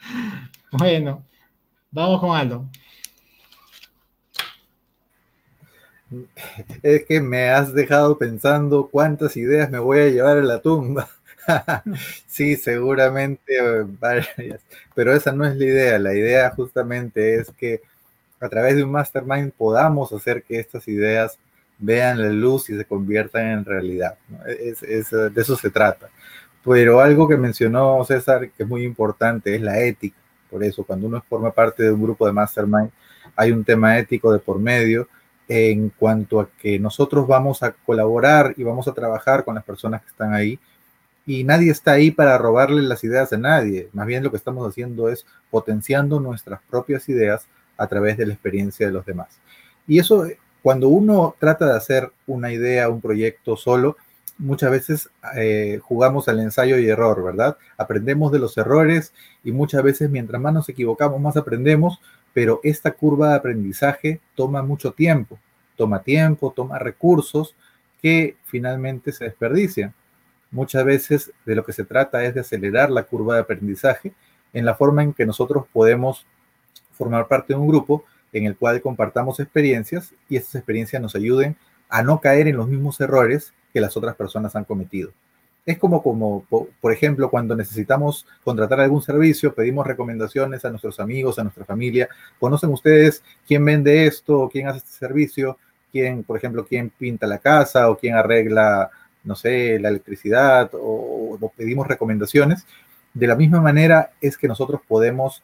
bueno, 0.70 1.24
vamos 1.90 2.20
con 2.20 2.36
Aldo. 2.36 2.70
Es 6.82 7.04
que 7.04 7.20
me 7.20 7.50
has 7.50 7.74
dejado 7.74 8.16
pensando 8.16 8.88
cuántas 8.90 9.36
ideas 9.36 9.70
me 9.70 9.78
voy 9.78 9.98
a 9.98 10.08
llevar 10.08 10.38
a 10.38 10.42
la 10.42 10.60
tumba. 10.60 11.08
sí, 12.26 12.56
seguramente 12.56 13.54
varias, 14.00 14.60
pero 14.94 15.12
esa 15.12 15.32
no 15.32 15.44
es 15.44 15.56
la 15.56 15.64
idea. 15.64 15.98
La 15.98 16.14
idea 16.14 16.50
justamente 16.50 17.36
es 17.36 17.50
que 17.52 17.82
a 18.40 18.48
través 18.48 18.76
de 18.76 18.84
un 18.84 18.92
mastermind 18.92 19.52
podamos 19.52 20.12
hacer 20.12 20.42
que 20.42 20.58
estas 20.58 20.86
ideas 20.88 21.38
vean 21.78 22.20
la 22.20 22.28
luz 22.28 22.70
y 22.70 22.76
se 22.76 22.84
conviertan 22.84 23.46
en 23.46 23.64
realidad. 23.64 24.16
Es, 24.46 24.80
de 25.10 25.32
eso 25.40 25.56
se 25.56 25.70
trata. 25.70 26.08
Pero 26.64 27.00
algo 27.00 27.28
que 27.28 27.36
mencionó 27.36 28.04
César 28.04 28.50
que 28.50 28.62
es 28.62 28.68
muy 28.68 28.82
importante 28.82 29.54
es 29.54 29.60
la 29.60 29.80
ética. 29.80 30.16
Por 30.50 30.64
eso, 30.64 30.84
cuando 30.84 31.06
uno 31.06 31.22
forma 31.28 31.50
parte 31.50 31.82
de 31.82 31.92
un 31.92 32.02
grupo 32.02 32.26
de 32.26 32.32
mastermind, 32.32 32.90
hay 33.34 33.52
un 33.52 33.64
tema 33.64 33.98
ético 33.98 34.32
de 34.32 34.38
por 34.38 34.58
medio 34.58 35.08
en 35.48 35.90
cuanto 35.90 36.40
a 36.40 36.48
que 36.50 36.78
nosotros 36.78 37.26
vamos 37.26 37.62
a 37.62 37.72
colaborar 37.72 38.54
y 38.56 38.64
vamos 38.64 38.88
a 38.88 38.94
trabajar 38.94 39.44
con 39.44 39.54
las 39.54 39.64
personas 39.64 40.02
que 40.02 40.08
están 40.08 40.34
ahí 40.34 40.58
y 41.26 41.42
nadie 41.42 41.72
está 41.72 41.92
ahí 41.92 42.12
para 42.12 42.38
robarle 42.38 42.82
las 42.82 43.02
ideas 43.02 43.32
a 43.32 43.36
nadie. 43.36 43.88
Más 43.92 44.06
bien 44.06 44.22
lo 44.22 44.30
que 44.30 44.36
estamos 44.36 44.66
haciendo 44.68 45.08
es 45.08 45.26
potenciando 45.50 46.20
nuestras 46.20 46.60
propias 46.70 47.08
ideas 47.08 47.46
a 47.76 47.86
través 47.88 48.16
de 48.16 48.26
la 48.26 48.32
experiencia 48.32 48.86
de 48.86 48.92
los 48.92 49.04
demás. 49.04 49.40
Y 49.88 49.98
eso, 49.98 50.26
cuando 50.62 50.88
uno 50.88 51.34
trata 51.38 51.66
de 51.66 51.76
hacer 51.76 52.12
una 52.26 52.52
idea, 52.52 52.88
un 52.88 53.00
proyecto 53.00 53.56
solo, 53.56 53.96
muchas 54.38 54.70
veces 54.70 55.10
eh, 55.36 55.80
jugamos 55.82 56.28
al 56.28 56.40
ensayo 56.40 56.78
y 56.78 56.88
error, 56.88 57.22
¿verdad? 57.24 57.56
Aprendemos 57.76 58.30
de 58.30 58.38
los 58.38 58.56
errores 58.56 59.12
y 59.42 59.50
muchas 59.50 59.82
veces 59.82 60.10
mientras 60.10 60.40
más 60.40 60.54
nos 60.54 60.68
equivocamos, 60.68 61.20
más 61.20 61.36
aprendemos, 61.36 62.00
pero 62.36 62.60
esta 62.62 62.90
curva 62.90 63.30
de 63.30 63.36
aprendizaje 63.36 64.20
toma 64.34 64.62
mucho 64.62 64.92
tiempo, 64.92 65.38
toma 65.74 66.02
tiempo, 66.02 66.52
toma 66.54 66.78
recursos 66.78 67.56
que 68.02 68.36
finalmente 68.44 69.10
se 69.10 69.24
desperdician. 69.24 69.94
Muchas 70.50 70.84
veces 70.84 71.32
de 71.46 71.54
lo 71.54 71.64
que 71.64 71.72
se 71.72 71.86
trata 71.86 72.22
es 72.26 72.34
de 72.34 72.40
acelerar 72.40 72.90
la 72.90 73.04
curva 73.04 73.36
de 73.36 73.40
aprendizaje 73.40 74.12
en 74.52 74.66
la 74.66 74.74
forma 74.74 75.02
en 75.02 75.14
que 75.14 75.24
nosotros 75.24 75.64
podemos 75.72 76.26
formar 76.92 77.26
parte 77.26 77.54
de 77.54 77.58
un 77.58 77.68
grupo 77.68 78.04
en 78.34 78.44
el 78.44 78.54
cual 78.54 78.82
compartamos 78.82 79.40
experiencias 79.40 80.12
y 80.28 80.36
estas 80.36 80.56
experiencias 80.56 81.00
nos 81.00 81.14
ayuden 81.14 81.56
a 81.88 82.02
no 82.02 82.20
caer 82.20 82.48
en 82.48 82.58
los 82.58 82.68
mismos 82.68 83.00
errores 83.00 83.54
que 83.72 83.80
las 83.80 83.96
otras 83.96 84.14
personas 84.14 84.54
han 84.56 84.64
cometido. 84.64 85.10
Es 85.66 85.78
como, 85.78 86.00
como, 86.00 86.46
por 86.80 86.92
ejemplo, 86.92 87.28
cuando 87.28 87.56
necesitamos 87.56 88.24
contratar 88.44 88.80
algún 88.80 89.02
servicio, 89.02 89.52
pedimos 89.52 89.84
recomendaciones 89.84 90.64
a 90.64 90.70
nuestros 90.70 91.00
amigos, 91.00 91.40
a 91.40 91.42
nuestra 91.42 91.64
familia. 91.64 92.08
¿Conocen 92.38 92.70
ustedes 92.70 93.24
quién 93.48 93.64
vende 93.64 94.06
esto, 94.06 94.48
quién 94.50 94.68
hace 94.68 94.78
este 94.78 94.90
servicio? 94.92 95.58
¿Quién, 95.90 96.22
por 96.22 96.36
ejemplo, 96.36 96.64
quién 96.64 96.90
pinta 96.90 97.26
la 97.26 97.38
casa 97.38 97.90
o 97.90 97.98
quién 97.98 98.14
arregla, 98.14 98.90
no 99.24 99.34
sé, 99.34 99.80
la 99.80 99.88
electricidad? 99.88 100.70
O, 100.72 101.36
pedimos 101.56 101.88
recomendaciones. 101.88 102.64
De 103.12 103.26
la 103.26 103.34
misma 103.34 103.60
manera 103.60 104.12
es 104.20 104.38
que 104.38 104.46
nosotros 104.46 104.82
podemos 104.86 105.42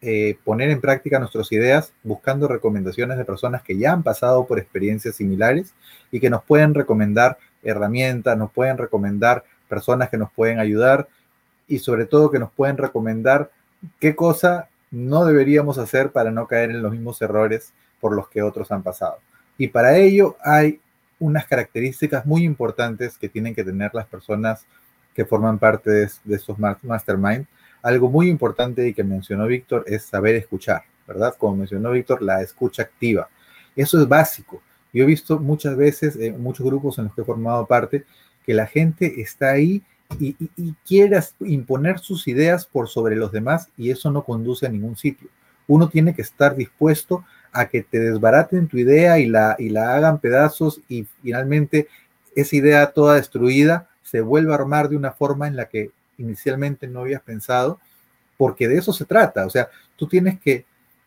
eh, 0.00 0.36
poner 0.42 0.70
en 0.70 0.80
práctica 0.80 1.20
nuestras 1.20 1.52
ideas 1.52 1.92
buscando 2.02 2.48
recomendaciones 2.48 3.16
de 3.18 3.24
personas 3.24 3.62
que 3.62 3.78
ya 3.78 3.92
han 3.92 4.02
pasado 4.02 4.48
por 4.48 4.58
experiencias 4.58 5.14
similares 5.14 5.74
y 6.10 6.18
que 6.18 6.28
nos 6.28 6.42
pueden 6.42 6.74
recomendar 6.74 7.38
herramientas, 7.62 8.36
nos 8.36 8.50
pueden 8.50 8.78
recomendar 8.78 9.44
personas 9.68 10.10
que 10.10 10.18
nos 10.18 10.30
pueden 10.32 10.58
ayudar 10.58 11.08
y 11.66 11.78
sobre 11.78 12.06
todo 12.06 12.30
que 12.30 12.38
nos 12.38 12.52
pueden 12.52 12.76
recomendar 12.76 13.50
qué 13.98 14.14
cosa 14.14 14.68
no 14.90 15.24
deberíamos 15.24 15.78
hacer 15.78 16.12
para 16.12 16.30
no 16.30 16.46
caer 16.46 16.70
en 16.70 16.82
los 16.82 16.92
mismos 16.92 17.20
errores 17.22 17.72
por 18.00 18.14
los 18.14 18.28
que 18.28 18.42
otros 18.42 18.70
han 18.70 18.82
pasado. 18.82 19.18
Y 19.56 19.68
para 19.68 19.96
ello 19.96 20.36
hay 20.44 20.80
unas 21.18 21.46
características 21.46 22.26
muy 22.26 22.44
importantes 22.44 23.16
que 23.16 23.28
tienen 23.28 23.54
que 23.54 23.64
tener 23.64 23.94
las 23.94 24.06
personas 24.06 24.66
que 25.14 25.24
forman 25.24 25.58
parte 25.58 25.90
de, 25.90 26.10
de 26.24 26.36
estos 26.36 26.58
mastermind 26.58 27.46
algo 27.82 28.08
muy 28.08 28.28
importante 28.28 28.86
y 28.86 28.94
que 28.94 29.04
mencionó 29.04 29.46
Víctor 29.46 29.84
es 29.86 30.04
saber 30.04 30.36
escuchar, 30.36 30.84
¿verdad? 31.06 31.34
Como 31.36 31.56
mencionó 31.56 31.90
Víctor, 31.90 32.22
la 32.22 32.40
escucha 32.40 32.82
activa. 32.82 33.28
Eso 33.74 34.00
es 34.00 34.08
básico. 34.08 34.62
Yo 34.92 35.04
he 35.04 35.06
visto 35.06 35.38
muchas 35.38 35.76
veces 35.76 36.16
en 36.16 36.42
muchos 36.42 36.66
grupos 36.66 36.98
en 36.98 37.04
los 37.04 37.14
que 37.14 37.22
he 37.22 37.24
formado 37.24 37.66
parte 37.66 38.04
que 38.44 38.54
la 38.54 38.66
gente 38.66 39.20
está 39.20 39.52
ahí 39.52 39.82
y, 40.18 40.34
quiere 40.86 41.18
imponer 41.40 41.98
sus 41.98 42.28
ideas 42.28 42.66
por 42.66 42.88
sobre 42.88 43.16
los 43.16 43.32
demás 43.32 43.68
y 43.78 43.90
eso 43.90 44.10
no 44.10 44.24
conduce 44.24 44.66
a 44.66 44.68
ningún 44.68 44.96
sitio. 44.96 45.28
Uno 45.66 45.88
tiene 45.88 46.14
que 46.14 46.22
estar 46.22 46.54
dispuesto 46.54 47.24
a 47.52 47.68
que 47.68 47.82
te 47.82 47.98
desbaraten 47.98 48.68
tu 48.68 48.76
idea 48.78 49.18
y 49.18 49.26
la, 49.26 49.56
y 49.58 49.70
la 49.70 49.94
hagan 49.94 50.18
pedazos 50.18 50.80
y 50.88 51.06
finalmente 51.22 51.88
esa 52.34 52.56
idea 52.56 52.90
toda 52.92 53.16
destruida 53.16 53.88
se 54.02 54.20
vuelva 54.20 54.54
a 54.54 54.58
armar 54.58 54.88
de 54.88 54.96
una 54.96 55.12
forma 55.12 55.46
en 55.46 55.56
la 55.56 55.66
que 55.66 55.90
inicialmente 56.18 56.86
no 56.88 57.00
habías 57.00 57.22
pensado, 57.22 57.78
porque 58.36 58.68
de 58.68 58.78
eso 58.78 58.92
se 58.92 59.04
trata. 59.04 59.46
O 59.46 59.50
sea, 59.50 59.68
tú 59.96 60.06
tienes 60.06 60.40
que 60.40 60.66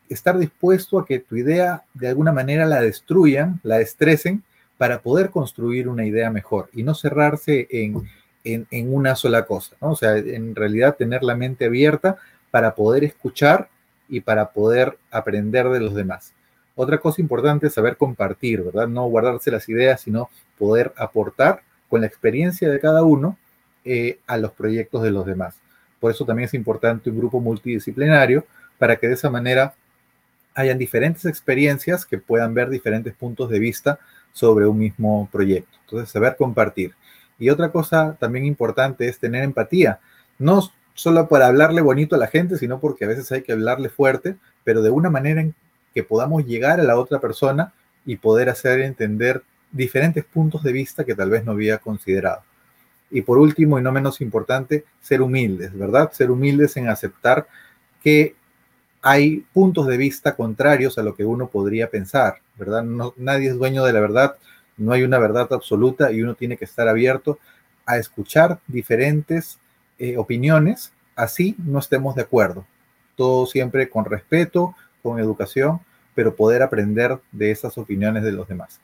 estar 0.09 0.37
dispuesto 0.37 0.99
a 0.99 1.05
que 1.05 1.19
tu 1.19 1.35
idea 1.35 1.83
de 1.93 2.07
alguna 2.07 2.31
manera 2.31 2.65
la 2.65 2.81
destruyan, 2.81 3.59
la 3.63 3.81
estresen, 3.81 4.43
para 4.77 5.01
poder 5.01 5.29
construir 5.29 5.87
una 5.87 6.05
idea 6.05 6.29
mejor 6.29 6.69
y 6.73 6.83
no 6.83 6.95
cerrarse 6.95 7.67
en, 7.71 8.09
en, 8.43 8.93
una 8.93 9.15
sola 9.15 9.45
cosa, 9.45 9.75
¿no? 9.81 9.91
O 9.91 9.95
sea, 9.95 10.17
en 10.17 10.53
realidad 10.53 10.97
tener 10.97 11.23
la 11.23 11.35
mente 11.35 11.65
abierta 11.65 12.17
para 12.51 12.75
poder 12.75 13.03
escuchar 13.03 13.69
y 14.09 14.21
para 14.21 14.51
poder 14.51 14.97
aprender 15.11 15.69
de 15.69 15.79
los 15.79 15.95
demás. 15.95 16.33
Otra 16.75 16.97
cosa 16.97 17.21
importante 17.21 17.67
es 17.67 17.73
saber 17.73 17.95
compartir, 17.95 18.61
¿verdad? 18.61 18.87
No 18.87 19.07
guardarse 19.07 19.49
las 19.49 19.67
ideas, 19.69 20.01
sino 20.01 20.29
poder 20.59 20.93
aportar 20.97 21.61
con 21.89 22.01
la 22.01 22.07
experiencia 22.07 22.69
de 22.69 22.79
cada 22.79 23.03
uno 23.03 23.37
eh, 23.85 24.19
a 24.27 24.37
los 24.37 24.51
proyectos 24.51 25.03
de 25.03 25.11
los 25.11 25.25
demás. 25.25 25.55
Por 25.99 26.11
eso 26.11 26.25
también 26.25 26.47
es 26.47 26.53
importante 26.53 27.09
un 27.09 27.17
grupo 27.17 27.39
multidisciplinario 27.39 28.45
para 28.77 28.97
que 28.97 29.07
de 29.07 29.13
esa 29.13 29.29
manera 29.29 29.73
hayan 30.55 30.77
diferentes 30.77 31.25
experiencias 31.25 32.05
que 32.05 32.17
puedan 32.17 32.53
ver 32.53 32.69
diferentes 32.69 33.13
puntos 33.13 33.49
de 33.49 33.59
vista 33.59 33.99
sobre 34.33 34.65
un 34.65 34.79
mismo 34.79 35.29
proyecto. 35.31 35.77
Entonces, 35.81 36.09
saber 36.09 36.35
compartir. 36.37 36.93
Y 37.37 37.49
otra 37.49 37.71
cosa 37.71 38.15
también 38.19 38.45
importante 38.45 39.07
es 39.07 39.19
tener 39.19 39.43
empatía. 39.43 39.99
No 40.39 40.71
solo 40.93 41.27
para 41.27 41.47
hablarle 41.47 41.81
bonito 41.81 42.15
a 42.15 42.19
la 42.19 42.27
gente, 42.27 42.57
sino 42.57 42.79
porque 42.79 43.05
a 43.05 43.09
veces 43.09 43.31
hay 43.31 43.41
que 43.43 43.51
hablarle 43.51 43.89
fuerte, 43.89 44.37
pero 44.63 44.81
de 44.81 44.89
una 44.89 45.09
manera 45.09 45.41
en 45.41 45.53
que 45.93 46.03
podamos 46.03 46.45
llegar 46.45 46.79
a 46.79 46.83
la 46.83 46.97
otra 46.97 47.19
persona 47.19 47.73
y 48.05 48.15
poder 48.15 48.49
hacer 48.49 48.79
entender 48.79 49.43
diferentes 49.71 50.23
puntos 50.23 50.63
de 50.63 50.71
vista 50.71 51.03
que 51.03 51.15
tal 51.15 51.29
vez 51.29 51.43
no 51.43 51.51
había 51.51 51.77
considerado. 51.77 52.41
Y 53.11 53.21
por 53.21 53.37
último, 53.37 53.77
y 53.77 53.81
no 53.81 53.91
menos 53.91 54.21
importante, 54.21 54.85
ser 55.01 55.21
humildes, 55.21 55.77
¿verdad? 55.77 56.11
Ser 56.11 56.31
humildes 56.31 56.75
en 56.77 56.89
aceptar 56.89 57.47
que 58.01 58.35
hay 59.07 59.45
puntos 59.53 59.85
de 59.85 59.97
vista 59.97 60.35
contrarios 60.35 60.97
a 60.97 61.03
lo 61.03 61.13
que 61.13 61.23
uno 61.23 61.47
podría 61.47 61.91
pensar, 61.91 62.39
¿verdad? 62.57 62.81
No, 62.83 63.13
nadie 63.17 63.49
es 63.49 63.55
dueño 63.55 63.85
de 63.85 63.93
la 63.93 63.99
verdad, 63.99 64.35
no 64.77 64.93
hay 64.93 65.03
una 65.03 65.19
verdad 65.19 65.47
absoluta 65.51 66.11
y 66.11 66.23
uno 66.23 66.33
tiene 66.33 66.57
que 66.57 66.65
estar 66.65 66.87
abierto 66.87 67.37
a 67.85 67.97
escuchar 67.97 68.57
diferentes 68.65 69.59
eh, 69.99 70.17
opiniones, 70.17 70.91
así 71.15 71.55
no 71.59 71.77
estemos 71.77 72.15
de 72.15 72.23
acuerdo. 72.23 72.65
Todo 73.15 73.45
siempre 73.45 73.89
con 73.89 74.05
respeto, 74.05 74.75
con 75.03 75.19
educación, 75.19 75.81
pero 76.15 76.35
poder 76.35 76.63
aprender 76.63 77.19
de 77.31 77.51
esas 77.51 77.77
opiniones 77.77 78.23
de 78.23 78.31
los 78.31 78.47
demás. 78.47 78.81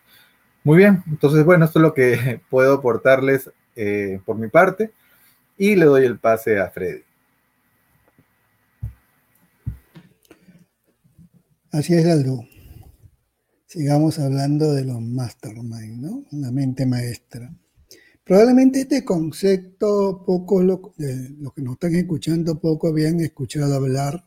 Muy 0.63 0.77
bien, 0.77 1.01
entonces 1.07 1.43
bueno, 1.43 1.65
esto 1.65 1.79
es 1.79 1.83
lo 1.83 1.95
que 1.95 2.41
puedo 2.51 2.75
aportarles 2.75 3.49
eh, 3.75 4.19
por 4.23 4.35
mi 4.35 4.49
parte 4.49 4.91
y 5.57 5.75
le 5.75 5.85
doy 5.85 6.05
el 6.05 6.19
pase 6.19 6.59
a 6.59 6.69
Freddy. 6.69 7.01
Así 11.71 11.93
es, 11.93 12.05
Aldo. 12.05 12.45
Sigamos 13.65 14.19
hablando 14.19 14.73
de 14.73 14.83
los 14.83 15.01
mastermind, 15.01 16.01
¿no? 16.01 16.25
La 16.31 16.51
mente 16.51 16.85
maestra. 16.85 17.55
Probablemente 18.25 18.81
este 18.81 19.05
concepto, 19.05 20.21
pocos 20.25 20.65
lo, 20.65 20.93
los 20.97 21.53
que 21.53 21.61
nos 21.61 21.73
están 21.75 21.95
escuchando, 21.95 22.59
poco 22.59 22.89
habían 22.89 23.21
escuchado 23.21 23.73
hablar, 23.73 24.21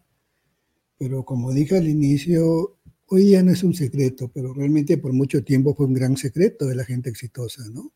pero 0.97 1.27
como 1.27 1.53
dije 1.53 1.77
al 1.77 1.87
inicio, 1.87 2.79
hoy 3.09 3.33
ya 3.33 3.43
no 3.43 3.53
es 3.53 3.63
un 3.63 3.75
secreto, 3.75 4.31
pero 4.33 4.55
realmente 4.55 4.97
por 4.97 5.13
mucho 5.13 5.45
tiempo 5.45 5.75
fue 5.75 5.85
un 5.85 5.93
gran 5.93 6.17
secreto 6.17 6.65
de 6.65 6.77
la 6.77 6.85
gente 6.87 7.11
exitosa, 7.11 7.63
¿no? 7.69 7.93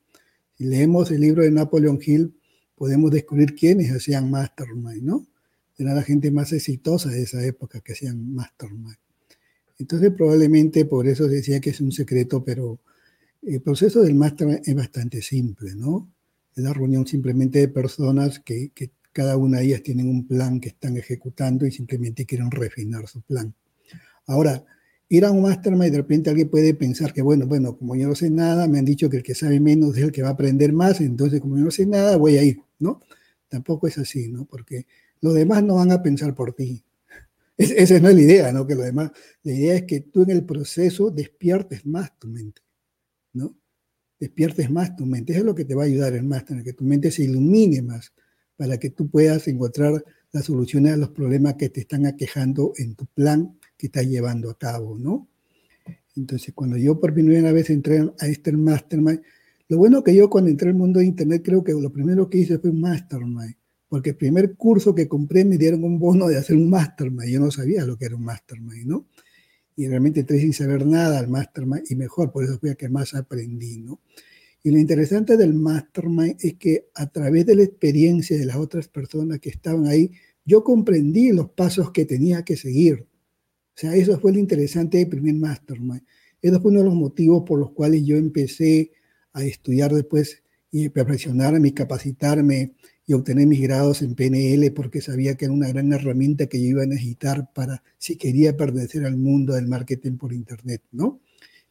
Si 0.59 0.65
leemos 0.65 1.11
el 1.11 1.23
libro 1.23 1.43
de 1.43 1.51
Napoleon 1.51 1.99
Hill, 2.05 2.39
podemos 2.75 3.11
descubrir 3.11 3.55
quiénes 3.55 3.91
hacían 3.93 4.31
mastermind, 4.31 5.05
¿no? 5.05 5.27
Era 5.79 5.95
la 5.95 6.03
gente 6.03 6.31
más 6.31 6.53
exitosa 6.53 7.09
de 7.09 7.23
esa 7.23 7.43
época 7.43 7.81
que 7.81 7.95
hacían 7.95 8.35
mastermind. 8.35 8.99
Entonces, 9.79 10.13
probablemente 10.13 10.85
por 10.85 11.07
eso 11.07 11.29
decía 11.29 11.61
que 11.61 11.71
es 11.71 11.81
un 11.81 11.93
secreto, 11.93 12.45
pero 12.45 12.81
el 13.43 13.61
proceso 13.61 14.03
del 14.03 14.15
mastermind 14.15 14.63
es 14.65 14.75
bastante 14.75 15.23
simple, 15.23 15.75
¿no? 15.75 16.11
Es 16.55 16.65
la 16.65 16.73
reunión 16.73 17.07
simplemente 17.07 17.61
de 17.61 17.69
personas 17.69 18.41
que, 18.41 18.71
que 18.75 18.91
cada 19.13 19.37
una 19.37 19.59
de 19.59 19.67
ellas 19.67 19.83
tienen 19.83 20.09
un 20.09 20.27
plan 20.27 20.61
que 20.61 20.71
están 20.71 20.97
ejecutando 20.97 21.67
y 21.67 21.71
simplemente 21.71 22.27
quieren 22.27 22.51
refinar 22.51 23.07
su 23.09 23.21
plan. 23.23 23.55
Ahora, 24.27 24.65
ir 25.09 25.25
a 25.25 25.31
un 25.31 25.43
mastermind, 25.43 25.93
de 25.93 25.99
repente 25.99 26.31
alguien 26.31 26.49
puede 26.51 26.75
pensar 26.75 27.13
que, 27.13 27.23
bueno, 27.23 27.47
bueno, 27.47 27.77
como 27.77 27.97
yo 27.97 28.09
no 28.09 28.15
sé 28.15 28.31
nada, 28.31 28.69
me 28.69 28.79
han 28.79 28.85
dicho 28.85 29.09
que 29.09 29.19
el 29.19 29.23
que 29.23 29.35
sabe 29.35 29.61
menos 29.61 29.97
es 29.97 30.05
el 30.05 30.13
que 30.13 30.23
va 30.23 30.29
a 30.29 30.33
aprender 30.33 30.73
más, 30.73 31.01
entonces 31.01 31.41
como 31.41 31.57
yo 31.57 31.65
no 31.65 31.71
sé 31.71 31.87
nada, 31.87 32.17
voy 32.17 32.37
a 32.37 32.43
ir, 32.43 32.61
¿no? 32.79 33.01
Tampoco 33.49 33.87
es 33.87 33.97
así, 33.99 34.29
¿no? 34.29 34.45
Porque 34.45 34.87
los 35.21 35.35
demás 35.35 35.63
no 35.63 35.77
van 35.77 35.93
a 35.93 36.03
pensar 36.03 36.35
por 36.35 36.53
ti. 36.53 36.85
Esa 37.59 37.99
no 37.99 38.09
es 38.09 38.15
la 38.15 38.23
idea, 38.23 38.53
¿no? 38.53 38.67
Que 38.67 38.75
los 38.75 38.85
demás, 38.85 39.11
la 39.43 39.53
idea 39.53 39.75
es 39.75 39.83
que 39.83 40.01
tú 40.01 40.23
en 40.23 40.31
el 40.31 40.45
proceso 40.45 41.11
despiertes 41.11 41.85
más 41.85 42.17
tu 42.19 42.29
mente, 42.29 42.63
¿no? 43.33 43.57
Despiertes 44.19 44.71
más 44.71 44.97
tu 44.97 45.05
mente. 45.05 45.33
Eso 45.33 45.41
es 45.41 45.47
lo 45.47 45.55
que 45.55 45.65
te 45.65 45.75
va 45.75 45.83
a 45.83 45.87
ayudar 45.87 46.15
el 46.15 46.25
máster, 46.25 46.63
que 46.63 46.73
tu 46.73 46.85
mente 46.85 47.11
se 47.11 47.25
ilumine 47.25 47.83
más 47.83 48.13
para 48.57 48.79
que 48.79 48.91
tú 48.91 49.11
puedas 49.11 49.47
encontrar 49.49 50.05
las 50.33 50.45
soluciones 50.45 50.93
a 50.93 50.97
los 50.97 51.11
problemas 51.11 51.55
que 51.55 51.69
te 51.69 51.81
están 51.81 52.07
aquejando 52.07 52.73
en 52.77 52.95
tu 52.95 53.07
plan 53.07 53.59
que 53.77 53.87
está 53.87 54.03
llevando 54.03 54.51
a 54.51 54.59
cabo, 54.59 54.99
¿no? 54.99 55.29
Entonces, 56.17 56.53
cuando 56.55 56.77
yo 56.77 56.99
por 56.99 57.15
primera 57.15 57.53
vez 57.53 57.71
entré 57.71 58.01
a 58.19 58.27
este 58.27 58.53
mastermind, 58.53 59.23
lo 59.69 59.79
bueno 59.79 60.03
que 60.03 60.15
yo 60.15 60.29
cuando 60.29 60.51
entré 60.51 60.69
al 60.69 60.75
mundo 60.75 61.01
de 61.01 61.07
Internet, 61.07 61.43
creo 61.45 61.63
que 61.63 61.73
lo 61.73 61.93
primero 61.93 62.29
que 62.29 62.39
hice 62.39 62.59
fue 62.59 62.71
un 62.71 62.81
mastermind, 62.81 63.55
porque 63.89 64.11
el 64.11 64.17
primer 64.17 64.55
curso 64.55 64.95
que 64.95 65.09
compré 65.09 65.45
me 65.45 65.57
dieron 65.57 65.83
un 65.85 65.99
bono 65.99 66.29
de 66.29 66.37
hacer 66.37 66.57
un 66.57 66.69
mastermind, 66.69 67.31
yo 67.31 67.41
no 67.41 67.51
sabía 67.51 67.85
lo 67.87 67.97
que 67.97 68.05
era 68.05 68.17
un 68.17 68.25
mastermind, 68.25 68.87
¿no? 68.87 69.07
Y 69.77 69.87
realmente 69.87 70.21
entré 70.21 70.41
sin 70.41 70.53
saber 70.53 70.85
nada 70.87 71.19
al 71.19 71.29
mastermind 71.29 71.85
y 71.89 71.95
mejor, 71.95 72.31
por 72.33 72.45
eso 72.45 72.59
fue 72.59 72.77
que 72.77 72.89
más 72.89 73.15
aprendí, 73.15 73.79
¿no? 73.79 74.01
Y 74.63 74.71
lo 74.71 74.79
interesante 74.79 75.37
del 75.37 75.55
mastermind 75.55 76.37
es 76.41 76.55
que 76.55 76.89
a 76.95 77.07
través 77.11 77.47
de 77.47 77.55
la 77.55 77.63
experiencia 77.63 78.37
de 78.37 78.45
las 78.45 78.57
otras 78.57 78.89
personas 78.89 79.39
que 79.39 79.51
estaban 79.51 79.87
ahí, 79.87 80.11
yo 80.45 80.65
comprendí 80.65 81.33
los 81.33 81.51
pasos 81.51 81.93
que 81.93 82.05
tenía 82.05 82.43
que 82.43 82.57
seguir. 82.57 83.07
O 83.77 83.81
sea, 83.81 83.95
eso 83.95 84.19
fue 84.19 84.33
lo 84.33 84.39
interesante 84.39 84.99
del 84.99 85.09
primer 85.09 85.35
mastermind. 85.35 86.03
Eso 86.43 86.61
fue 86.61 86.71
uno 86.71 86.81
de 86.81 86.87
los 86.87 86.95
motivos 86.95 87.45
por 87.47 87.59
los 87.59 87.71
cuales 87.71 88.05
yo 88.05 88.17
empecé 88.17 88.93
a 89.33 89.45
estudiar 89.45 89.95
después 89.95 90.43
y 90.71 90.89
perfeccionarme 90.89 91.69
y 91.69 91.73
capacitarme 91.73 92.73
y 93.09 93.15
obtener 93.15 93.47
mis 93.47 93.63
grados 93.63 94.03
en 94.03 94.15
PNL 94.15 94.71
porque 94.73 95.01
sabía 95.01 95.35
que 95.35 95.47
era 95.47 95.55
una 95.55 95.69
gran 95.69 95.91
herramienta 95.95 96.47
que 96.47 96.61
yo 96.61 96.67
iba 96.67 96.83
a 96.83 96.87
necesitar 96.87 97.51
para 97.55 97.83
si 97.97 98.17
quería 98.17 98.55
pertenecer 98.55 99.07
al 99.07 99.17
mundo 99.17 99.55
del 99.55 99.67
marketing 99.67 100.19
por 100.19 100.35
internet, 100.35 100.83
¿no? 100.93 101.19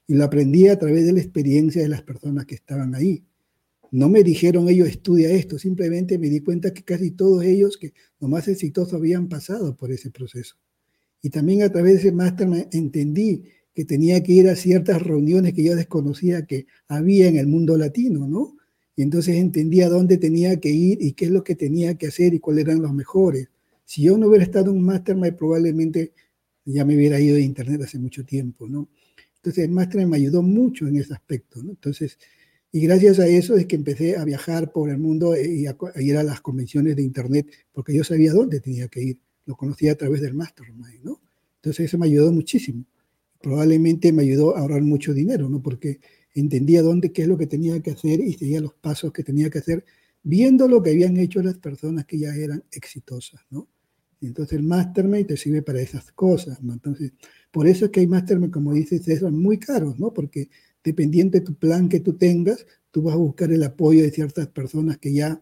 Y 0.07 0.15
lo 0.15 0.23
aprendí 0.23 0.67
a 0.67 0.79
través 0.79 1.05
de 1.05 1.13
la 1.13 1.19
experiencia 1.19 1.83
de 1.83 1.89
las 1.89 2.01
personas 2.01 2.47
que 2.47 2.55
estaban 2.55 2.95
ahí. 2.95 3.23
No 3.91 4.09
me 4.09 4.23
dijeron 4.23 4.67
ellos 4.67 4.89
estudia 4.89 5.29
esto, 5.29 5.59
simplemente 5.59 6.17
me 6.17 6.29
di 6.29 6.39
cuenta 6.39 6.73
que 6.73 6.81
casi 6.81 7.11
todos 7.11 7.43
ellos 7.43 7.77
que 7.77 7.93
lo 8.19 8.27
más 8.27 8.47
exitosos 8.47 8.95
habían 8.95 9.29
pasado 9.29 9.77
por 9.77 9.91
ese 9.91 10.09
proceso. 10.09 10.55
Y 11.21 11.29
también 11.29 11.61
a 11.61 11.71
través 11.71 11.93
de 11.93 11.99
ese 11.99 12.11
máster 12.13 12.47
entendí 12.71 13.43
que 13.75 13.85
tenía 13.85 14.23
que 14.23 14.31
ir 14.31 14.49
a 14.49 14.55
ciertas 14.55 15.03
reuniones 15.03 15.53
que 15.53 15.63
yo 15.63 15.75
desconocía 15.75 16.47
que 16.47 16.65
había 16.87 17.27
en 17.27 17.37
el 17.37 17.45
mundo 17.45 17.77
latino, 17.77 18.27
¿no? 18.27 18.57
Y 18.97 19.03
entonces 19.03 19.35
entendía 19.35 19.89
dónde 19.89 20.17
tenía 20.17 20.59
que 20.59 20.71
ir 20.71 20.97
y 20.99 21.13
qué 21.13 21.25
es 21.25 21.31
lo 21.31 21.43
que 21.43 21.55
tenía 21.55 21.93
que 21.95 22.07
hacer 22.07 22.33
y 22.33 22.39
cuáles 22.39 22.65
eran 22.65 22.81
los 22.81 22.91
mejores. 22.91 23.47
Si 23.85 24.01
yo 24.01 24.17
no 24.17 24.27
hubiera 24.27 24.43
estado 24.43 24.71
en 24.71 24.77
un 24.77 24.85
mastermind, 24.85 25.37
probablemente 25.37 26.13
ya 26.65 26.83
me 26.83 26.95
hubiera 26.95 27.19
ido 27.19 27.35
de 27.35 27.41
internet 27.41 27.79
hace 27.83 27.99
mucho 27.99 28.25
tiempo, 28.25 28.67
¿no? 28.67 28.89
Entonces 29.35 29.65
el 29.65 29.71
mastermind 29.71 30.09
me 30.09 30.17
ayudó 30.17 30.41
mucho 30.41 30.87
en 30.87 30.97
ese 30.97 31.13
aspecto. 31.13 31.59
Entonces, 31.59 32.17
y 32.71 32.81
gracias 32.81 33.19
a 33.19 33.27
eso 33.27 33.55
es 33.55 33.67
que 33.67 33.75
empecé 33.75 34.17
a 34.17 34.25
viajar 34.25 34.71
por 34.71 34.89
el 34.89 34.97
mundo 34.97 35.37
y 35.37 35.67
a, 35.67 35.77
ir 35.97 36.17
a 36.17 36.23
las 36.23 36.41
convenciones 36.41 36.95
de 36.95 37.03
internet, 37.03 37.47
porque 37.71 37.93
yo 37.93 38.03
sabía 38.03 38.33
dónde 38.33 38.59
tenía 38.61 38.87
que 38.87 39.03
ir, 39.03 39.19
lo 39.45 39.55
conocía 39.55 39.91
a 39.91 39.95
través 39.95 40.21
del 40.21 40.33
mastermind, 40.33 41.03
¿no? 41.03 41.21
Entonces 41.57 41.85
eso 41.85 41.99
me 41.99 42.07
ayudó 42.07 42.31
muchísimo. 42.31 42.83
Probablemente 43.41 44.11
me 44.11 44.23
ayudó 44.23 44.57
a 44.57 44.61
ahorrar 44.61 44.81
mucho 44.81 45.13
dinero, 45.13 45.47
¿no? 45.49 45.61
Porque 45.61 45.99
entendía 46.39 46.81
dónde, 46.81 47.11
qué 47.11 47.23
es 47.23 47.27
lo 47.27 47.37
que 47.37 47.47
tenía 47.47 47.79
que 47.81 47.91
hacer 47.91 48.19
y 48.19 48.33
seguía 48.33 48.61
los 48.61 48.73
pasos 48.73 49.11
que 49.11 49.23
tenía 49.23 49.49
que 49.49 49.59
hacer, 49.59 49.85
viendo 50.23 50.67
lo 50.67 50.81
que 50.83 50.91
habían 50.91 51.17
hecho 51.17 51.41
las 51.41 51.57
personas 51.57 52.05
que 52.05 52.19
ya 52.19 52.35
eran 52.35 52.63
exitosas, 52.71 53.41
¿no? 53.49 53.67
Entonces 54.21 54.57
el 54.57 54.63
mastermind 54.63 55.27
te 55.27 55.37
sirve 55.37 55.61
para 55.61 55.79
esas 55.79 56.11
cosas, 56.11 56.61
¿no? 56.63 56.73
Entonces, 56.73 57.13
por 57.51 57.67
eso 57.67 57.85
es 57.85 57.91
que 57.91 57.99
hay 57.99 58.07
mastermind, 58.07 58.51
como 58.51 58.73
dices, 58.73 59.19
son 59.19 59.39
muy 59.39 59.57
caros, 59.59 59.99
¿no? 59.99 60.13
Porque 60.13 60.49
dependiendo 60.83 61.37
de 61.37 61.45
tu 61.45 61.55
plan 61.55 61.87
que 61.87 61.99
tú 61.99 62.13
tengas, 62.13 62.65
tú 62.91 63.03
vas 63.03 63.15
a 63.15 63.17
buscar 63.17 63.51
el 63.51 63.63
apoyo 63.63 64.01
de 64.01 64.11
ciertas 64.11 64.47
personas 64.47 64.97
que 64.97 65.13
ya 65.13 65.41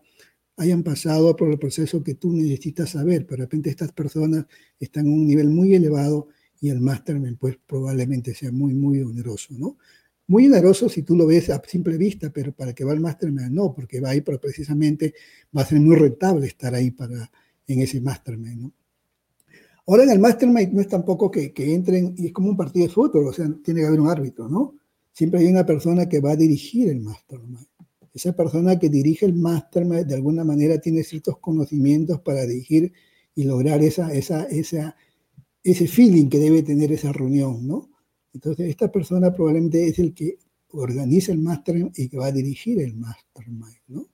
hayan 0.58 0.84
pasado 0.84 1.36
por 1.36 1.52
el 1.52 1.60
proceso 1.60 2.04
que 2.04 2.16
tú 2.16 2.34
necesitas 2.34 2.92
saber, 2.92 3.26
pero 3.26 3.42
de 3.42 3.46
repente 3.46 3.70
estas 3.70 3.92
personas 3.92 4.46
están 4.80 5.08
en 5.08 5.14
un 5.14 5.28
nivel 5.28 5.50
muy 5.50 5.76
elevado 5.76 6.30
y 6.62 6.70
el 6.70 6.80
mastermind 6.80 7.38
pues 7.38 7.58
probablemente 7.66 8.34
sea 8.34 8.52
muy, 8.52 8.74
muy 8.74 9.02
oneroso, 9.02 9.54
¿no? 9.58 9.78
Muy 10.28 10.48
oneroso 10.48 10.90
si 10.90 11.04
tú 11.04 11.16
lo 11.16 11.28
ves 11.28 11.50
a 11.50 11.62
simple 11.66 11.98
vista, 11.98 12.32
pero 12.32 12.52
para 12.52 12.74
que 12.74 12.84
va 12.84 12.94
el 12.94 13.00
mastermind 13.00 13.52
no, 13.52 13.74
porque 13.74 14.00
va 14.00 14.10
ahí, 14.10 14.22
pero 14.22 14.40
precisamente 14.40 15.14
va 15.56 15.62
a 15.62 15.66
ser 15.66 15.80
muy 15.80 15.96
rentable 15.96 16.48
estar 16.48 16.74
ahí 16.74 16.92
para, 16.92 17.32
en 17.68 17.82
ese 17.82 18.02
mastermind. 18.02 18.62
¿no? 18.62 18.74
Ahora 19.88 20.04
en 20.04 20.10
el 20.10 20.20
mastermind 20.20 20.74
no 20.74 20.82
es 20.82 20.88
tampoco 20.88 21.30
que, 21.30 21.54
entren, 21.58 22.16
y 22.18 22.28
es 22.28 22.34
como 22.34 22.50
un 22.50 22.58
partido 22.58 22.88
de 22.88 22.92
fútbol, 22.92 23.28
o 23.28 23.34
sea, 23.34 23.48
tiene 23.64 23.82
que 23.82 23.88
haber 23.88 24.02
un 24.02 24.10
árbitro, 24.10 24.50
¿no? 24.50 24.76
Siempre 25.14 25.42
hay 25.42 25.48
una 25.48 25.66
persona 25.66 26.10
que 26.10 26.20
va 26.20 26.32
a 26.32 26.36
dirigir 26.36 26.90
el 26.90 27.02
mastermind. 27.02 27.68
Esa 28.14 28.36
persona 28.36 28.80
que 28.80 28.90
dirige 28.90 29.26
el 29.26 29.36
mastermind 29.36 30.08
de 30.08 30.16
alguna 30.16 30.44
manera 30.44 30.80
tiene 30.80 31.04
ciertos 31.04 31.38
conocimientos 31.38 32.20
para 32.22 32.46
dirigir 32.46 32.92
y 33.36 33.44
lograr 33.44 33.82
ese 33.84 34.94
feeling 35.88 36.30
que 36.30 36.40
debe 36.40 36.64
tener 36.64 36.92
esa 36.92 37.12
reunión, 37.12 37.68
¿no? 37.68 37.90
Entonces, 38.36 38.70
esta 38.70 38.92
persona 38.92 39.34
probablemente 39.34 39.88
es 39.88 39.98
el 39.98 40.14
que 40.14 40.38
organiza 40.72 41.32
el 41.32 41.40
mastermind 41.40 41.94
y 41.96 42.10
que 42.10 42.18
va 42.18 42.28
a 42.28 42.32
dirigir 42.34 42.82
el 42.82 42.94
mastermind, 42.94 43.78
¿no? 43.88 44.08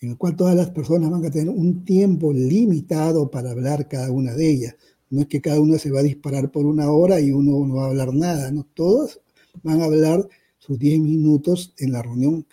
En 0.00 0.10
el 0.10 0.18
cual 0.18 0.34
todas 0.34 0.56
las 0.56 0.70
personas 0.70 1.08
van 1.10 1.24
a 1.24 1.30
tener 1.30 1.48
un 1.48 1.84
tiempo 1.84 2.32
limitado 2.32 3.30
para 3.30 3.52
hablar 3.52 3.86
cada 3.86 4.10
una 4.10 4.34
de 4.34 4.50
ellas. 4.50 4.74
No 5.10 5.20
es 5.20 5.28
que 5.28 5.40
cada 5.40 5.60
una 5.60 5.78
se 5.78 5.92
va 5.92 6.00
a 6.00 6.02
disparar 6.02 6.50
por 6.50 6.66
una 6.66 6.90
hora 6.90 7.20
y 7.20 7.30
uno 7.30 7.64
no 7.64 7.76
va 7.76 7.84
a 7.84 7.90
hablar 7.90 8.12
nada, 8.12 8.50
¿no? 8.50 8.66
Todos 8.74 9.20
van 9.62 9.80
a 9.80 9.84
hablar 9.84 10.28
sus 10.58 10.76
10 10.76 10.98
minutos 10.98 11.72
en 11.78 11.92
la 11.92 12.02
reunión 12.02 12.44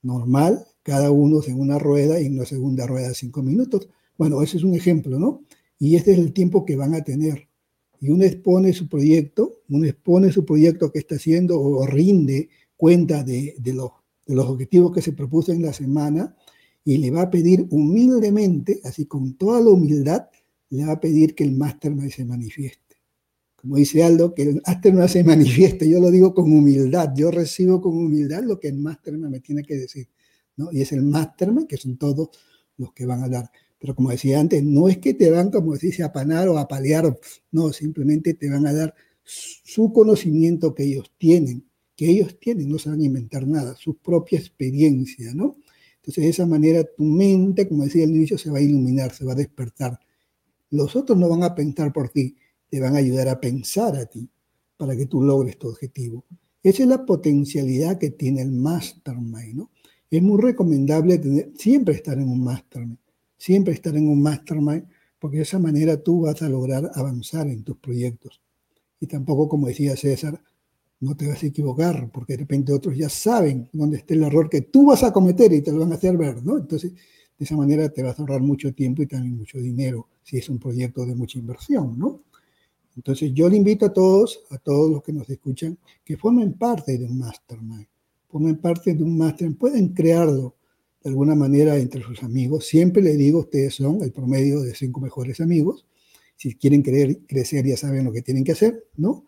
normal, 0.00 0.66
cada 0.82 1.10
uno 1.10 1.42
en 1.46 1.60
una 1.60 1.78
rueda 1.78 2.22
y 2.22 2.26
en 2.26 2.38
la 2.38 2.46
segunda 2.46 2.86
rueda 2.86 3.12
5 3.12 3.42
minutos. 3.42 3.90
Bueno, 4.16 4.40
ese 4.42 4.56
es 4.56 4.64
un 4.64 4.74
ejemplo, 4.74 5.18
¿no? 5.18 5.42
Y 5.78 5.96
este 5.96 6.12
es 6.12 6.18
el 6.18 6.32
tiempo 6.32 6.64
que 6.64 6.76
van 6.76 6.94
a 6.94 7.04
tener 7.04 7.47
y 8.00 8.10
uno 8.10 8.24
expone 8.24 8.72
su 8.72 8.88
proyecto, 8.88 9.62
uno 9.68 9.86
expone 9.86 10.30
su 10.30 10.44
proyecto 10.44 10.92
que 10.92 11.00
está 11.00 11.16
haciendo 11.16 11.60
o 11.60 11.86
rinde 11.86 12.48
cuenta 12.76 13.24
de, 13.24 13.54
los, 13.74 13.90
objetivos 14.26 14.92
que 14.92 15.02
se 15.02 15.12
propuso 15.12 15.52
en 15.52 15.62
la 15.62 15.72
semana 15.72 16.36
y 16.84 16.98
le 16.98 17.10
va 17.10 17.22
a 17.22 17.30
pedir 17.30 17.66
humildemente, 17.70 18.80
así 18.84 19.06
con 19.06 19.34
toda 19.34 19.60
la 19.60 19.70
humildad, 19.70 20.28
le 20.70 20.86
va 20.86 20.92
a 20.92 21.00
pedir 21.00 21.34
que 21.34 21.44
el 21.44 21.52
mastermind 21.52 22.10
se 22.10 22.24
manifieste. 22.24 22.96
Como 23.56 23.76
dice 23.76 24.04
Aldo, 24.04 24.32
que 24.32 24.42
el 24.42 24.62
mastermind 24.64 25.08
se 25.08 25.24
manifieste, 25.24 25.88
yo 25.88 26.00
lo 26.00 26.10
digo 26.10 26.32
con 26.32 26.52
humildad, 26.52 27.12
yo 27.16 27.30
recibo 27.30 27.80
con 27.80 27.96
humildad 27.96 28.44
lo 28.44 28.60
que 28.60 28.68
el 28.68 28.78
mastermind 28.78 29.30
me 29.30 29.40
tiene 29.40 29.64
que 29.64 29.74
decir, 29.74 30.08
¿no? 30.56 30.70
Y 30.70 30.82
es 30.82 30.92
el 30.92 31.02
mastermind, 31.02 31.66
que 31.66 31.76
son 31.76 31.96
todos 31.96 32.30
los 32.76 32.92
que 32.92 33.06
van 33.06 33.24
a 33.24 33.28
dar. 33.28 33.50
Pero 33.78 33.94
como 33.94 34.10
decía 34.10 34.40
antes, 34.40 34.62
no 34.64 34.88
es 34.88 34.98
que 34.98 35.14
te 35.14 35.30
van, 35.30 35.50
como 35.50 35.74
decís, 35.74 36.00
a 36.00 36.12
panar 36.12 36.48
o 36.48 36.58
a 36.58 36.66
paliar, 36.66 37.18
no, 37.52 37.72
simplemente 37.72 38.34
te 38.34 38.50
van 38.50 38.66
a 38.66 38.72
dar 38.72 38.94
su 39.22 39.92
conocimiento 39.92 40.74
que 40.74 40.84
ellos 40.84 41.12
tienen, 41.16 41.64
que 41.94 42.10
ellos 42.10 42.38
tienen, 42.40 42.68
no 42.68 42.78
se 42.78 42.90
van 42.90 43.00
a 43.00 43.04
inventar 43.04 43.46
nada, 43.46 43.76
su 43.76 43.96
propia 43.96 44.38
experiencia, 44.38 45.32
¿no? 45.34 45.56
Entonces, 45.96 46.24
de 46.24 46.30
esa 46.30 46.46
manera 46.46 46.84
tu 46.84 47.04
mente, 47.04 47.68
como 47.68 47.84
decía 47.84 48.04
el 48.04 48.10
inicio, 48.10 48.38
se 48.38 48.50
va 48.50 48.58
a 48.58 48.62
iluminar, 48.62 49.12
se 49.14 49.24
va 49.24 49.32
a 49.32 49.36
despertar. 49.36 49.98
Los 50.70 50.96
otros 50.96 51.18
no 51.18 51.28
van 51.28 51.42
a 51.42 51.54
pensar 51.54 51.92
por 51.92 52.08
ti, 52.08 52.36
te 52.68 52.80
van 52.80 52.94
a 52.94 52.98
ayudar 52.98 53.28
a 53.28 53.40
pensar 53.40 53.96
a 53.96 54.06
ti 54.06 54.28
para 54.76 54.96
que 54.96 55.06
tú 55.06 55.22
logres 55.22 55.58
tu 55.58 55.68
objetivo. 55.68 56.24
Esa 56.62 56.82
es 56.82 56.88
la 56.88 57.04
potencialidad 57.04 57.98
que 57.98 58.10
tiene 58.10 58.42
el 58.42 58.50
mastermind, 58.50 59.54
¿no? 59.54 59.70
Es 60.10 60.22
muy 60.22 60.40
recomendable 60.40 61.18
tener, 61.18 61.52
siempre 61.56 61.94
estar 61.94 62.18
en 62.18 62.28
un 62.28 62.42
mastermind 62.42 62.98
siempre 63.38 63.72
estar 63.72 63.96
en 63.96 64.08
un 64.08 64.20
mastermind, 64.20 64.84
porque 65.18 65.38
de 65.38 65.44
esa 65.44 65.58
manera 65.58 65.96
tú 66.02 66.22
vas 66.22 66.42
a 66.42 66.48
lograr 66.48 66.90
avanzar 66.94 67.48
en 67.48 67.62
tus 67.62 67.78
proyectos. 67.78 68.40
Y 69.00 69.06
tampoco, 69.06 69.48
como 69.48 69.68
decía 69.68 69.96
César, 69.96 70.40
no 71.00 71.16
te 71.16 71.28
vas 71.28 71.42
a 71.42 71.46
equivocar, 71.46 72.10
porque 72.12 72.34
de 72.34 72.40
repente 72.40 72.72
otros 72.72 72.96
ya 72.96 73.08
saben 73.08 73.68
dónde 73.72 73.98
está 73.98 74.14
el 74.14 74.24
error 74.24 74.50
que 74.50 74.62
tú 74.62 74.86
vas 74.86 75.02
a 75.04 75.12
cometer 75.12 75.52
y 75.52 75.62
te 75.62 75.72
lo 75.72 75.80
van 75.80 75.92
a 75.92 75.94
hacer 75.94 76.16
ver, 76.16 76.44
¿no? 76.44 76.58
Entonces, 76.58 76.92
de 76.92 77.44
esa 77.44 77.56
manera 77.56 77.88
te 77.88 78.02
vas 78.02 78.18
a 78.18 78.22
ahorrar 78.22 78.40
mucho 78.40 78.74
tiempo 78.74 79.02
y 79.02 79.06
también 79.06 79.38
mucho 79.38 79.58
dinero, 79.58 80.08
si 80.24 80.38
es 80.38 80.48
un 80.48 80.58
proyecto 80.58 81.06
de 81.06 81.14
mucha 81.14 81.38
inversión, 81.38 81.96
¿no? 81.96 82.22
Entonces, 82.96 83.32
yo 83.32 83.48
le 83.48 83.56
invito 83.56 83.86
a 83.86 83.92
todos, 83.92 84.40
a 84.50 84.58
todos 84.58 84.90
los 84.90 85.02
que 85.04 85.12
nos 85.12 85.30
escuchan, 85.30 85.78
que 86.04 86.16
formen 86.16 86.54
parte 86.54 86.98
de 86.98 87.04
un 87.04 87.16
mastermind, 87.16 87.86
formen 88.26 88.56
parte 88.56 88.92
de 88.92 89.02
un 89.04 89.16
mastermind, 89.16 89.56
pueden 89.56 89.88
crearlo, 89.90 90.56
de 91.02 91.10
alguna 91.10 91.34
manera 91.34 91.76
entre 91.76 92.02
sus 92.02 92.22
amigos. 92.22 92.66
Siempre 92.66 93.02
le 93.02 93.16
digo, 93.16 93.40
ustedes 93.40 93.74
son 93.74 94.02
el 94.02 94.12
promedio 94.12 94.60
de 94.60 94.74
cinco 94.74 95.00
mejores 95.00 95.40
amigos. 95.40 95.86
Si 96.36 96.54
quieren 96.54 96.82
crecer, 96.82 97.66
ya 97.66 97.76
saben 97.76 98.04
lo 98.04 98.12
que 98.12 98.22
tienen 98.22 98.44
que 98.44 98.52
hacer, 98.52 98.84
¿no? 98.96 99.24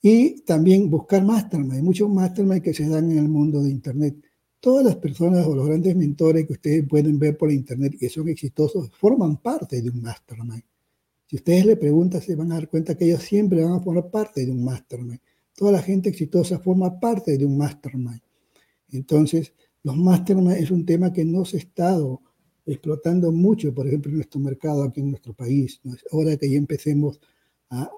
Y 0.00 0.42
también 0.42 0.88
buscar 0.88 1.24
mastermind. 1.24 1.72
Hay 1.72 1.82
muchos 1.82 2.08
mastermind 2.08 2.62
que 2.62 2.74
se 2.74 2.88
dan 2.88 3.10
en 3.10 3.18
el 3.18 3.28
mundo 3.28 3.62
de 3.62 3.70
Internet. 3.70 4.16
Todas 4.60 4.84
las 4.84 4.96
personas 4.96 5.46
o 5.46 5.54
los 5.54 5.66
grandes 5.66 5.96
mentores 5.96 6.46
que 6.46 6.52
ustedes 6.52 6.86
pueden 6.88 7.18
ver 7.18 7.36
por 7.36 7.50
Internet 7.50 7.96
que 7.98 8.08
son 8.08 8.28
exitosos 8.28 8.90
forman 8.98 9.38
parte 9.38 9.82
de 9.82 9.90
un 9.90 10.00
mastermind. 10.02 10.62
Si 11.26 11.36
ustedes 11.36 11.66
le 11.66 11.76
preguntan, 11.76 12.22
se 12.22 12.34
van 12.34 12.52
a 12.52 12.54
dar 12.54 12.68
cuenta 12.68 12.96
que 12.96 13.04
ellos 13.04 13.22
siempre 13.22 13.62
van 13.62 13.74
a 13.74 13.80
formar 13.80 14.10
parte 14.10 14.46
de 14.46 14.50
un 14.50 14.64
mastermind. 14.64 15.20
Toda 15.54 15.72
la 15.72 15.82
gente 15.82 16.08
exitosa 16.08 16.58
forma 16.58 16.98
parte 16.98 17.36
de 17.36 17.44
un 17.44 17.58
mastermind. 17.58 18.22
Entonces, 18.90 19.52
los 19.84 19.96
mastermind 19.96 20.52
es 20.52 20.70
un 20.70 20.84
tema 20.84 21.12
que 21.12 21.24
no 21.24 21.44
se 21.44 21.56
ha 21.56 21.60
estado 21.60 22.22
explotando 22.66 23.32
mucho, 23.32 23.74
por 23.74 23.86
ejemplo, 23.86 24.10
en 24.10 24.16
nuestro 24.16 24.40
mercado, 24.40 24.82
aquí 24.82 25.00
en 25.00 25.10
nuestro 25.10 25.32
país. 25.32 25.80
¿no? 25.84 25.94
Es 25.94 26.04
hora 26.10 26.36
que 26.36 26.50
ya 26.50 26.58
empecemos 26.58 27.20
a 27.70 27.90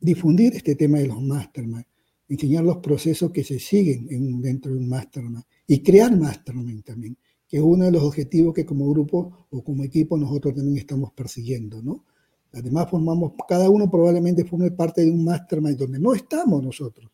difundir 0.00 0.54
este 0.54 0.74
tema 0.74 0.98
de 0.98 1.06
los 1.06 1.22
mastermind, 1.22 1.84
enseñar 2.28 2.64
los 2.64 2.78
procesos 2.78 3.30
que 3.30 3.44
se 3.44 3.58
siguen 3.58 4.08
en, 4.10 4.40
dentro 4.40 4.72
de 4.72 4.78
un 4.78 4.88
mastermind 4.88 5.44
y 5.66 5.82
crear 5.82 6.16
mastermind 6.16 6.82
también, 6.82 7.16
que 7.46 7.58
es 7.58 7.62
uno 7.62 7.84
de 7.84 7.92
los 7.92 8.02
objetivos 8.02 8.54
que 8.54 8.66
como 8.66 8.90
grupo 8.90 9.46
o 9.50 9.62
como 9.62 9.84
equipo 9.84 10.16
nosotros 10.16 10.54
también 10.54 10.78
estamos 10.78 11.12
persiguiendo, 11.12 11.80
¿no? 11.82 12.04
Además 12.54 12.90
formamos, 12.90 13.32
cada 13.48 13.70
uno 13.70 13.90
probablemente 13.90 14.44
forme 14.44 14.72
parte 14.72 15.02
de 15.04 15.10
un 15.10 15.24
mastermind 15.24 15.78
donde 15.78 15.98
no 15.98 16.12
estamos 16.14 16.62
nosotros. 16.62 17.10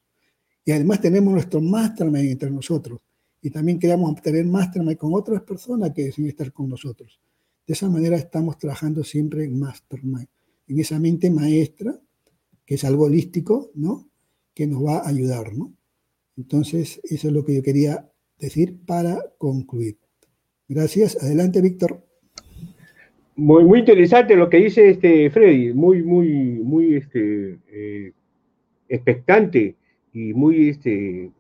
Y 0.64 0.72
además 0.72 1.00
tenemos 1.00 1.32
nuestro 1.32 1.60
mastermind 1.60 2.30
entre 2.30 2.50
nosotros 2.50 3.00
y 3.48 3.50
también 3.50 3.78
queremos 3.78 4.10
obtener 4.10 4.44
mastermind 4.44 4.98
con 4.98 5.14
otras 5.14 5.40
personas 5.40 5.92
que 5.94 6.04
deciden 6.04 6.28
estar 6.28 6.52
con 6.52 6.68
nosotros. 6.68 7.18
De 7.66 7.72
esa 7.72 7.88
manera 7.88 8.14
estamos 8.14 8.58
trabajando 8.58 9.02
siempre 9.02 9.44
en 9.44 9.58
mastermind, 9.58 10.28
en 10.66 10.78
esa 10.78 10.98
mente 10.98 11.30
maestra, 11.30 11.98
que 12.66 12.74
es 12.74 12.84
algo 12.84 13.04
holístico, 13.04 13.70
¿no? 13.74 14.06
Que 14.52 14.66
nos 14.66 14.84
va 14.84 14.98
a 14.98 15.08
ayudar, 15.08 15.56
¿no? 15.56 15.72
Entonces, 16.36 17.00
eso 17.04 17.28
es 17.28 17.32
lo 17.32 17.42
que 17.42 17.54
yo 17.54 17.62
quería 17.62 18.06
decir 18.38 18.76
para 18.84 19.18
concluir. 19.38 19.96
Gracias. 20.68 21.16
Adelante, 21.22 21.62
Víctor. 21.62 22.04
Muy, 23.34 23.64
muy 23.64 23.78
interesante 23.78 24.36
lo 24.36 24.50
que 24.50 24.58
dice 24.58 24.90
este 24.90 25.30
Freddy, 25.30 25.72
muy, 25.72 26.02
muy, 26.02 26.28
muy 26.62 26.96
este, 26.96 27.58
eh, 27.70 28.12
expectante 28.90 29.74
y 30.12 30.34
muy 30.34 30.68
este, 30.68 31.30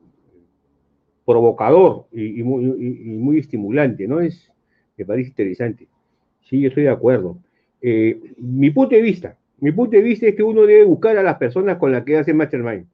provocador 1.28 2.06
y, 2.10 2.42
muy, 2.42 3.38
estimulante, 3.38 4.08
¿no? 4.08 4.18
Es, 4.18 4.50
me 4.96 5.04
parece 5.04 5.28
interesante. 5.28 5.86
Sí, 6.40 6.58
yo 6.58 6.68
estoy 6.68 6.84
de 6.84 6.88
acuerdo. 6.88 7.36
Eh, 7.82 8.18
mi 8.38 8.70
punto 8.70 8.96
de 8.96 9.02
vista, 9.02 9.36
mi 9.58 9.70
punto 9.72 9.94
de 9.94 10.02
vista 10.02 10.26
es 10.26 10.34
que 10.34 10.42
uno 10.42 10.62
debe 10.62 10.84
buscar 10.84 11.18
a 11.18 11.22
las 11.22 11.36
personas 11.36 11.76
con 11.76 11.92
las 11.92 12.02
que 12.04 12.16
hace 12.16 12.32
Mastermind. 12.32 12.86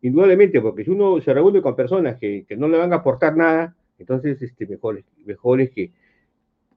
Indudablemente, 0.00 0.62
porque 0.62 0.82
si 0.82 0.92
uno 0.92 1.20
se 1.20 1.34
reúne 1.34 1.60
con 1.60 1.76
personas 1.76 2.16
que, 2.16 2.46
no 2.56 2.68
le 2.68 2.78
van 2.78 2.94
a 2.94 2.96
aportar 2.96 3.36
nada, 3.36 3.76
entonces 3.98 4.40
este, 4.40 4.66
mejor, 4.66 5.02
mejor 5.26 5.60
es 5.60 5.70
que... 5.70 5.90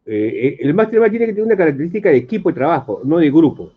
Eh, 0.06 0.58
el 0.60 0.74
Mastermind 0.74 1.12
tiene 1.12 1.26
que 1.28 1.34
tener 1.34 1.46
una 1.46 1.58
característica 1.58 2.10
de 2.10 2.18
equipo 2.18 2.50
de 2.50 2.56
trabajo, 2.56 3.02
no 3.06 3.18
de 3.18 3.32
grupo. 3.32 3.72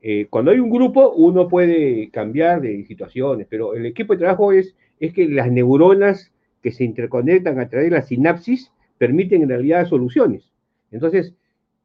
Eh, 0.00 0.28
cuando 0.30 0.50
hay 0.50 0.60
un 0.60 0.70
grupo, 0.70 1.10
uno 1.10 1.46
puede 1.46 2.08
cambiar 2.10 2.62
de 2.62 2.84
situaciones, 2.86 3.46
pero 3.50 3.74
el 3.74 3.84
equipo 3.84 4.14
de 4.14 4.20
trabajo 4.20 4.50
es, 4.50 4.74
es 5.00 5.12
que 5.12 5.28
las 5.28 5.50
neuronas 5.50 6.32
que 6.62 6.72
se 6.72 6.84
interconectan 6.84 7.58
a 7.58 7.68
través 7.68 7.90
de 7.90 7.96
la 7.96 8.02
sinapsis 8.02 8.72
permiten 8.98 9.42
en 9.42 9.48
realidad 9.48 9.86
soluciones. 9.86 10.50
Entonces, 10.90 11.34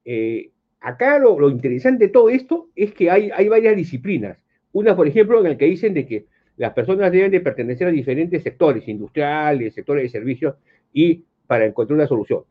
eh, 0.06 0.52
acá 0.80 1.20
lo, 1.20 1.50
interesante 1.50 2.06
de 2.06 2.12
todo 2.12 2.30
esto 2.30 2.70
es 2.76 2.94
que 2.94 3.10
hay, 3.10 3.50
varias 3.50 3.76
disciplinas. 3.76 4.38
Una, 4.72 4.96
por 4.96 5.08
ejemplo, 5.08 5.40
en 5.40 5.48
el 5.48 5.58
que 5.58 5.66
dicen 5.66 5.94
de 5.94 6.06
que 6.06 6.26
las 6.58 6.74
personas 6.74 7.12
deben 7.12 7.32
de 7.32 7.42
pertenecer 7.42 7.88
a 7.88 7.92
diferentes 7.92 8.44
sectores, 8.44 8.88
industriales, 8.88 9.74
sectores 9.74 10.04
de 10.04 10.10
servicios, 10.10 10.56
y 10.94 11.24
para 11.48 11.66
encontrar 11.66 11.96
una 11.96 12.08
solución. 12.08 12.44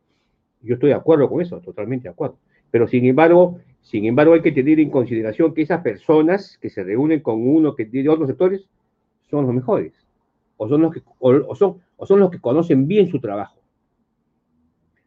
Yo 0.61 0.73
estoy 0.75 0.89
de 0.89 0.95
acuerdo 0.95 1.29
con 1.29 1.41
eso, 1.41 1.59
totalmente 1.61 2.03
de 2.03 2.09
acuerdo. 2.09 2.37
Pero 2.71 2.87
sin 2.87 3.05
embargo, 3.05 3.59
sin 3.81 4.05
embargo, 4.05 4.33
hay 4.33 4.41
que 4.41 4.51
tener 4.51 4.79
en 4.79 4.89
consideración 4.89 5.53
que 5.53 5.61
esas 5.61 5.81
personas 5.81 6.57
que 6.61 6.69
se 6.69 6.83
reúnen 6.83 7.21
con 7.21 7.47
uno 7.47 7.75
que 7.75 7.85
tiene 7.85 8.09
otros 8.09 8.27
sectores 8.27 8.67
son 9.29 9.45
los 9.45 9.55
mejores, 9.55 9.93
o 10.61 10.67
son 10.67 10.81
los 10.81 10.93
que, 10.93 11.01
son, 11.55 11.81
o 11.95 12.05
son 12.05 12.19
los 12.19 12.29
que 12.29 12.39
conocen 12.39 12.85
bien 12.85 13.07
su 13.09 13.19
trabajo. 13.19 13.61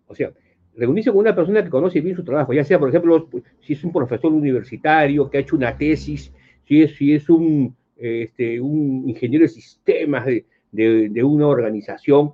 O 0.07 0.15
sea, 0.15 0.33
reunirse 0.75 1.11
con 1.11 1.21
una 1.21 1.35
persona 1.35 1.63
que 1.63 1.69
conoce 1.69 2.01
bien 2.01 2.17
su 2.17 2.25
trabajo, 2.25 2.55
ya 2.55 2.65
sea, 2.65 2.79
por 2.79 2.89
ejemplo, 2.89 3.29
si 3.61 3.75
es 3.75 3.85
un 3.85 3.93
profesor 3.93 4.33
universitario 4.33 5.29
que 5.29 5.37
ha 5.37 5.41
hecho 5.43 5.57
una 5.57 5.77
tesis, 5.77 6.33
si 6.67 6.83
es, 6.83 6.97
si 6.97 7.13
es 7.13 7.29
un, 7.29 7.77
este, 7.99 8.59
un 8.61 9.05
ingeniero 9.07 9.43
de 9.43 9.51
sistemas 9.51 10.25
de, 10.25 10.47
de 10.73 11.23
una 11.23 11.47
organización, 11.47 12.33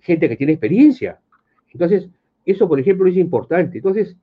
gente 0.00 0.28
que 0.28 0.36
tiene 0.36 0.52
experiencia. 0.52 1.18
Entonces, 1.72 2.08
eso, 2.46 2.68
por 2.68 2.78
ejemplo, 2.78 3.08
es 3.08 3.16
importante. 3.16 3.78
Entonces, 3.78 4.16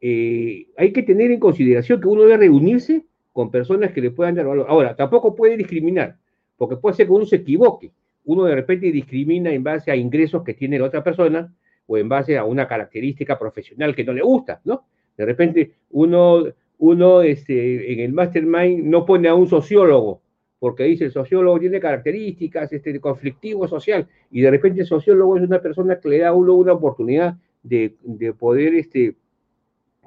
eh, 0.00 0.66
hay 0.76 0.92
que 0.92 1.04
tener 1.04 1.30
en 1.30 1.38
consideración 1.38 2.00
que 2.00 2.08
uno 2.08 2.22
debe 2.22 2.38
reunirse 2.38 3.04
con 3.32 3.52
personas 3.52 3.92
que 3.92 4.00
le 4.00 4.10
puedan 4.10 4.34
dar 4.34 4.46
valor. 4.46 4.66
Ahora, 4.68 4.96
tampoco 4.96 5.36
puede 5.36 5.56
discriminar, 5.56 6.16
porque 6.56 6.76
puede 6.76 6.96
ser 6.96 7.06
que 7.06 7.12
uno 7.12 7.26
se 7.26 7.36
equivoque. 7.36 7.92
Uno 8.24 8.44
de 8.44 8.54
repente 8.54 8.90
discrimina 8.90 9.50
en 9.50 9.62
base 9.62 9.90
a 9.90 9.96
ingresos 9.96 10.42
que 10.42 10.54
tiene 10.54 10.78
la 10.78 10.86
otra 10.86 11.04
persona 11.04 11.52
o 11.86 11.98
en 11.98 12.08
base 12.08 12.38
a 12.38 12.44
una 12.44 12.66
característica 12.66 13.38
profesional 13.38 13.94
que 13.94 14.04
no 14.04 14.12
le 14.12 14.22
gusta, 14.22 14.60
¿no? 14.64 14.86
De 15.16 15.26
repente 15.26 15.72
uno, 15.90 16.44
uno 16.78 17.22
este, 17.22 17.92
en 17.92 18.00
el 18.00 18.12
mastermind 18.12 18.84
no 18.84 19.04
pone 19.04 19.28
a 19.28 19.34
un 19.34 19.46
sociólogo, 19.46 20.22
porque 20.58 20.84
dice 20.84 21.04
el 21.04 21.12
sociólogo 21.12 21.60
tiene 21.60 21.78
características 21.78 22.72
este, 22.72 22.98
conflictivo 23.00 23.68
social, 23.68 24.08
y 24.30 24.40
de 24.40 24.50
repente 24.50 24.80
el 24.80 24.86
sociólogo 24.86 25.36
es 25.36 25.42
una 25.42 25.60
persona 25.60 26.00
que 26.00 26.08
le 26.08 26.18
da 26.18 26.28
a 26.28 26.32
uno 26.32 26.54
una 26.54 26.72
oportunidad 26.72 27.36
de, 27.62 27.96
de 28.02 28.32
poder 28.32 28.74
este, 28.74 29.16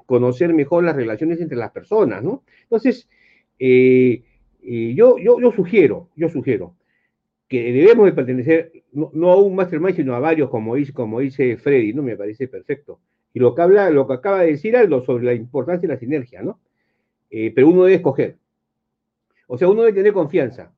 conocer 0.08 0.54
mejor 0.54 0.84
las 0.84 0.96
relaciones 0.96 1.40
entre 1.40 1.58
las 1.58 1.70
personas, 1.70 2.22
¿no? 2.24 2.42
Entonces, 2.62 3.08
eh, 3.58 4.22
yo, 4.94 5.16
sugiero, 5.54 6.08
yo 6.16 6.28
sugiero 6.28 6.74
que 7.48 7.72
debemos 7.72 8.06
de 8.06 8.12
pertenecer 8.12 8.72
no, 8.92 9.30
a 9.30 9.36
un 9.36 9.54
mastermind, 9.54 9.96
sino 9.96 10.14
a 10.14 10.20
varios, 10.20 10.50
como 10.50 10.74
dice, 10.74 11.56
Freddy, 11.56 11.94
¿no? 11.94 12.02
Me 12.02 12.16
parece 12.16 12.46
perfecto. 12.46 13.00
Y 13.32 13.40
lo 13.40 13.54
que, 13.54 13.62
habla, 13.62 13.88
lo 13.88 14.06
que 14.06 14.14
acaba 14.14 14.42
de 14.42 14.52
decir 14.52 14.76
Aldo 14.76 15.02
sobre 15.02 15.24
la 15.24 15.32
importancia 15.32 15.88
de 15.88 15.94
la 15.94 15.98
sinergia, 16.00 16.42
¿no? 16.42 16.60
Eh, 17.30 17.52
pero 17.54 17.68
uno 17.68 17.84
debe 17.84 17.96
escoger. 17.96 18.36
O 19.46 19.56
sea, 19.56 19.68
uno 19.68 19.82
debe 19.82 19.94
tener 19.94 20.12
confianza. 20.12 20.74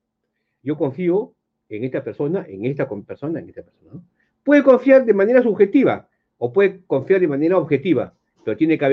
Yo 0.63 0.77
confío 0.77 1.33
en 1.69 1.83
esta 1.83 2.05
persona, 2.05 2.47
en 2.49 2.67
esta 2.67 2.89
persona, 2.89 3.41
en 3.41 3.49
esta 3.49 3.63
persona. 3.63 4.01
Puede 4.45 4.63
confiar 4.63 5.05
de 5.05 5.15
manera 5.15 5.43
subjetiva 5.43 6.09
o 6.39 6.53
puede 6.53 6.81
confiar 6.87 7.21
de 7.21 7.29
manera 7.29 7.59
objetiva 7.59 8.15
pero 8.45 8.57
tiene 8.57 8.79
que 8.79 8.85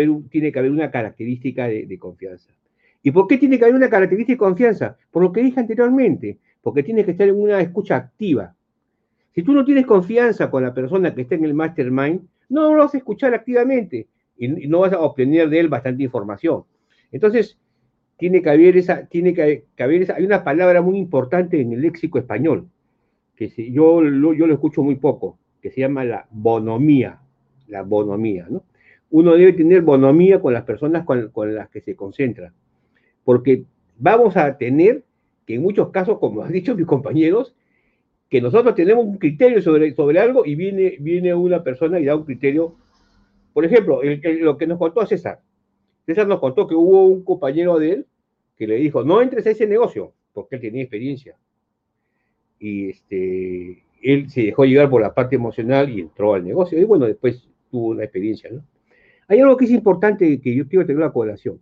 haber 0.59 0.71
una 0.71 0.91
característica 0.91 1.67
de, 1.67 1.99
confianza. 1.99 2.51
¿Y 3.07 3.11
por 3.11 3.25
qué 3.25 3.37
tiene 3.37 3.57
que 3.57 3.63
haber 3.63 3.77
una 3.77 3.89
característica 3.89 4.33
de 4.33 4.49
confianza? 4.49 4.97
Por 5.11 5.23
lo 5.23 5.31
que 5.31 5.41
dije 5.41 5.61
anteriormente, 5.61 6.39
porque 6.61 6.83
tiene 6.83 7.05
que 7.05 7.11
estar 7.11 7.25
en 7.25 7.39
una 7.39 7.61
escucha 7.61 7.95
activa. 7.95 8.53
Si 9.33 9.43
tú 9.43 9.53
no 9.53 9.63
tienes 9.63 9.85
confianza 9.85 10.51
con 10.51 10.61
la 10.63 10.73
persona 10.73 11.15
que 11.15 11.21
está 11.21 11.35
en 11.35 11.45
el 11.45 11.53
mastermind, 11.53 12.27
no 12.49 12.75
lo 12.75 12.83
vas 12.83 12.93
a 12.93 12.97
escuchar 12.97 13.33
activamente 13.33 14.07
y 14.35 14.49
no 14.67 14.79
vas 14.79 14.91
a 14.91 14.99
obtener 14.99 15.49
de 15.49 15.57
él 15.57 15.69
bastante 15.69 16.03
información. 16.03 16.65
Entonces, 17.09 17.57
tiene 18.17 18.41
que 18.41 18.49
haber 18.49 18.75
esa, 18.75 19.05
tiene 19.05 19.33
que, 19.33 19.63
hay 19.77 20.25
una 20.25 20.43
palabra 20.43 20.81
muy 20.81 20.97
importante 20.97 21.61
en 21.61 21.71
el 21.71 21.83
léxico 21.83 22.19
español, 22.19 22.67
que 23.37 23.47
yo, 23.71 24.03
yo 24.03 24.47
lo 24.47 24.53
escucho 24.53 24.83
muy 24.83 24.95
poco, 24.95 25.37
que 25.61 25.71
se 25.71 25.79
llama 25.79 26.03
la 26.03 26.27
bonomía, 26.29 27.21
la 27.69 27.83
bonomía, 27.83 28.47
¿no? 28.49 28.63
uno 29.09 29.37
debe 29.37 29.53
tener 29.53 29.81
bonomía 29.81 30.41
con 30.41 30.53
las 30.53 30.63
personas 30.63 31.05
con, 31.05 31.31
las 31.55 31.69
que 31.69 31.79
se 31.79 31.95
concentra, 31.95 32.51
porque 33.28 33.65
vamos 33.97 34.38
a 34.38 34.57
tener 34.57 35.03
que 35.45 35.55
en 35.55 35.61
muchos 35.61 35.89
casos, 35.89 36.17
como 36.17 36.43
han 36.43 36.51
dicho 36.53 36.73
mis 36.78 36.86
compañeros, 36.86 37.53
que 38.30 38.39
nosotros 38.39 38.73
tenemos 38.73 39.03
un 39.03 39.17
criterio 39.17 39.61
sobre, 39.61 39.93
sobre 39.93 40.21
algo 40.21 40.45
y 40.45 40.55
viene, 40.55 40.95
viene 41.01 41.34
una 41.34 41.61
persona 41.61 41.99
y 41.99 42.05
da 42.05 42.15
un 42.15 42.23
criterio. 42.23 42.75
Por 43.51 43.65
ejemplo, 43.65 43.99
lo 44.01 44.57
que 44.57 44.65
nos 44.65 44.80
contó 44.80 45.05
César. 45.05 45.41
César 46.05 46.25
nos 46.25 46.39
contó 46.39 46.67
que 46.67 46.75
hubo 46.75 47.03
un 47.05 47.25
compañero 47.25 47.78
de 47.80 47.91
él 47.91 48.05
que 48.55 48.65
le 48.65 48.78
dijo, 48.78 49.03
no 49.03 49.21
entres 49.21 49.45
a 49.45 49.49
ese 49.49 49.67
negocio, 49.67 50.13
porque 50.32 50.55
él 50.55 50.61
tenía 50.61 50.84
experiencia. 50.84 51.36
Y 52.61 52.91
este, 52.91 53.84
él 54.03 54.30
se 54.30 54.43
dejó 54.43 54.63
llegar 54.63 54.89
por 54.89 55.01
la 55.01 55.13
parte 55.13 55.36
emocional 55.36 55.89
y 55.89 55.99
entró 55.99 56.34
al 56.34 56.45
negocio. 56.45 56.80
Y 56.80 56.86
bueno, 56.86 57.05
después 57.05 57.45
tuvo 57.69 57.89
una 57.89 58.05
experiencia, 58.05 58.49
¿no? 58.53 58.63
Hay 59.28 59.41
algo 59.41 59.57
que 59.57 59.65
es 59.65 59.71
importante 59.71 60.39
que 60.39 60.55
yo 60.55 60.65
quiero 60.69 60.86
tener 60.86 61.01
una 61.01 61.11
colación. 61.11 61.59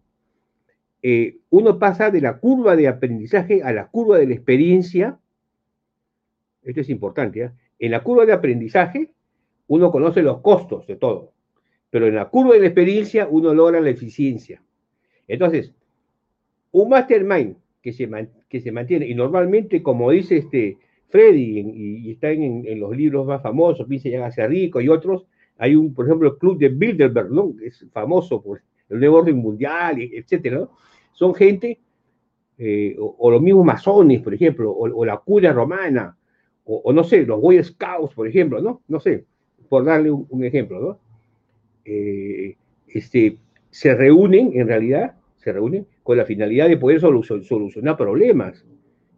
Eh, 1.08 1.38
uno 1.52 1.78
pasa 1.78 2.10
de 2.10 2.20
la 2.20 2.40
curva 2.40 2.76
de 2.76 2.88
aprendizaje 2.88 3.62
a 3.62 3.72
la 3.72 3.90
curva 3.90 4.18
de 4.18 4.26
la 4.26 4.34
experiencia. 4.34 5.20
Esto 6.64 6.82
es 6.82 6.90
importante. 6.90 7.44
¿eh? 7.44 7.52
En 7.78 7.92
la 7.92 8.02
curva 8.02 8.26
de 8.26 8.34
aprendizaje, 8.34 9.12
uno 9.68 9.92
conoce 9.92 10.24
los 10.24 10.42
costos 10.42 10.88
de 10.88 10.96
todo, 10.96 11.32
pero 11.92 12.08
en 12.08 12.16
la 12.16 12.30
curva 12.30 12.56
de 12.56 12.62
la 12.62 12.66
experiencia, 12.66 13.28
uno 13.30 13.54
logra 13.54 13.82
la 13.82 13.92
eficiencia. 13.92 14.64
Entonces, 15.28 15.76
un 16.72 16.90
mastermind 16.90 17.58
que 17.84 17.94
se, 17.94 18.10
que 18.50 18.62
se 18.62 18.72
mantiene, 18.72 19.08
y 19.08 19.14
normalmente, 19.14 19.84
como 19.84 20.10
dice 20.10 20.38
este 20.38 20.80
Freddy, 21.10 21.60
y, 21.60 22.12
está 22.14 22.32
en, 22.32 22.80
los 22.80 22.98
libros 22.98 23.28
más 23.28 23.44
famosos, 23.44 23.86
y 23.92 24.16
hágase 24.16 24.48
rico 24.48 24.82
y 24.82 24.90
otros, 24.90 25.28
hay 25.60 25.76
un, 25.76 25.94
por 25.94 26.08
ejemplo, 26.08 26.30
el 26.32 26.38
club 26.40 26.58
de 26.58 26.70
Bilderberg, 26.70 27.30
¿no? 27.30 27.54
Es 27.64 27.86
famoso 27.92 28.42
por 28.42 28.64
el 28.90 29.00
nuevo 29.00 29.18
orden 29.18 29.38
mundial, 29.38 30.02
etcétera, 30.02 30.68
Son 31.16 31.34
gente, 31.34 31.80
eh, 32.58 32.96
o, 33.00 33.32
los 33.32 33.42
mismos 33.42 33.66
masones, 33.66 34.22
por 34.22 34.34
ejemplo, 34.34 34.72
o, 34.72 35.06
la 35.06 35.18
curia 35.18 35.54
romana, 35.54 36.16
o, 36.66 36.92
no 36.92 37.04
sé, 37.04 37.26
los 37.26 37.40
Boy 37.42 37.64
Scouts, 37.64 38.14
por 38.14 38.28
ejemplo, 38.28 38.62
¿no? 38.62 38.82
No 38.88 39.00
sé, 39.00 39.26
por 39.70 39.86
darle 39.86 40.12
un, 40.12 40.44
ejemplo, 40.44 40.80
¿no? 40.80 41.00
Eh, 41.86 42.58
este, 42.88 43.38
se 43.70 43.96
reúnen, 43.96 44.52
en 44.54 44.68
realidad, 44.68 45.16
se 45.38 45.54
reúnen 45.54 45.88
con 46.04 46.18
la 46.18 46.26
finalidad 46.26 46.68
de 46.68 46.78
poder 46.78 47.00
solucionar 47.00 47.96
problemas. 47.96 48.66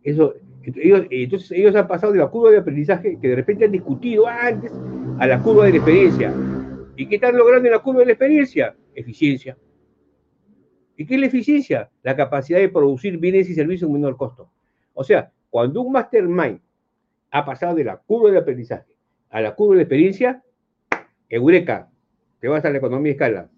Eso, 0.04 0.36
entonces 0.64 1.52
ellos 1.52 1.76
han 1.76 1.88
pasado 1.88 2.14
de 2.14 2.20
la 2.20 2.28
curva 2.28 2.52
de 2.52 2.58
aprendizaje 2.58 3.18
que 3.20 3.30
de 3.30 3.36
repente 3.36 3.66
han 3.66 3.72
discutido 3.72 4.28
antes 4.28 4.72
a 5.20 5.26
la 5.26 5.41
curva 5.41 5.66
de 5.66 5.72
la 5.72 5.78
experiencia. 5.78 6.34
¿Y 6.95 7.08
qué 7.08 7.16
están 7.16 7.38
logrando 7.38 7.68
en 7.68 7.74
la 7.74 7.80
curva 7.80 8.02
de 8.02 8.08
la 8.08 8.12
experiencia? 8.12 8.76
Eficiencia. 8.93 9.58
¿Y 10.98 11.06
qué 11.06 11.16
es 11.16 11.22
la 11.22 11.28
eficiencia? 11.28 11.89
La 12.04 12.16
capacidad 12.16 12.60
de 12.60 12.70
producir 12.70 13.18
bienes 13.18 13.50
y 13.50 13.54
servicios 13.54 13.89
a 13.89 13.93
menor 13.93 14.18
costo. 14.18 14.50
O 14.93 15.04
sea, 15.04 15.32
cuando 15.50 15.82
un 15.82 15.93
mastermind 15.93 16.60
ha 17.32 17.45
pasado 17.45 17.76
de 17.76 17.84
la 17.86 17.98
curva 17.98 18.32
de 18.32 18.39
aprendizaje 18.39 18.91
a 19.30 19.41
la 19.41 19.56
curva 19.56 19.76
de 19.76 19.78
la 19.78 19.84
experiencia, 19.84 20.43
eureka, 21.30 21.89
te 22.39 22.48
vas 22.48 22.66
a 22.66 22.70
la 22.70 22.78
economía 22.78 23.12
de 23.12 23.12
escala. 23.12 23.50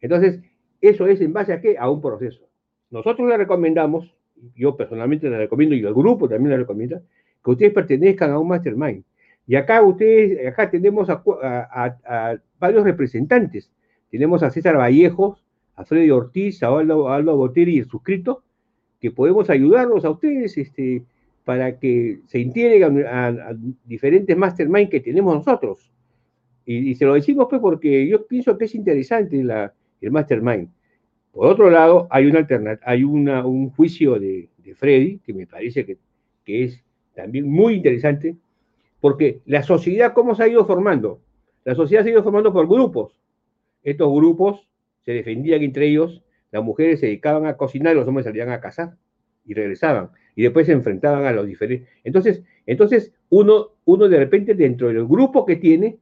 Entonces, 0.00 0.40
eso 0.80 1.06
es 1.06 1.20
en 1.20 1.32
base 1.32 1.52
a 1.52 1.60
qué? 1.60 1.76
A 1.78 1.90
un 1.90 2.00
proceso. 2.00 2.48
Nosotros 2.90 3.28
le 3.28 3.36
recomendamos 3.36 4.14
yo 4.54 4.76
personalmente 4.76 5.28
les 5.28 5.38
recomiendo, 5.38 5.74
y 5.74 5.80
el 5.80 5.94
grupo 5.94 6.28
también 6.28 6.50
les 6.50 6.58
recomienda, 6.60 7.02
que 7.42 7.50
ustedes 7.50 7.72
pertenezcan 7.72 8.30
a 8.30 8.38
un 8.38 8.48
mastermind. 8.48 9.04
Y 9.46 9.56
acá 9.56 9.82
ustedes, 9.82 10.46
acá 10.46 10.70
tenemos 10.70 11.08
a, 11.10 12.40
varios 12.58 12.84
representantes. 12.84 13.70
Tenemos 14.10 14.42
a 14.42 14.50
César 14.50 14.76
Vallejos, 14.76 15.43
a 15.76 15.84
Freddy 15.84 16.10
Ortiz, 16.10 16.62
a 16.62 16.68
Aldo, 16.68 17.08
Aldo 17.08 17.36
Boteri 17.36 17.76
y 17.76 17.78
el 17.80 17.88
suscrito, 17.88 18.42
que 19.00 19.10
podemos 19.10 19.50
ayudarlos 19.50 20.04
a 20.04 20.10
ustedes 20.10 20.56
este, 20.56 21.02
para 21.44 21.78
que 21.78 22.20
se 22.26 22.38
integren 22.38 23.04
a, 23.06 23.54
diferentes 23.84 24.36
mastermind 24.36 24.88
que 24.88 25.00
tenemos 25.00 25.34
nosotros. 25.34 25.90
Y, 26.66 26.94
se 26.94 27.04
lo 27.04 27.14
decimos 27.14 27.46
pues 27.50 27.60
porque 27.60 28.08
yo 28.08 28.26
pienso 28.26 28.56
que 28.56 28.64
es 28.64 28.74
interesante 28.74 29.38
el 29.38 30.10
mastermind. 30.10 30.68
Por 31.32 31.48
otro 31.48 31.68
lado, 31.68 32.06
hay 32.10 32.26
una 32.26 32.46
hay 32.82 33.04
una, 33.04 33.44
un 33.44 33.70
juicio 33.70 34.18
de, 34.18 34.48
Freddy 34.76 35.18
que 35.18 35.34
me 35.34 35.46
parece 35.46 35.84
que, 35.84 35.98
que 36.44 36.64
es 36.64 36.82
también 37.14 37.46
muy 37.46 37.74
interesante, 37.74 38.34
porque 39.00 39.40
la 39.44 39.62
sociedad, 39.62 40.14
¿cómo 40.14 40.34
se 40.34 40.44
ha 40.44 40.48
ido 40.48 40.64
formando? 40.64 41.20
La 41.64 41.74
sociedad 41.74 42.02
se 42.02 42.08
ha 42.08 42.12
ido 42.12 42.22
formando 42.22 42.52
por 42.52 42.66
grupos. 42.66 43.14
Estos 43.82 44.10
grupos 44.14 44.66
se 45.04 45.12
defendían 45.12 45.62
entre 45.62 45.86
ellos, 45.86 46.22
las 46.50 46.62
mujeres 46.62 47.00
se 47.00 47.06
dedicaban 47.06 47.46
a 47.46 47.56
cocinar, 47.56 47.94
los 47.94 48.06
hombres 48.06 48.24
salían 48.24 48.50
a 48.50 48.60
cazar 48.60 48.96
y 49.44 49.54
regresaban. 49.54 50.10
Y 50.36 50.42
después 50.42 50.66
se 50.66 50.72
enfrentaban 50.72 51.24
a 51.24 51.32
los 51.32 51.46
diferentes. 51.46 51.88
Entonces, 52.04 52.42
entonces 52.66 53.12
uno, 53.28 53.72
uno 53.84 54.08
de 54.08 54.18
repente 54.18 54.54
dentro 54.54 54.88
del 54.88 55.06
grupo 55.06 55.44
que 55.44 55.56
tiene, 55.56 55.98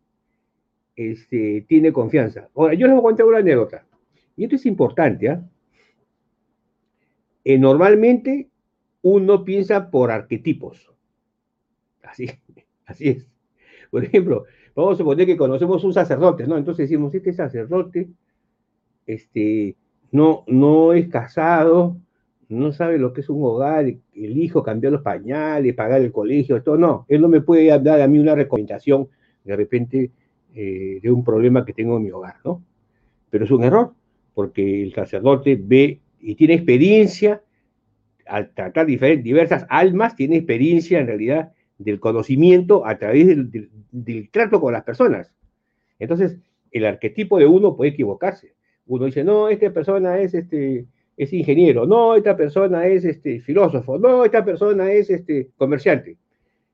este, 0.95 1.65
tiene 1.69 1.93
confianza. 1.93 2.49
Ahora, 2.55 2.75
yo 2.75 2.87
les 2.87 2.95
voy 2.95 3.01
a 3.01 3.03
contar 3.03 3.27
una 3.27 3.39
anécdota. 3.39 3.85
Y 4.37 4.45
esto 4.45 4.57
es 4.57 4.67
importante. 4.67 5.29
¿ah? 5.29 5.43
Eh, 7.45 7.59
normalmente 7.59 8.49
uno 9.03 9.45
piensa 9.45 9.91
por 9.91 10.11
arquetipos. 10.11 10.93
Así, 12.03 12.31
así 12.87 13.09
es. 13.09 13.27
Por 13.91 14.05
ejemplo, 14.05 14.45
vamos 14.75 14.95
a 14.95 14.99
suponer 14.99 15.27
que 15.27 15.37
conocemos 15.37 15.83
un 15.85 15.93
sacerdote, 15.93 16.47
¿no? 16.47 16.57
Entonces 16.57 16.89
decimos, 16.89 17.15
este 17.15 17.33
sacerdote 17.33 18.09
este, 19.07 19.77
no, 20.11 20.45
no 20.47 20.93
es 20.93 21.09
casado, 21.09 21.97
no 22.49 22.73
sabe 22.73 22.99
lo 22.99 23.13
que 23.13 23.23
es 23.23 23.29
un 23.31 23.43
hogar, 23.43 23.85
el 23.87 24.39
hijo 24.39 24.63
cambiar 24.63 24.93
los 24.93 25.03
pañales, 25.03 25.75
pagar 25.75 26.01
el 26.03 26.13
colegio, 26.13 26.63
todo, 26.63 26.77
no, 26.77 27.07
él 27.09 27.21
no 27.21 27.29
me 27.29 27.41
puede 27.41 27.67
dar 27.81 28.01
a 28.01 28.09
mí 28.09 28.19
una 28.19 28.35
recomendación 28.35 29.09
de 29.45 29.57
repente 29.57 30.11
eh, 30.55 31.01
de 31.03 31.11
un 31.11 31.25
problema 31.25 31.65
que 31.65 31.73
tengo 31.73 31.97
en 31.97 32.05
mi 32.05 32.11
hogar, 32.11 32.37
¿no? 32.45 32.63
Pero 33.31 33.45
es 33.45 33.51
un 33.51 33.65
error, 33.65 33.95
porque 34.35 34.83
el 34.83 34.93
sacerdote 34.93 35.59
ve 35.61 36.01
y 36.21 36.35
tiene 36.35 36.55
experiencia 36.55 37.43
al 38.27 38.51
tratar 38.51 38.87
diversas 38.87 39.67
almas, 39.69 40.15
tiene 40.15 40.37
experiencia 40.37 41.01
en 41.01 41.07
realidad 41.07 41.53
del 41.79 41.99
conocimiento 41.99 42.87
a 42.87 42.99
través 42.99 43.27
del, 43.27 43.71
del 43.91 44.31
trato 44.31 44.61
con 44.61 44.73
las 44.73 44.85
personas. 44.85 45.33
Entonces, 45.99 46.39
el 46.71 46.85
arquetipo 46.85 47.39
de 47.39 47.47
uno 47.47 47.77
puede 47.77 47.91
equivocarse. 47.91 48.52
Uno 48.87 49.07
dice, 49.07 49.25
no, 49.25 49.49
esta 49.49 49.73
persona 49.73 50.19
es 50.19 50.35
este, 50.35 50.87
es 51.17 51.33
ingeniero, 51.33 51.87
no, 51.87 52.17
esta 52.17 52.37
persona 52.37 52.87
es 52.87 53.05
este, 53.05 53.41
filósofo, 53.41 53.99
no, 53.99 54.25
esta 54.25 54.45
persona 54.45 54.91
es 54.91 55.11
este, 55.11 55.51
comerciante. 55.57 56.17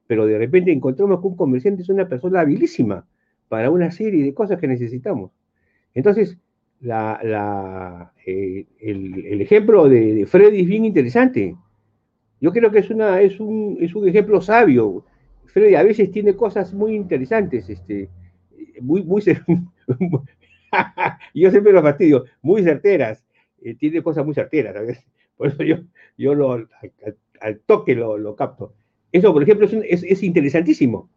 Pero 0.06 0.26
de 0.26 0.38
repente 0.38 0.72
encontramos 0.72 1.20
que 1.20 1.26
un 1.26 1.36
comerciante 1.36 1.82
es 1.82 1.88
una 1.88 2.08
persona 2.08 2.40
habilísima 2.40 3.06
para 3.48 3.70
una 3.70 3.90
serie 3.90 4.24
de 4.24 4.34
cosas 4.34 4.58
que 4.58 4.68
necesitamos. 4.68 5.30
Entonces, 5.94 6.38
la, 6.80 8.12
eh, 8.24 8.66
el, 8.80 9.40
ejemplo 9.40 9.88
de, 9.88 10.26
Freddy 10.26 10.60
es 10.60 10.66
bien 10.66 10.84
interesante. 10.84 11.56
Yo 12.40 12.52
creo 12.52 12.70
que 12.70 12.78
es, 12.78 12.90
una, 12.90 13.20
es, 13.20 13.40
un, 13.40 13.76
es 13.80 13.94
un 13.94 14.08
ejemplo 14.08 14.40
sabio. 14.40 15.04
Freddy 15.46 15.74
a 15.74 15.82
veces 15.82 16.10
tiene 16.12 16.36
cosas 16.36 16.72
muy 16.72 16.94
interesantes, 16.94 17.68
este, 17.68 18.08
muy, 18.80 19.02
muy, 19.02 19.22
yo 21.34 21.50
siempre 21.50 21.72
lo 21.72 21.82
fastidio, 21.82 22.24
muy 22.42 22.62
certeras. 22.62 23.24
Eh, 23.62 23.74
tiene 23.74 24.02
cosas 24.02 24.24
muy 24.24 24.34
certeras, 24.34 24.74
¿sabes? 24.74 25.04
Por 25.36 25.48
eso 25.48 25.62
yo, 25.62 25.76
yo 26.16 26.34
lo, 26.34 26.66
al, 27.40 27.60
toque 27.66 27.94
lo, 27.94 28.34
capto. 28.34 28.74
Eso, 29.12 29.32
por 29.32 29.42
ejemplo, 29.42 29.66
es, 29.66 30.02
es, 30.02 30.22
interesantísimo. 30.24 31.08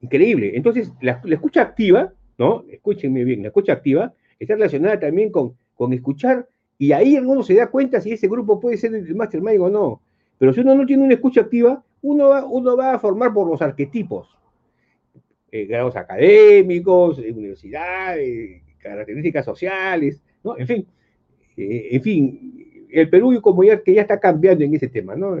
Increíble. 0.00 0.52
Entonces, 0.54 0.92
la, 1.00 1.22
escucha 1.30 1.62
activa, 1.62 2.12
¿no? 2.38 2.64
Escúchenme 2.68 3.22
bien, 3.22 3.42
la 3.42 3.48
escucha 3.48 3.74
activa 3.74 4.12
está 4.40 4.54
relacionada 4.54 4.98
también 4.98 5.30
con, 5.30 5.54
con 5.74 5.92
escuchar 5.92 6.48
y 6.76 6.92
ahí 6.92 7.18
uno 7.18 7.42
se 7.42 7.54
da 7.54 7.70
cuenta 7.70 8.00
si 8.00 8.12
ese 8.12 8.26
grupo 8.26 8.58
puede 8.58 8.78
ser 8.78 8.94
el 8.94 9.14
mastermind 9.14 9.60
o 9.60 9.70
no. 9.70 10.02
Pero 10.38 10.52
si 10.52 10.60
uno 10.60 10.74
no 10.74 10.86
tiene 10.86 11.04
una 11.04 11.14
escucha 11.14 11.42
activa, 11.42 11.84
uno 12.02 12.46
uno 12.46 12.76
va 12.76 12.94
a 12.94 12.98
formar 12.98 13.32
por 13.32 13.46
los 13.46 13.60
arquetipos. 13.62 14.34
Eh, 15.52 15.66
grados 15.66 15.96
académicos, 15.96 17.18
universidades, 17.18 18.62
características 18.78 19.44
sociales, 19.44 20.22
¿no? 20.44 20.56
En 20.56 20.66
fin, 20.66 20.86
eh, 21.56 21.88
en 21.90 22.02
fin, 22.02 22.86
el 22.90 23.10
Perú 23.10 23.40
como 23.42 23.64
ya, 23.64 23.82
que 23.82 23.94
ya 23.94 24.02
está 24.02 24.20
cambiando 24.20 24.64
en 24.64 24.74
ese 24.74 24.88
tema, 24.88 25.16
¿no? 25.16 25.36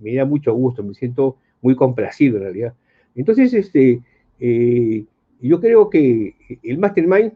me 0.00 0.14
da 0.14 0.24
mucho 0.24 0.52
gusto, 0.54 0.82
me 0.82 0.92
siento 0.94 1.36
muy 1.60 1.76
complacido 1.76 2.36
en 2.38 2.42
realidad. 2.42 2.74
Entonces, 3.14 3.54
este, 3.54 4.00
eh, 4.40 5.04
yo 5.40 5.60
creo 5.60 5.88
que 5.88 6.34
el 6.62 6.78
Mastermind 6.78 7.32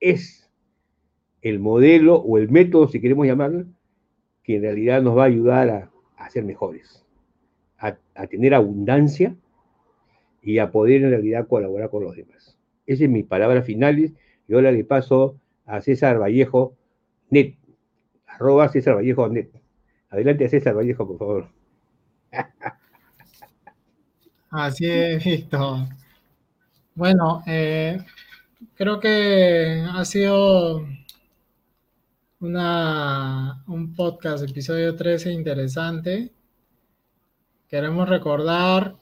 es 0.00 0.50
el 1.42 1.58
modelo 1.58 2.16
o 2.16 2.38
el 2.38 2.50
método, 2.50 2.88
si 2.88 3.00
queremos 3.00 3.26
llamarlo, 3.26 3.64
que 4.42 4.56
en 4.56 4.62
realidad 4.62 5.02
nos 5.02 5.16
va 5.16 5.22
a 5.22 5.26
ayudar 5.26 5.90
a, 6.16 6.30
ser 6.30 6.44
mejores, 6.44 7.04
a, 7.78 7.96
tener 8.26 8.54
abundancia 8.54 9.34
y 10.42 10.58
a 10.58 10.70
poder 10.70 11.02
en 11.02 11.10
realidad 11.10 11.46
colaborar 11.48 11.90
con 11.90 12.04
los 12.04 12.16
demás. 12.16 12.56
Esa 12.86 13.04
es 13.04 13.10
mi 13.10 13.22
palabra 13.22 13.62
finales. 13.62 14.12
Y 14.48 14.54
ahora 14.54 14.72
le 14.72 14.84
paso 14.84 15.38
a 15.66 15.80
César 15.82 16.18
Vallejo 16.18 16.74
net, 17.30 17.56
arroba 18.26 18.68
César 18.68 18.96
Vallejo 18.96 19.28
net. 19.28 19.50
Adelante 20.10 20.48
César 20.48 20.74
Vallejo, 20.74 21.06
por 21.06 21.18
favor. 21.18 21.48
Así 24.50 24.86
es, 24.86 25.22
Víctor. 25.22 25.88
Bueno, 26.94 27.42
eh, 27.46 27.98
creo 28.74 28.98
que 28.98 29.84
ha 29.92 30.04
sido 30.06 30.86
una, 32.40 33.62
un 33.66 33.94
podcast, 33.94 34.48
episodio 34.48 34.96
13, 34.96 35.32
interesante. 35.32 36.32
Queremos 37.68 38.08
recordar, 38.08 38.96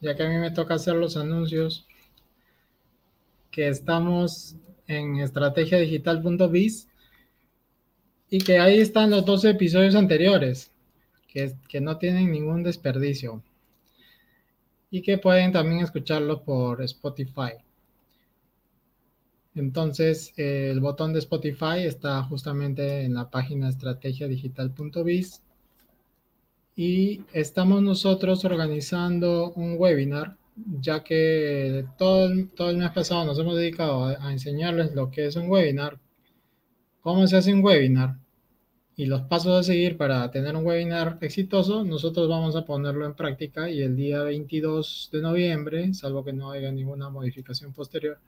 ya 0.00 0.14
que 0.14 0.22
a 0.22 0.28
mí 0.28 0.36
me 0.36 0.50
toca 0.50 0.74
hacer 0.74 0.94
los 0.94 1.16
anuncios, 1.16 1.86
que 3.50 3.68
estamos 3.68 4.56
en 4.86 5.16
estrategiadigital.biz 5.16 6.88
y 8.30 8.38
que 8.38 8.58
ahí 8.58 8.78
están 8.80 9.10
los 9.10 9.24
dos 9.24 9.44
episodios 9.44 9.94
anteriores, 9.94 10.70
que, 11.26 11.54
que 11.68 11.80
no 11.80 11.98
tienen 11.98 12.30
ningún 12.30 12.62
desperdicio 12.62 13.42
y 14.90 15.02
que 15.02 15.18
pueden 15.18 15.52
también 15.52 15.82
escucharlo 15.82 16.42
por 16.42 16.82
Spotify. 16.82 17.52
Entonces, 19.54 20.32
el 20.36 20.80
botón 20.80 21.12
de 21.12 21.18
Spotify 21.18 21.80
está 21.84 22.22
justamente 22.22 23.02
en 23.02 23.14
la 23.14 23.28
página 23.28 23.68
estrategiadigital.biz 23.68 25.42
y 26.78 27.24
estamos 27.32 27.82
nosotros 27.82 28.44
organizando 28.44 29.50
un 29.56 29.74
webinar, 29.76 30.36
ya 30.80 31.02
que 31.02 31.84
todo, 31.98 32.26
el 32.26 32.76
mes 32.76 32.90
pasado 32.92 33.24
nos 33.24 33.36
hemos 33.40 33.56
dedicado 33.56 34.04
a 34.04 34.30
enseñarles 34.32 34.94
lo 34.94 35.10
que 35.10 35.26
es 35.26 35.34
un 35.34 35.50
webinar, 35.50 35.98
cómo 37.00 37.26
se 37.26 37.36
hace 37.36 37.52
un 37.52 37.64
webinar 37.64 38.18
y 38.94 39.06
los 39.06 39.22
pasos 39.22 39.58
a 39.58 39.64
seguir 39.64 39.96
para 39.96 40.30
tener 40.30 40.54
un 40.54 40.64
webinar 40.64 41.18
exitoso, 41.20 41.82
nosotros 41.82 42.28
vamos 42.28 42.54
a 42.54 42.64
ponerlo 42.64 43.06
en 43.06 43.14
práctica 43.14 43.68
y 43.68 43.82
el 43.82 43.96
día 43.96 44.22
22 44.22 45.10
de 45.12 45.20
noviembre, 45.20 45.92
salvo 45.94 46.24
que 46.24 46.32
no 46.32 46.52
haya 46.52 46.70
ninguna 46.70 47.10
modificación 47.10 47.72
posterior, 47.72 48.20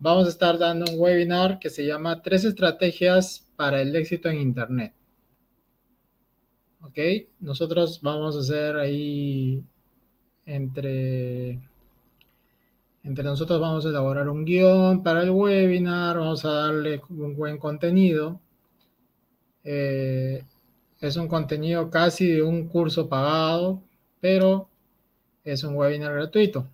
vamos 0.00 0.26
a 0.26 0.30
estar 0.30 0.58
dando 0.58 0.90
un 0.90 0.98
webinar 0.98 1.60
que 1.60 1.70
se 1.70 1.86
llama 1.86 2.22
Tres 2.22 2.44
estrategias 2.44 3.46
para 3.54 3.80
el 3.80 3.94
éxito 3.94 4.28
en 4.28 4.40
Internet. 4.40 4.97
¿Ok? 6.82 6.98
Nosotros 7.40 8.00
vamos 8.02 8.36
a 8.36 8.40
hacer 8.40 8.76
ahí 8.76 9.62
entre 10.46 11.60
entre 13.04 13.24
nosotros 13.24 13.58
vamos 13.58 13.86
a 13.86 13.88
elaborar 13.88 14.28
un 14.28 14.44
guion 14.44 15.02
para 15.02 15.22
el 15.22 15.30
webinar, 15.30 16.18
vamos 16.18 16.44
a 16.44 16.52
darle 16.52 17.00
un 17.08 17.34
buen 17.34 17.56
contenido. 17.56 18.38
Eh, 19.64 20.44
es 21.00 21.16
un 21.16 21.28
contenido 21.28 21.88
casi 21.90 22.26
de 22.26 22.42
un 22.42 22.68
curso 22.68 23.08
pagado, 23.08 23.82
pero 24.20 24.68
es 25.44 25.64
un 25.64 25.74
webinar 25.74 26.12
gratuito. 26.12 26.66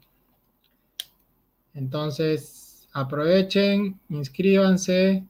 Entonces, 1.74 2.88
aprovechen, 2.92 4.00
inscríbanse, 4.08 5.24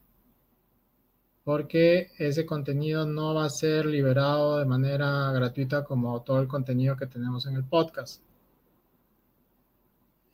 porque 1.45 2.11
ese 2.19 2.45
contenido 2.47 3.07
no 3.07 3.35
va 3.35 3.45
a 3.45 3.51
ser 3.51 3.87
liberado 3.87 4.59
de 4.59 4.65
manera 4.65 5.31
gratuita 5.33 5.85
como 5.85 6.23
todo 6.23 6.41
el 6.41 6.49
contenido 6.49 6.97
que 6.97 7.07
tenemos 7.07 7.47
en 7.47 7.55
el 7.57 7.65
podcast. 7.65 8.23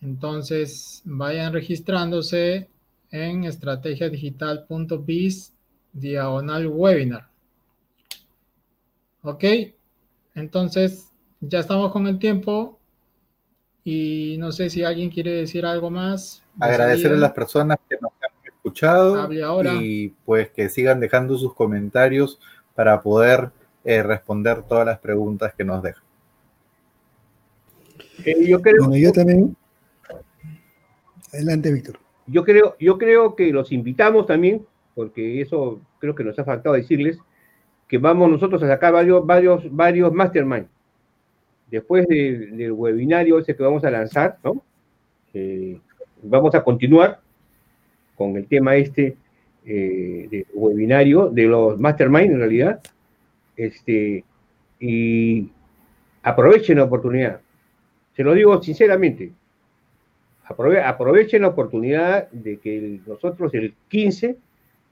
Entonces, 0.01 1.03
vayan 1.05 1.53
registrándose 1.53 2.71
en 3.11 3.45
estrategiadigital.biz 3.45 5.53
diagonal 5.93 6.69
webinar. 6.69 7.29
Ok, 9.23 9.45
entonces 10.35 11.11
ya 11.41 11.59
estamos 11.59 11.93
con 11.93 12.07
el 12.07 12.19
tiempo 12.19 12.79
y 13.85 14.37
no 14.39 14.53
sé 14.53 14.71
si 14.71 14.83
alguien 14.85 15.11
quiere 15.11 15.33
decir 15.33 15.67
algo 15.67 15.91
más. 15.91 16.43
Agradecer 16.59 17.13
a 17.13 17.17
las 17.17 17.33
personas 17.33 17.77
que 17.89 17.99
nos 18.01 18.13
y 19.81 20.09
pues 20.25 20.51
que 20.51 20.69
sigan 20.69 21.01
dejando 21.01 21.37
sus 21.37 21.55
comentarios 21.55 22.41
para 22.75 23.01
poder 23.01 23.51
eh, 23.85 24.03
responder 24.03 24.63
todas 24.63 24.87
las 24.87 24.99
preguntas 24.99 25.55
que 25.55 25.65
nos 25.65 25.83
dejan. 25.83 26.03
Eh, 28.25 28.47
yo 28.49 28.61
creo, 28.61 28.95
yo 28.95 29.13
también. 29.13 29.57
Adelante, 31.33 31.73
Víctor. 31.73 31.99
Yo 32.27 32.45
creo, 32.45 32.77
yo 32.79 32.99
creo 32.99 33.35
que 33.35 33.53
los 33.53 33.73
invitamos 33.73 34.27
también, 34.27 34.67
porque 34.95 35.41
eso 35.41 35.81
creo 35.99 36.15
que 36.15 36.25
nos 36.25 36.39
ha 36.39 36.45
faltado 36.45 36.75
decirles, 36.75 37.19
que 37.89 37.99
vamos 37.99 38.31
nosotros 38.31 38.63
a 38.63 38.69
sacar 38.69 38.93
varios, 38.93 39.27
varios, 39.27 39.63
varios 39.71 40.13
mastermind. 40.13 40.69
Después 41.71 42.07
del 42.07 42.73
webinario 42.73 43.39
ese 43.39 43.55
que 43.57 43.63
vamos 43.63 43.85
a 43.85 43.91
lanzar, 43.91 44.39
¿no? 44.45 44.63
Eh, 45.33 45.81
vamos 46.23 46.55
a 46.55 46.63
continuar 46.63 47.21
con 48.21 48.37
el 48.37 48.47
tema 48.47 48.77
este 48.77 49.17
eh, 49.65 50.29
de 50.31 50.47
webinario 50.53 51.31
de 51.31 51.45
los 51.45 51.81
mastermind 51.81 52.33
en 52.33 52.39
realidad. 52.39 52.81
Este, 53.57 54.25
y 54.79 55.49
aprovechen 56.23 56.77
la 56.77 56.85
oportunidad. 56.85 57.41
Se 58.15 58.23
lo 58.23 58.35
digo 58.35 58.63
sinceramente. 58.63 59.33
aprovechen 60.45 61.41
la 61.41 61.49
oportunidad 61.49 62.31
de 62.31 62.59
que 62.59 63.01
nosotros 63.07 63.55
el 63.55 63.73
15 63.89 64.37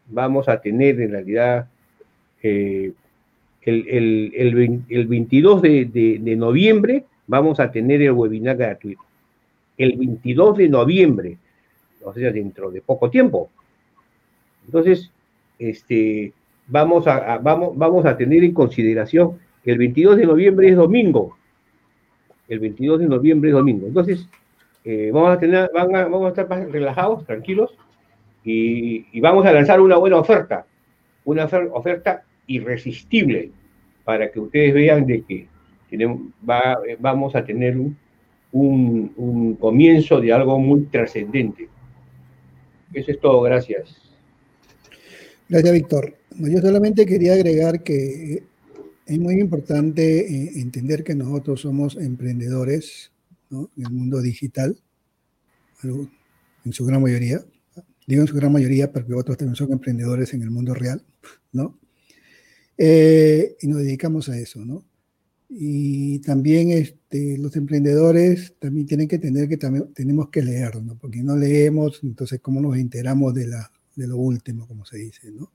vamos 0.07 0.49
a 0.49 0.59
tener 0.63 0.99
en 0.99 1.11
realidad 1.11 1.69
eh, 2.43 2.93
el, 3.61 4.33
el, 4.89 5.07
22 5.07 5.61
de, 5.61 6.35
noviembre 6.35 7.05
vamos 7.27 7.61
a 7.61 7.71
tener 7.71 8.01
el 8.01 8.13
webinar 8.13 8.57
gratuito. 8.57 9.03
El 9.77 9.99
22 9.99 10.57
de 10.57 10.69
noviembre, 10.71 11.39
o 12.03 12.13
sea, 12.13 12.31
dentro 12.33 12.71
de 12.71 12.81
poco 12.81 13.11
tiempo. 13.11 13.51
Entonces, 14.67 15.11
este, 15.59 16.33
vamos, 16.67 17.07
a, 17.07 17.39
vamos, 17.39 17.77
vamos 17.77 18.07
a 18.07 18.17
tener 18.17 18.45
en 18.45 18.53
consideración 18.53 19.39
que 19.65 19.73
el 19.73 19.79
22 19.79 20.17
de 20.17 20.27
noviembre 20.27 20.69
es 20.69 20.77
domingo. 20.77 21.37
El 22.49 22.61
22 22.61 23.01
de 23.01 23.07
noviembre 23.07 23.51
es 23.51 23.57
domingo. 23.57 23.87
Entonces, 23.87 24.29
eh, 24.85 25.11
vamos, 25.13 25.37
a 25.37 25.39
tener, 25.39 25.71
vamos 25.75 26.25
a 26.25 26.29
estar 26.29 26.49
más 26.49 26.71
relajados, 26.71 27.27
tranquilos, 27.27 27.77
y, 28.45 29.21
vamos 29.21 29.45
a 29.45 29.53
lanzar 29.53 29.81
una 29.81 29.97
buena 29.97 30.17
oferta. 30.17 30.65
Una 31.25 31.45
oferta 31.45 32.23
irresistible 32.47 33.51
para 34.05 34.31
que 34.31 34.41
ustedes 34.41 34.73
vean 34.73 35.05
de 35.05 35.23
que 35.23 35.47
vamos 36.99 37.35
a 37.37 37.45
tener 37.45 37.77
un, 38.53 39.57
comienzo 39.61 40.21
de 40.21 40.33
algo 40.33 40.59
muy 40.59 40.83
trascendente. 40.85 41.69
Eso 42.93 43.11
es 43.11 43.21
todo, 43.21 43.41
gracias. 43.43 43.97
Gracias, 45.49 45.73
Víctor. 45.73 46.15
yo 46.39 46.61
solamente 46.61 47.07
quería 47.07 47.35
agregar 47.35 47.83
que 47.83 48.43
es 49.07 49.19
muy 49.19 49.41
importante 49.41 50.21
eh, 50.21 50.53
entender 50.57 51.03
que 51.03 51.15
nosotros 51.15 51.63
somos 51.63 51.97
emprendedores 51.97 53.11
en 53.51 53.69
el 53.77 53.91
mundo 53.91 54.21
digital, 54.21 54.79
en 55.83 56.73
su 56.73 56.85
gran 56.85 57.03
mayoría. 57.03 57.43
Digo 58.07 58.23
en 58.23 58.29
su 58.29 58.35
gran 58.35 58.53
mayoría 58.53 58.93
porque 58.93 59.15
otros 59.15 59.37
también 59.37 59.57
son 59.57 59.73
emprendedores 59.73 60.35
en 60.35 60.43
el 60.43 60.51
mundo 60.51 60.75
real, 60.75 61.03
¿no? 61.53 61.79
Eh, 62.77 63.57
y 63.61 63.67
nos 63.67 63.79
dedicamos 63.79 64.29
a 64.29 64.39
eso, 64.39 64.65
¿no? 64.65 64.85
Y 65.49 66.19
también 66.21 66.71
este, 66.71 67.39
los 67.39 67.57
emprendedores 67.57 68.55
también 68.59 68.87
tienen 68.87 69.09
que 69.09 69.17
entender 69.17 69.49
que 69.49 69.57
también 69.57 69.93
tenemos 69.95 70.29
que 70.29 70.43
leer, 70.43 70.83
¿no? 70.83 70.97
Porque 70.99 71.23
no 71.23 71.37
leemos, 71.37 72.01
entonces, 72.03 72.41
¿cómo 72.41 72.61
nos 72.61 72.77
enteramos 72.77 73.33
de, 73.35 73.47
la, 73.47 73.71
de 73.97 74.07
lo 74.07 74.19
último, 74.19 74.67
como 74.67 74.85
se 74.85 74.99
dice, 74.99 75.31
¿no? 75.31 75.53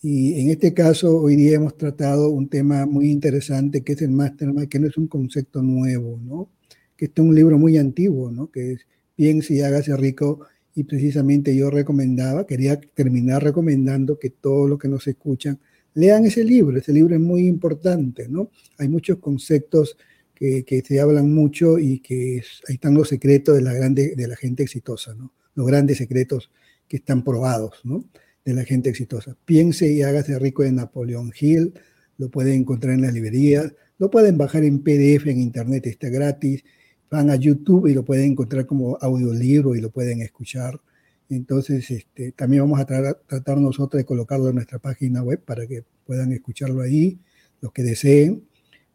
Y 0.00 0.40
en 0.40 0.50
este 0.50 0.74
caso, 0.74 1.20
hoy 1.20 1.36
día 1.36 1.56
hemos 1.56 1.76
tratado 1.76 2.30
un 2.30 2.48
tema 2.48 2.86
muy 2.86 3.10
interesante, 3.10 3.82
que 3.82 3.92
es 3.92 4.02
el 4.02 4.10
mastermind, 4.10 4.68
que 4.68 4.80
no 4.80 4.88
es 4.88 4.96
un 4.96 5.06
concepto 5.06 5.62
nuevo, 5.62 6.18
¿no? 6.22 6.50
Que 6.96 7.04
este 7.06 7.20
es 7.20 7.28
un 7.28 7.34
libro 7.34 7.58
muy 7.58 7.76
antiguo, 7.78 8.30
¿no? 8.30 8.50
Que 8.50 8.72
es 8.72 8.86
Bien 9.16 9.42
si 9.42 9.60
hágase 9.60 9.94
rico, 9.96 10.40
y 10.74 10.84
precisamente 10.84 11.54
yo 11.54 11.70
recomendaba, 11.70 12.46
quería 12.46 12.80
terminar 12.80 13.44
recomendando 13.44 14.18
que 14.18 14.30
todos 14.30 14.68
los 14.68 14.78
que 14.78 14.88
nos 14.88 15.06
escuchan 15.06 15.60
lean 15.94 16.24
ese 16.24 16.44
libro, 16.44 16.78
ese 16.78 16.92
libro 16.92 17.14
es 17.14 17.20
muy 17.20 17.46
importante, 17.46 18.28
¿no? 18.28 18.50
Hay 18.78 18.88
muchos 18.88 19.18
conceptos 19.18 19.96
que, 20.34 20.82
se 20.84 21.00
hablan 21.00 21.32
mucho 21.32 21.78
y 21.78 22.00
que 22.00 22.42
ahí 22.68 22.74
están 22.74 22.94
los 22.94 23.08
secretos 23.08 23.54
de 23.54 23.62
la, 23.62 23.72
grande, 23.72 24.16
de 24.16 24.26
la 24.26 24.34
gente 24.34 24.64
exitosa, 24.64 25.14
¿no? 25.14 25.32
Los 25.54 25.66
grandes 25.66 25.98
secretos 25.98 26.50
que 26.88 26.96
están 26.96 27.22
probados, 27.22 27.80
¿no? 27.84 28.04
De 28.44 28.52
la 28.52 28.64
gente 28.64 28.90
exitosa. 28.90 29.36
Piense 29.44 29.92
y 29.92 30.02
hágase 30.02 30.36
rico 30.38 30.64
de 30.64 30.72
Napoleón 30.72 31.32
Hill, 31.38 31.74
lo 32.18 32.28
pueden 32.28 32.54
encontrar 32.54 32.94
en 32.94 33.02
las 33.02 33.14
librerías, 33.14 33.72
lo 33.98 34.10
pueden 34.10 34.36
bajar 34.36 34.64
en 34.64 34.82
PDF 34.82 35.28
en 35.28 35.40
internet, 35.40 35.86
está 35.86 36.08
gratis. 36.08 36.64
Van 37.08 37.30
a 37.30 37.36
YouTube 37.36 37.86
y 37.86 37.94
lo 37.94 38.04
pueden 38.04 38.32
encontrar 38.32 38.66
como 38.66 38.98
audiolibro 39.00 39.76
y 39.76 39.80
lo 39.80 39.90
pueden 39.90 40.22
escuchar. 40.22 40.80
Entonces, 41.28 41.90
este, 41.90 42.32
también 42.32 42.62
vamos 42.62 42.80
a 42.80 42.86
tratar 42.86 43.58
nosotros 43.58 43.98
de 43.98 44.04
colocarlo 44.04 44.48
en 44.48 44.56
nuestra 44.56 44.78
página 44.78 45.22
web 45.22 45.40
para 45.44 45.66
que 45.66 45.84
puedan 46.06 46.32
escucharlo 46.32 46.82
ahí, 46.82 47.18
los 47.60 47.72
que 47.72 47.82
deseen, 47.82 48.44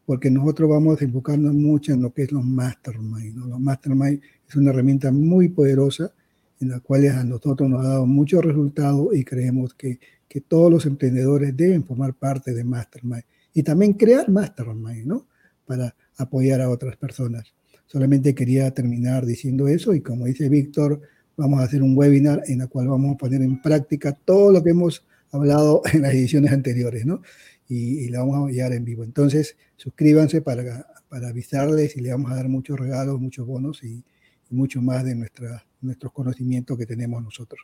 porque 0.06 0.32
nosotros 0.32 0.70
vamos 0.70 1.02
a 1.02 1.06
enfocarnos 1.06 1.54
mucho 1.54 1.94
en 1.94 2.02
lo 2.02 2.14
que 2.14 2.24
es 2.24 2.32
los 2.32 2.46
mastermind. 2.46 3.36
Los 3.38 3.60
mastermind 3.60 4.22
es 4.48 4.56
una 4.56 4.70
herramienta 4.70 5.12
muy 5.12 5.50
poderosa 5.50 6.14
en 6.60 6.70
la 6.70 6.80
cual 6.80 7.08
a 7.08 7.24
nosotros 7.24 7.70
nos 7.70 7.86
ha 7.86 7.90
dado 7.90 8.06
muchos 8.06 8.44
resultados 8.44 9.16
y 9.16 9.24
creemos 9.24 9.74
que, 9.74 10.00
que 10.28 10.42
todos 10.42 10.72
los 10.72 10.86
emprendedores 10.86 11.56
deben 11.56 11.84
formar 11.84 12.14
parte 12.14 12.54
de 12.54 12.64
mastermind 12.64 13.24
y 13.54 13.64
también 13.64 13.94
crear 13.94 14.30
mastermind, 14.30 15.06
¿no? 15.06 15.28
Para 15.66 15.96
apoyar 16.18 16.62
a 16.62 16.70
otras 16.70 16.96
personas. 16.98 17.54
Solamente 17.86 18.36
quería 18.36 18.72
terminar 18.72 19.26
diciendo 19.26 19.68
eso 19.68 19.94
y 19.94 20.02
como 20.02 20.26
dice 20.26 20.50
Víctor, 20.50 21.02
vamos 21.38 21.62
a 21.62 21.64
hacer 21.64 21.82
un 21.82 21.98
webinar 21.98 22.44
en 22.48 22.62
el 22.62 22.68
cual 22.68 22.88
vamos 22.88 23.16
a 23.16 23.18
poner 23.18 23.42
en 23.42 23.62
práctica 23.62 24.12
todo 24.12 24.52
lo 24.52 24.64
que 24.64 24.72
hemos 24.72 25.06
hablado 25.32 25.82
en 25.94 26.02
las 26.02 26.14
ediciones 26.14 26.52
anteriores, 26.52 27.06
¿no? 27.06 27.22
Y, 27.70 28.00
y 28.06 28.10
la 28.10 28.20
vamos 28.20 28.36
a 28.36 28.40
enviar 28.50 28.74
en 28.74 28.84
vivo. 28.84 29.04
Entonces, 29.04 29.58
suscríbanse 29.76 30.42
para, 30.42 30.88
para 31.10 31.30
avisarles 31.30 31.96
y 31.98 32.02
le 32.02 32.12
vamos 32.12 32.32
a 32.32 32.36
dar 32.36 32.50
muchos 32.50 32.80
regalos, 32.80 33.20
muchos 33.20 33.46
bonos 33.46 33.84
y, 33.84 34.04
mucho 34.50 34.82
más 34.82 35.04
de 35.04 35.14
nuestra, 35.14 35.66
nuestros 35.82 36.14
conocimientos 36.14 36.78
que 36.78 36.86
tenemos 36.86 37.22
nosotros. 37.22 37.60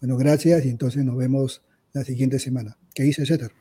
Bueno, 0.00 0.16
gracias 0.16 0.64
y 0.64 0.70
entonces 0.70 1.04
nos 1.04 1.18
vemos 1.18 1.62
la 1.92 2.02
siguiente 2.02 2.38
semana. 2.38 2.78
¿Qué 2.94 3.02
dice 3.02 3.26
César? 3.26 3.52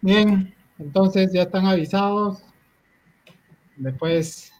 Bien, 0.00 0.54
entonces 0.78 1.30
ya 1.30 1.42
están 1.42 1.66
avisados. 1.66 2.42
Después 3.76 4.50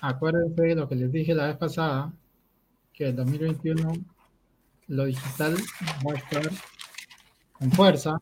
acuérdense 0.00 0.62
de 0.62 0.74
lo 0.74 0.88
que 0.88 0.96
les 0.96 1.12
dije 1.12 1.34
la 1.34 1.46
vez 1.46 1.56
pasada, 1.56 2.12
que 2.92 3.08
el 3.08 3.16
2021 3.16 3.92
lo 4.88 5.04
digital 5.04 5.54
va 6.06 6.12
a 6.12 6.16
estar 6.16 6.42
con 7.52 7.70
fuerza, 7.72 8.20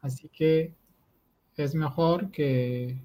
así 0.00 0.28
que 0.28 0.72
es 1.56 1.74
mejor 1.74 2.30
que, 2.30 2.96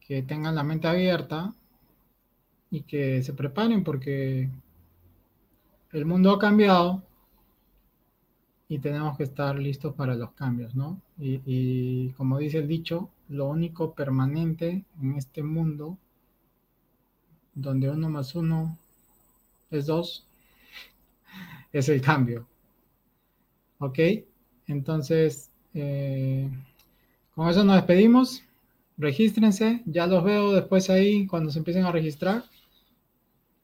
que 0.00 0.22
tengan 0.22 0.54
la 0.54 0.62
mente 0.62 0.88
abierta 0.88 1.54
y 2.70 2.82
que 2.82 3.22
se 3.22 3.32
preparen 3.32 3.84
porque 3.84 4.50
el 5.92 6.04
mundo 6.04 6.32
ha 6.32 6.38
cambiado 6.38 7.02
y 8.68 8.78
tenemos 8.78 9.16
que 9.16 9.24
estar 9.24 9.58
listos 9.58 9.94
para 9.94 10.14
los 10.14 10.32
cambios, 10.32 10.74
¿no? 10.74 11.00
Y, 11.18 11.40
y 11.46 12.10
como 12.12 12.38
dice 12.38 12.58
el 12.58 12.68
dicho, 12.68 13.08
lo 13.28 13.46
único 13.46 13.94
permanente 13.94 14.84
en 15.00 15.14
este 15.14 15.42
mundo 15.42 15.98
donde 17.54 17.90
uno 17.90 18.08
más 18.08 18.34
uno 18.34 18.78
es 19.70 19.86
dos, 19.86 20.26
es 21.72 21.88
el 21.88 22.00
cambio. 22.00 22.46
¿Ok? 23.78 23.98
Entonces, 24.66 25.50
eh, 25.74 26.48
con 27.34 27.48
eso 27.48 27.64
nos 27.64 27.76
despedimos. 27.76 28.42
Regístrense, 28.96 29.82
ya 29.86 30.06
los 30.06 30.24
veo 30.24 30.52
después 30.52 30.90
ahí 30.90 31.26
cuando 31.26 31.50
se 31.50 31.58
empiecen 31.58 31.84
a 31.84 31.92
registrar. 31.92 32.44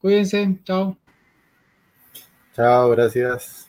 Cuídense, 0.01 0.59
chao. 0.65 0.97
Chao, 2.55 2.91
gracias. 2.91 3.63